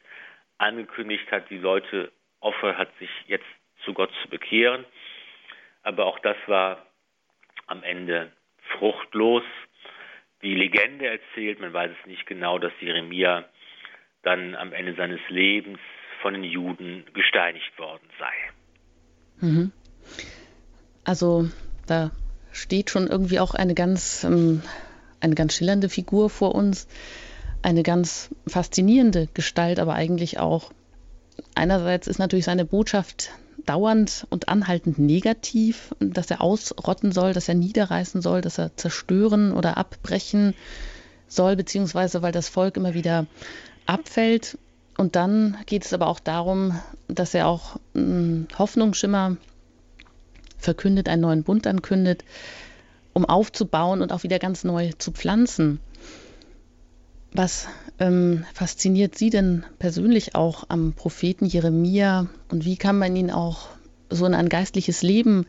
angekündigt 0.58 1.30
hat, 1.32 1.50
die 1.50 1.58
Leute 1.58 2.12
offen 2.40 2.78
hat, 2.78 2.90
sich 3.00 3.10
jetzt 3.28 3.46
zu 3.84 3.94
Gott 3.94 4.12
zu 4.22 4.30
bekehren. 4.30 4.86
Aber 5.82 6.06
auch 6.06 6.20
das 6.20 6.38
war 6.48 6.86
am 7.68 7.84
Ende 7.84 8.32
fruchtlos. 8.78 9.44
Die 10.42 10.56
Legende 10.56 11.08
erzählt, 11.08 11.60
man 11.60 11.74
weiß 11.74 11.92
es 12.00 12.06
nicht 12.06 12.26
genau, 12.26 12.58
dass 12.60 12.74
Jeremia 12.80 13.46
dann 14.24 14.56
am 14.56 14.72
Ende 14.72 14.94
seines 14.94 15.22
Lebens 15.30 15.80
von 16.24 16.34
den 16.34 16.44
Juden 16.44 17.04
gesteinigt 17.14 17.78
worden 17.78 18.08
sei. 18.18 19.46
Mhm. 19.48 19.72
Also 21.04 21.50
da 21.86 22.12
steht 22.52 22.90
schon 22.90 23.08
irgendwie 23.08 23.40
auch 23.40 23.54
eine 23.54 23.76
ganz, 23.76 24.24
ähm, 24.24 24.64
eine 25.20 25.36
ganz 25.36 25.54
schillernde 25.54 25.90
Figur 25.90 26.30
vor 26.30 26.56
uns, 26.56 26.88
eine 27.62 27.84
ganz 27.84 28.30
faszinierende 28.48 29.28
Gestalt, 29.34 29.80
aber 29.80 29.94
eigentlich 29.94 30.40
auch 30.40 30.72
einerseits 31.56 32.08
ist 32.08 32.20
natürlich 32.20 32.46
seine 32.46 32.66
Botschaft 32.66 33.32
dauernd 33.66 34.26
und 34.30 34.50
anhaltend 34.50 35.00
negativ, 35.00 35.94
dass 36.00 36.32
er 36.32 36.42
ausrotten 36.42 37.12
soll, 37.12 37.34
dass 37.34 37.50
er 37.50 37.56
niederreißen 37.56 38.22
soll, 38.22 38.42
dass 38.42 38.58
er 38.58 38.76
zerstören 38.76 39.52
oder 39.52 39.78
abbrechen 39.78 40.54
soll, 41.28 41.56
beziehungsweise 41.56 42.22
weil 42.22 42.32
das 42.32 42.50
Volk 42.50 42.78
immer 42.78 42.94
wieder 42.94 43.26
abfällt. 43.86 44.58
Und 44.98 45.16
dann 45.16 45.58
geht 45.66 45.86
es 45.86 45.94
aber 45.94 46.08
auch 46.08 46.20
darum, 46.20 46.80
dass 47.08 47.34
er 47.34 47.48
auch 47.48 47.80
einen 47.96 48.48
Hoffnungsschimmer 48.58 49.38
verkündet, 50.58 51.10
einen 51.10 51.22
neuen 51.22 51.44
Bund 51.44 51.68
ankündet, 51.68 52.24
um 53.14 53.26
aufzubauen 53.26 54.02
und 54.02 54.12
auch 54.12 54.24
wieder 54.24 54.40
ganz 54.40 54.64
neu 54.64 54.92
zu 54.98 55.12
pflanzen. 55.12 55.80
Was 57.32 57.68
ähm, 58.00 58.46
fasziniert 58.54 59.16
Sie 59.16 59.30
denn 59.30 59.64
persönlich 59.80 60.36
auch 60.36 60.66
am 60.70 60.94
Propheten 60.94 61.46
Jeremia 61.46 62.28
und 62.50 62.64
wie 62.66 62.78
kann 62.78 62.98
man 62.98 63.16
ihn 63.16 63.32
auch 63.32 63.70
so 64.10 64.26
in 64.26 64.36
ein 64.36 64.50
geistliches 64.50 65.02
Leben 65.02 65.48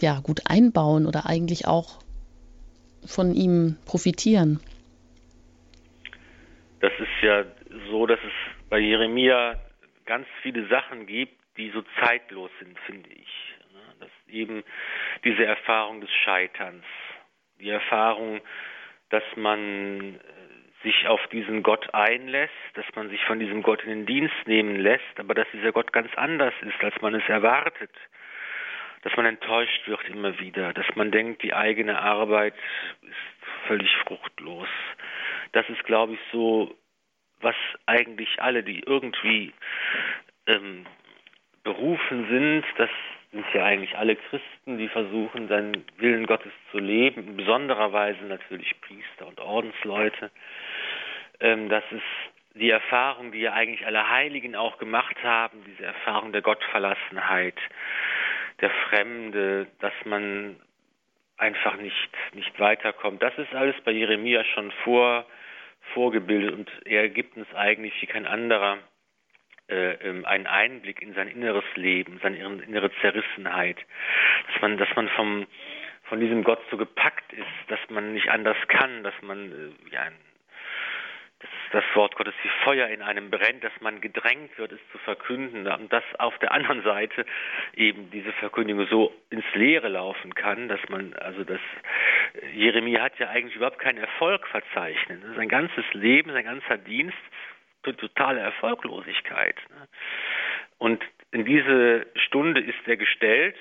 ja 0.00 0.20
gut 0.20 0.42
einbauen 0.46 1.06
oder 1.06 1.26
eigentlich 1.26 1.66
auch 1.66 1.98
von 3.04 3.34
ihm 3.34 3.76
profitieren? 3.84 4.60
Das 6.80 6.92
ist 6.98 7.22
ja 7.22 7.44
so, 7.90 8.06
dass 8.06 8.20
es 8.20 8.68
bei 8.68 8.78
Jeremia 8.78 9.58
ganz 10.06 10.26
viele 10.42 10.66
Sachen 10.68 11.06
gibt, 11.06 11.38
die 11.56 11.70
so 11.70 11.82
zeitlos 12.00 12.50
sind, 12.58 12.78
finde 12.80 13.10
ich. 13.10 13.54
Das 14.00 14.10
eben 14.28 14.64
diese 15.24 15.44
Erfahrung 15.44 16.00
des 16.00 16.10
Scheiterns, 16.10 16.84
die 17.60 17.70
Erfahrung, 17.70 18.40
dass 19.10 19.22
man 19.36 20.16
äh, 20.16 20.82
sich 20.82 21.06
auf 21.06 21.24
diesen 21.28 21.62
Gott 21.62 21.94
einlässt, 21.94 22.52
dass 22.74 22.84
man 22.94 23.08
sich 23.08 23.24
von 23.24 23.38
diesem 23.38 23.62
Gott 23.62 23.82
in 23.84 23.90
den 23.90 24.06
Dienst 24.06 24.34
nehmen 24.46 24.76
lässt, 24.76 25.18
aber 25.18 25.34
dass 25.34 25.46
dieser 25.52 25.72
Gott 25.72 25.92
ganz 25.92 26.12
anders 26.16 26.54
ist, 26.62 26.82
als 26.82 27.00
man 27.00 27.14
es 27.14 27.26
erwartet. 27.28 27.92
Dass 29.02 29.16
man 29.16 29.26
enttäuscht 29.26 29.86
wird 29.86 30.08
immer 30.08 30.38
wieder, 30.38 30.72
dass 30.72 30.86
man 30.94 31.10
denkt, 31.10 31.42
die 31.42 31.54
eigene 31.54 32.00
Arbeit 32.00 32.54
ist 33.02 33.66
völlig 33.66 33.94
fruchtlos. 33.98 34.68
Das 35.52 35.68
ist, 35.68 35.84
glaube 35.84 36.14
ich, 36.14 36.20
so, 36.32 36.74
was 37.40 37.56
eigentlich 37.86 38.40
alle, 38.40 38.62
die 38.62 38.80
irgendwie 38.80 39.52
ähm, 40.46 40.86
berufen 41.62 42.28
sind, 42.28 42.64
das 42.76 42.90
sind 43.32 43.44
ja 43.52 43.64
eigentlich 43.64 43.96
alle 43.96 44.16
Christen, 44.16 44.78
die 44.78 44.88
versuchen, 44.88 45.48
seinen 45.48 45.84
Willen 45.96 46.26
Gottes 46.26 46.52
zu 46.70 46.78
leben, 46.78 47.26
in 47.26 47.36
besonderer 47.36 47.92
Weise 47.92 48.24
natürlich 48.24 48.80
Priester 48.80 49.26
und 49.26 49.40
Ordensleute. 49.40 50.30
Ähm, 51.40 51.68
das 51.68 51.82
ist 51.90 52.02
die 52.54 52.70
Erfahrung, 52.70 53.32
die 53.32 53.40
ja 53.40 53.52
eigentlich 53.52 53.84
alle 53.84 54.08
Heiligen 54.08 54.54
auch 54.54 54.78
gemacht 54.78 55.16
haben, 55.24 55.64
diese 55.66 55.84
Erfahrung 55.84 56.32
der 56.32 56.42
Gottverlassenheit, 56.42 57.58
der 58.60 58.70
Fremde, 58.88 59.66
dass 59.80 59.94
man 60.04 60.56
einfach 61.36 61.76
nicht, 61.76 62.10
nicht 62.34 62.58
weiterkommt. 62.60 63.20
Das 63.22 63.36
ist 63.38 63.52
alles 63.54 63.74
bei 63.84 63.90
Jeremia 63.90 64.44
schon 64.44 64.70
vor, 64.84 65.26
vorgebildet 65.92 66.54
und 66.54 66.70
er 66.84 67.08
gibt 67.08 67.36
uns 67.36 67.52
eigentlich 67.54 67.94
wie 68.00 68.06
kein 68.06 68.26
anderer 68.26 68.78
äh, 69.68 69.94
ähm, 69.94 70.24
einen 70.24 70.46
Einblick 70.46 71.02
in 71.02 71.14
sein 71.14 71.28
inneres 71.28 71.64
Leben, 71.74 72.20
seine 72.22 72.38
innere 72.38 72.90
Zerrissenheit, 73.00 73.78
dass 74.46 74.62
man, 74.62 74.76
dass 74.78 74.94
man 74.96 75.08
vom 75.10 75.46
von 76.04 76.20
diesem 76.20 76.44
Gott 76.44 76.60
so 76.70 76.76
gepackt 76.76 77.32
ist, 77.32 77.46
dass 77.68 77.80
man 77.88 78.12
nicht 78.12 78.28
anders 78.28 78.58
kann, 78.68 79.02
dass 79.04 79.14
man 79.22 79.50
äh, 79.50 79.94
ja, 79.94 80.08
das, 81.74 81.84
Wort 81.94 82.14
Gottes 82.16 82.34
wie 82.42 82.48
Feuer 82.64 82.88
in 82.88 83.02
einem 83.02 83.30
brennt, 83.30 83.64
dass 83.64 83.72
man 83.80 84.00
gedrängt 84.00 84.56
wird, 84.58 84.72
es 84.72 84.80
zu 84.92 84.98
verkünden 84.98 85.66
und 85.66 85.92
dass 85.92 86.04
auf 86.18 86.38
der 86.38 86.52
anderen 86.52 86.82
Seite 86.82 87.26
eben 87.74 88.10
diese 88.10 88.32
Verkündigung 88.32 88.86
so 88.88 89.12
ins 89.30 89.44
Leere 89.54 89.88
laufen 89.88 90.34
kann, 90.34 90.68
dass 90.68 90.80
man, 90.88 91.14
also 91.14 91.44
das, 91.44 91.60
Jeremia 92.54 93.02
hat 93.02 93.18
ja 93.18 93.28
eigentlich 93.28 93.56
überhaupt 93.56 93.78
keinen 93.78 93.98
Erfolg 93.98 94.46
verzeichnet. 94.48 95.22
Sein 95.36 95.48
ganzes 95.48 95.84
Leben, 95.92 96.32
sein 96.32 96.44
ganzer 96.44 96.78
Dienst 96.78 97.18
totale 97.82 98.40
Erfolglosigkeit. 98.40 99.56
Ne? 99.68 99.88
Und 100.78 101.02
in 101.32 101.44
diese 101.44 102.06
Stunde 102.16 102.60
ist 102.60 102.86
er 102.86 102.96
gestellt 102.96 103.56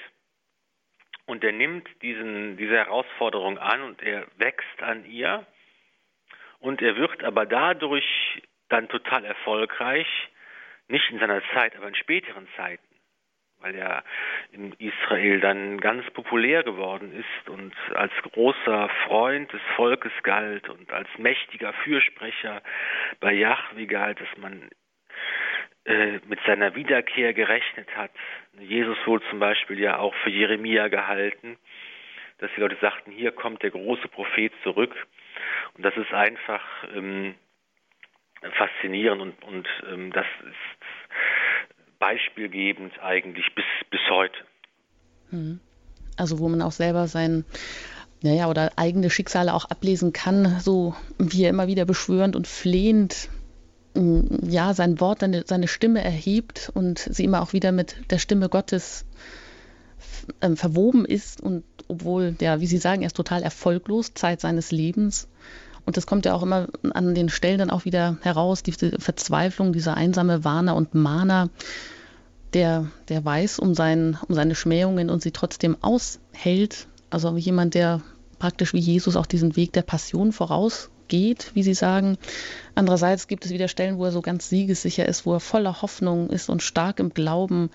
und 1.26 1.43
er 1.43 1.51
nimmt 1.51 1.88
diesen, 2.01 2.57
diese 2.57 2.76
Herausforderung 2.76 3.57
an 3.57 3.82
und 3.82 4.01
er 4.01 4.26
wächst 4.38 4.82
an 4.82 5.05
ihr 5.05 5.45
und 6.64 6.82
er 6.82 6.95
wird 6.95 7.24
aber 7.24 7.45
dadurch 7.45 8.41
dann 8.70 8.89
total 8.89 9.26
erfolgreich, 9.26 10.07
nicht 10.88 11.09
in 11.11 11.20
seiner 11.20 11.41
Zeit, 11.53 11.76
aber 11.76 11.88
in 11.88 11.95
späteren 11.95 12.47
Zeiten 12.57 12.93
weil 13.64 13.76
er 13.76 14.03
in 14.51 14.74
Israel 14.74 15.39
dann 15.39 15.80
ganz 15.80 16.05
populär 16.11 16.64
geworden 16.64 17.14
ist 17.14 17.49
und 17.49 17.74
als 17.95 18.11
großer 18.34 18.89
Freund 19.07 19.51
des 19.53 19.61
Volkes 19.76 20.11
galt 20.24 20.68
und 20.70 20.91
als 20.91 21.07
mächtiger 21.18 21.72
Fürsprecher 21.72 22.61
bei 23.22 23.32
Yahweh 23.32 23.86
galt, 23.86 24.20
dass 24.20 24.38
man 24.38 24.70
äh, 25.86 26.20
mit 26.28 26.39
seiner 26.45 26.76
Wiederkehr 26.76 27.34
gerechnet 27.34 27.88
hat. 27.95 28.11
Jesus 28.59 28.97
wurde 29.05 29.24
zum 29.30 29.39
Beispiel 29.39 29.80
ja 29.80 29.97
auch 29.97 30.14
für 30.16 30.30
Jeremia 30.30 30.89
gehalten, 30.89 31.57
dass 32.39 32.51
die 32.55 32.61
Leute 32.61 32.78
sagten, 32.82 33.11
hier 33.11 33.32
kommt 33.32 33.64
der 33.64 33.72
große 33.72 34.09
Prophet 34.09 34.51
zurück. 34.64 34.93
Und 35.76 35.84
das 35.84 35.96
ist 35.98 36.14
einfach 36.14 36.62
ähm, 36.96 37.36
faszinierend 38.58 39.22
und, 39.22 39.44
und 39.44 39.68
ähm, 39.92 40.12
das 40.12 40.26
ist 40.42 42.00
beispielgebend 42.00 43.00
eigentlich 43.02 43.46
bis, 43.56 43.66
bis 43.90 44.02
heute. 44.10 44.38
Hm. 45.30 45.60
Also 46.18 46.40
wo 46.40 46.50
man 46.50 46.62
auch 46.62 46.72
selber 46.72 47.08
sein, 47.08 47.46
naja, 48.22 48.50
oder 48.50 48.72
eigene 48.76 49.10
Schicksale 49.10 49.54
auch 49.54 49.66
ablesen 49.66 50.14
kann, 50.14 50.60
so 50.60 50.96
wie 51.18 51.44
er 51.44 51.50
immer 51.50 51.68
wieder 51.68 51.86
beschwörend 51.86 52.36
und 52.36 52.48
flehend 52.48 53.30
hm, 53.96 54.40
ja, 54.44 54.74
sein 54.74 55.00
Wort, 55.00 55.20
seine, 55.20 55.44
seine 55.46 55.68
Stimme 55.68 56.04
erhebt 56.04 56.72
und 56.74 57.00
sie 57.00 57.26
immer 57.26 57.42
auch 57.42 57.54
wieder 57.54 57.72
mit 57.72 58.12
der 58.12 58.18
Stimme 58.18 58.50
Gottes 58.50 59.06
äh, 60.39 60.55
verwoben 60.55 61.05
ist 61.05 61.41
und 61.41 61.63
obwohl 61.88 62.32
der, 62.32 62.61
wie 62.61 62.67
Sie 62.67 62.78
sagen, 62.78 63.01
er 63.01 63.07
ist 63.07 63.17
total 63.17 63.43
erfolglos, 63.43 64.13
Zeit 64.13 64.41
seines 64.41 64.71
Lebens. 64.71 65.28
Und 65.86 65.97
das 65.97 66.07
kommt 66.07 66.26
ja 66.26 66.34
auch 66.34 66.43
immer 66.43 66.67
an 66.93 67.13
den 67.13 67.30
Stellen 67.30 67.59
dann 67.59 67.69
auch 67.69 67.86
wieder 67.86 68.17
heraus, 68.21 68.63
diese 68.63 68.99
Verzweiflung, 68.99 69.74
dieser 69.74 69.95
einsame 69.95 70.43
Warner 70.43 70.76
und 70.76 70.95
Mahner, 70.95 71.49
der, 72.53 72.88
der 73.09 73.26
weiß 73.26 73.59
um, 73.59 73.74
sein, 73.74 74.17
um 74.28 74.36
seine 74.36 74.55
Schmähungen 74.55 75.09
und 75.09 75.21
sie 75.21 75.32
trotzdem 75.32 75.76
aushält. 75.82 76.88
Also 77.09 77.36
jemand, 77.38 77.74
der 77.74 78.01
praktisch 78.39 78.74
wie 78.74 78.80
Jesus 78.80 79.15
auch 79.15 79.26
diesen 79.26 79.55
Weg 79.55 79.74
der 79.74 79.84
Passion 79.84 80.32
vorausgeht, 80.32 81.51
wie 81.53 81.63
Sie 81.63 81.74
sagen. 81.74 82.17
Andererseits 82.76 83.28
gibt 83.28 83.45
es 83.45 83.51
wieder 83.51 83.67
Stellen, 83.67 83.97
wo 83.97 84.05
er 84.05 84.11
so 84.11 84.21
ganz 84.21 84.49
siegessicher 84.49 85.07
ist, 85.07 85.26
wo 85.26 85.34
er 85.34 85.39
voller 85.39 85.82
Hoffnung 85.82 86.30
ist 86.30 86.49
und 86.49 86.61
stark 86.61 86.99
im 86.99 87.13
Glauben. 87.13 87.69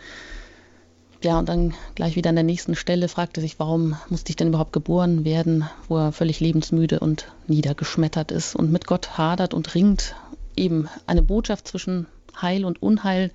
Ja, 1.21 1.39
und 1.39 1.49
dann 1.49 1.75
gleich 1.97 2.15
wieder 2.15 2.31
an 2.31 2.37
der 2.37 2.45
nächsten 2.45 2.77
Stelle 2.77 3.09
fragt 3.09 3.37
er 3.39 3.41
sich, 3.41 3.59
warum 3.59 3.97
musste 4.09 4.31
ich 4.31 4.37
denn 4.37 4.49
überhaupt 4.49 4.73
geboren 4.73 5.25
werden, 5.25 5.69
wo 5.89 5.99
er 5.99 6.13
völlig 6.13 6.39
lebensmüde 6.39 7.01
und 7.01 7.27
niedergeschmettert 7.49 8.31
ist 8.31 8.55
und 8.55 8.71
mit 8.71 8.87
Gott 8.87 9.19
hadert 9.19 9.53
und 9.53 9.75
ringt. 9.75 10.15
Eben 10.57 10.89
eine 11.07 11.23
Botschaft 11.23 11.67
zwischen 11.67 12.07
Heil 12.41 12.65
und 12.65 12.81
Unheil, 12.81 13.33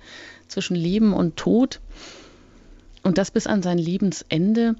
zwischen 0.48 0.76
Leben 0.76 1.12
und 1.12 1.36
Tod. 1.36 1.80
Und 3.02 3.18
das 3.18 3.30
bis 3.30 3.46
an 3.46 3.62
sein 3.62 3.76
Lebensende. 3.76 4.76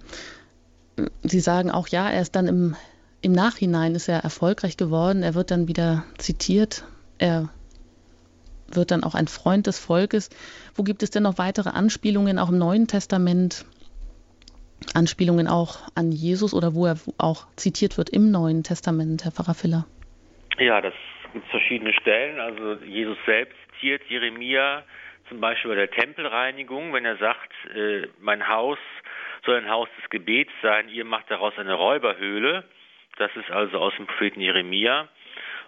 Sie 1.22 1.40
sagen 1.40 1.70
auch, 1.70 1.88
ja, 1.88 2.08
er 2.08 2.22
ist 2.22 2.34
dann 2.34 2.46
im, 2.46 2.76
im 3.20 3.32
Nachhinein 3.32 3.94
ist 3.94 4.08
er 4.08 4.20
erfolgreich 4.20 4.78
geworden. 4.78 5.22
Er 5.22 5.34
wird 5.34 5.50
dann 5.50 5.68
wieder 5.68 6.04
zitiert. 6.16 6.84
Er 7.18 7.50
wird 8.76 8.90
dann 8.90 9.04
auch 9.04 9.14
ein 9.14 9.28
Freund 9.28 9.66
des 9.66 9.78
Volkes. 9.78 10.30
Wo 10.74 10.82
gibt 10.82 11.02
es 11.02 11.10
denn 11.10 11.22
noch 11.22 11.38
weitere 11.38 11.70
Anspielungen, 11.70 12.38
auch 12.38 12.50
im 12.50 12.58
Neuen 12.58 12.86
Testament? 12.86 13.64
Anspielungen 14.94 15.48
auch 15.48 15.78
an 15.94 16.12
Jesus 16.12 16.52
oder 16.52 16.74
wo 16.74 16.86
er 16.86 16.96
auch 17.18 17.46
zitiert 17.56 17.96
wird 17.96 18.10
im 18.10 18.30
Neuen 18.30 18.62
Testament, 18.62 19.24
Herr 19.24 19.32
Pfarrer 19.32 19.54
Filler? 19.54 19.86
Ja, 20.58 20.80
das 20.80 20.94
gibt 21.32 21.46
verschiedene 21.48 21.92
Stellen. 21.94 22.38
Also 22.38 22.74
Jesus 22.84 23.16
selbst 23.26 23.56
zitiert 23.74 24.02
Jeremia 24.08 24.84
zum 25.28 25.40
Beispiel 25.40 25.70
bei 25.70 25.76
der 25.76 25.90
Tempelreinigung, 25.90 26.92
wenn 26.92 27.04
er 27.04 27.16
sagt, 27.16 27.52
äh, 27.74 28.08
mein 28.20 28.46
Haus 28.46 28.78
soll 29.44 29.56
ein 29.56 29.70
Haus 29.70 29.88
des 30.00 30.10
Gebets 30.10 30.52
sein, 30.62 30.88
ihr 30.88 31.04
macht 31.04 31.30
daraus 31.30 31.56
eine 31.58 31.74
Räuberhöhle. 31.74 32.64
Das 33.16 33.34
ist 33.36 33.50
also 33.50 33.78
aus 33.78 33.94
dem 33.96 34.06
Propheten 34.06 34.40
Jeremia. 34.40 35.08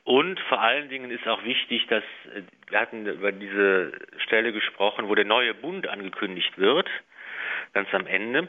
Und 0.06 0.38
vor 0.48 0.60
allen 0.60 0.88
Dingen 0.88 1.10
ist 1.10 1.26
auch 1.26 1.42
wichtig, 1.42 1.84
dass 1.88 2.04
äh, 2.32 2.42
wir 2.68 2.80
hatten 2.80 3.06
über 3.06 3.32
diese 3.32 3.90
Stelle 4.18 4.52
gesprochen, 4.52 5.08
wo 5.08 5.16
der 5.16 5.24
neue 5.24 5.52
Bund 5.52 5.88
angekündigt 5.88 6.56
wird, 6.58 6.88
ganz 7.72 7.92
am 7.92 8.06
Ende. 8.06 8.46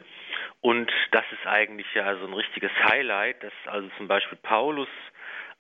Und 0.62 0.92
das 1.10 1.26
ist 1.32 1.48
eigentlich 1.48 1.88
ja 1.96 2.16
so 2.18 2.28
ein 2.28 2.34
richtiges 2.34 2.70
Highlight, 2.84 3.42
dass 3.42 3.54
also 3.66 3.90
zum 3.98 4.08
Beispiel 4.08 4.38
Paulus 4.44 4.88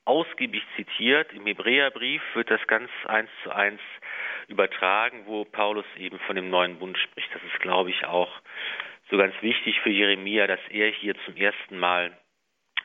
ausgiebig 0.06 0.62
zitiert. 0.76 1.34
Im 1.34 1.48
Hebräerbrief 1.48 2.22
wird 2.36 2.52
das 2.52 2.62
ganz 2.68 2.92
eins 3.08 3.32
zu 3.42 3.50
eins 3.50 3.82
übertragen, 4.48 5.24
wo 5.26 5.46
Paulus 5.46 5.86
eben 5.98 6.20
von 6.20 6.36
dem 6.36 6.52
neuen 6.52 6.78
Bund 6.78 6.96
spricht. 7.00 7.34
Das 7.34 7.42
ist, 7.42 7.60
glaube 7.60 7.90
ich, 7.90 8.06
auch 8.06 8.32
so 9.10 9.18
ganz 9.18 9.34
wichtig 9.42 9.80
für 9.82 9.90
Jeremia, 9.90 10.46
dass 10.46 10.62
er 10.70 10.92
hier 10.92 11.16
zum 11.26 11.36
ersten 11.38 11.80
Mal 11.80 12.16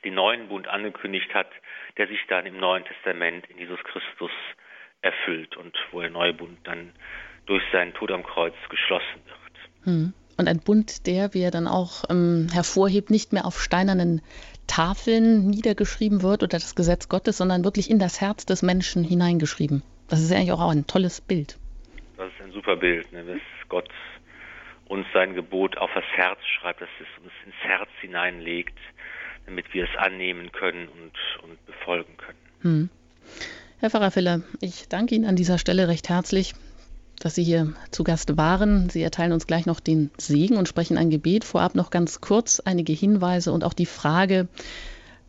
den 0.05 0.15
neuen 0.15 0.49
Bund 0.49 0.69
angekündigt 0.69 1.33
hat, 1.35 1.49
der 1.97 2.09
sich 2.09 2.21
dann 2.29 2.47
im 2.47 2.59
Neuen 2.59 2.85
Testament 2.85 3.47
in 3.51 3.59
Jesus 3.59 3.79
Christus 3.85 4.31
erfüllt 5.03 5.57
und 5.57 5.77
wo 5.91 6.01
der 6.01 6.11
neue 6.11 6.33
Bund 6.33 6.59
dann 6.65 6.93
durch 7.47 7.63
seinen 7.73 7.93
Tod 7.95 8.11
am 8.13 8.23
Kreuz 8.23 8.55
geschlossen 8.69 9.21
wird. 9.27 9.85
Hm. 9.85 10.15
Und 10.39 10.49
ein 10.49 10.61
Bund, 10.61 11.07
der, 11.07 11.35
wie 11.35 11.43
er 11.43 11.51
dann 11.51 11.69
auch 11.69 12.05
ähm, 12.09 12.49
hervorhebt, 12.53 13.11
nicht 13.11 13.33
mehr 13.33 13.45
auf 13.45 13.61
steinernen 13.61 14.23
Tafeln 14.67 15.51
niedergeschrieben 15.51 16.23
wird 16.23 16.43
oder 16.43 16.59
das 16.59 16.75
Gesetz 16.75 17.09
Gottes, 17.09 17.37
sondern 17.37 17.65
wirklich 17.65 17.91
in 17.91 17.99
das 17.99 18.21
Herz 18.21 18.47
des 18.47 18.63
Menschen 18.63 19.05
hineingeschrieben. 19.05 19.83
Das 20.09 20.21
ist 20.21 20.33
eigentlich 20.33 20.53
auch 20.53 20.71
ein 20.71 20.87
tolles 20.87 21.21
Bild. 21.21 21.59
Das 22.17 22.29
ist 22.29 22.41
ein 22.45 22.53
super 22.53 22.77
Bild, 22.77 23.13
ne? 23.13 23.25
dass 23.25 23.69
Gott 23.69 23.89
uns 24.87 25.07
sein 25.13 25.35
Gebot 25.35 25.77
auf 25.79 25.91
das 25.95 26.05
Herz 26.15 26.39
schreibt, 26.59 26.81
dass 26.81 26.89
es 27.01 27.23
uns 27.23 27.33
ins 27.45 27.55
Herz 27.63 27.89
hineinlegt, 28.01 28.79
damit 29.47 29.73
wir 29.73 29.85
es 29.85 29.99
annehmen 29.99 30.53
können 30.53 30.89
und, 30.89 31.45
und 31.45 31.67
befolgen 31.67 32.17
können. 32.17 32.39
Hm. 32.63 32.91
Herr 33.81 33.91
Pfarrer 33.91 34.11
Filler, 34.11 34.43
ich 34.61 34.89
danke 34.89 35.15
Ihnen 35.15 35.25
an 35.25 35.37
dieser 35.37 35.59
Stelle 35.59 35.89
recht 35.89 36.09
herzlich 36.09 36.55
dass 37.23 37.35
Sie 37.35 37.45
hier 37.45 37.73
zu 37.91 38.05
Gast 38.05 38.37
waren. 38.37 38.89
Sie 38.89 39.03
erteilen 39.03 39.33
uns 39.33 39.47
gleich 39.47 39.67
noch 39.67 39.81
den 39.81 40.11
Segen 40.19 40.57
und 40.57 40.69
sprechen 40.69 40.99
ein 40.99 41.11
Gebet. 41.11 41.45
Vorab 41.45 41.75
noch 41.75 41.91
ganz 41.91 42.21
kurz 42.21 42.61
einige 42.61 42.93
Hinweise 42.93 43.53
und 43.53 43.65
auch 43.65 43.75
die 43.75 43.87
Frage, 43.87 44.49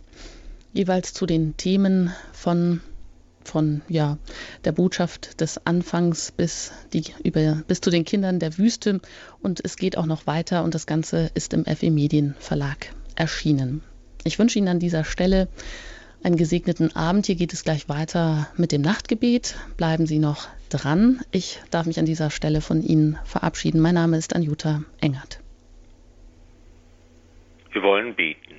jeweils 0.72 1.12
zu 1.12 1.26
den 1.26 1.56
Themen 1.56 2.12
von 2.32 2.80
von 3.44 3.82
ja, 3.88 4.18
der 4.64 4.72
Botschaft 4.72 5.40
des 5.40 5.66
Anfangs 5.66 6.30
bis, 6.32 6.72
die, 6.92 7.04
über, 7.24 7.62
bis 7.66 7.80
zu 7.80 7.90
den 7.90 8.04
Kindern 8.04 8.38
der 8.38 8.56
Wüste. 8.58 9.00
Und 9.40 9.60
es 9.64 9.76
geht 9.76 9.98
auch 9.98 10.06
noch 10.06 10.26
weiter 10.26 10.62
und 10.64 10.74
das 10.74 10.86
Ganze 10.86 11.30
ist 11.34 11.52
im 11.52 11.64
FE 11.64 11.90
Medien 11.90 12.34
Verlag 12.38 12.92
erschienen. 13.16 13.82
Ich 14.24 14.38
wünsche 14.38 14.58
Ihnen 14.58 14.68
an 14.68 14.78
dieser 14.78 15.04
Stelle 15.04 15.48
einen 16.22 16.36
gesegneten 16.36 16.94
Abend. 16.94 17.26
Hier 17.26 17.34
geht 17.34 17.52
es 17.52 17.64
gleich 17.64 17.88
weiter 17.88 18.48
mit 18.56 18.72
dem 18.72 18.82
Nachtgebet. 18.82 19.56
Bleiben 19.76 20.06
Sie 20.06 20.18
noch 20.18 20.48
dran. 20.70 21.20
Ich 21.32 21.60
darf 21.70 21.86
mich 21.86 21.98
an 21.98 22.06
dieser 22.06 22.30
Stelle 22.30 22.60
von 22.60 22.82
Ihnen 22.82 23.18
verabschieden. 23.24 23.80
Mein 23.80 23.94
Name 23.94 24.16
ist 24.16 24.34
Anjuta 24.34 24.82
Engert. 25.00 25.40
Wir 27.72 27.82
wollen 27.82 28.14
beten. 28.14 28.51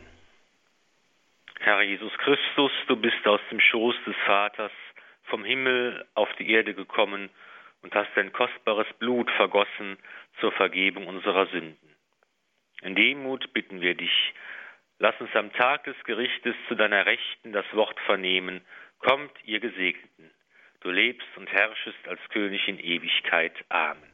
Herr 1.66 1.82
Jesus 1.82 2.11
Christus, 2.18 2.74
du 2.88 2.97
bist 2.97 3.26
aus 3.26 3.39
dem 3.49 3.61
Schoß 3.61 3.95
des 4.05 4.18
Vaters 4.26 4.74
vom 5.24 5.45
Himmel 5.45 6.05
auf 6.14 6.28
die 6.38 6.51
Erde 6.51 6.74
gekommen 6.74 7.30
und 7.82 7.95
hast 7.95 8.09
dein 8.16 8.34
kostbares 8.34 8.88
Blut 8.99 9.32
vergossen 9.32 9.97
zur 10.41 10.51
Vergebung 10.51 11.07
unserer 11.07 11.45
Sünden. 11.45 11.95
In 12.82 12.95
Demut 12.95 13.53
bitten 13.53 13.80
wir 13.80 13.95
dich, 13.95 14.34
lass 14.99 15.16
uns 15.22 15.34
am 15.36 15.53
Tag 15.53 15.86
des 15.86 15.95
Gerichtes 16.03 16.53
zu 16.68 16.76
deiner 16.76 17.05
Rechten 17.05 17.53
das 17.53 17.66
Wort 17.72 17.97
vernehmen, 18.01 18.59
kommt 18.99 19.32
ihr 19.45 19.61
Gesegneten, 19.61 20.32
du 20.82 20.91
lebst 20.91 21.30
und 21.38 21.49
herrschest 21.49 22.09
als 22.09 22.20
König 22.32 22.68
in 22.68 22.78
Ewigkeit. 22.78 23.53
Amen. 23.70 24.11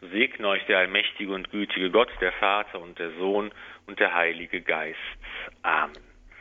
So 0.00 0.08
segne 0.08 0.48
euch 0.48 0.66
der 0.66 0.78
allmächtige 0.78 1.32
und 1.32 1.52
gütige 1.52 1.92
Gott, 1.92 2.10
der 2.20 2.32
Vater 2.32 2.80
und 2.80 2.98
der 2.98 3.12
Sohn 3.12 3.52
und 3.86 4.00
der 4.00 4.14
Heilige 4.14 4.62
Geist. 4.62 4.98
Amen. 5.62 6.15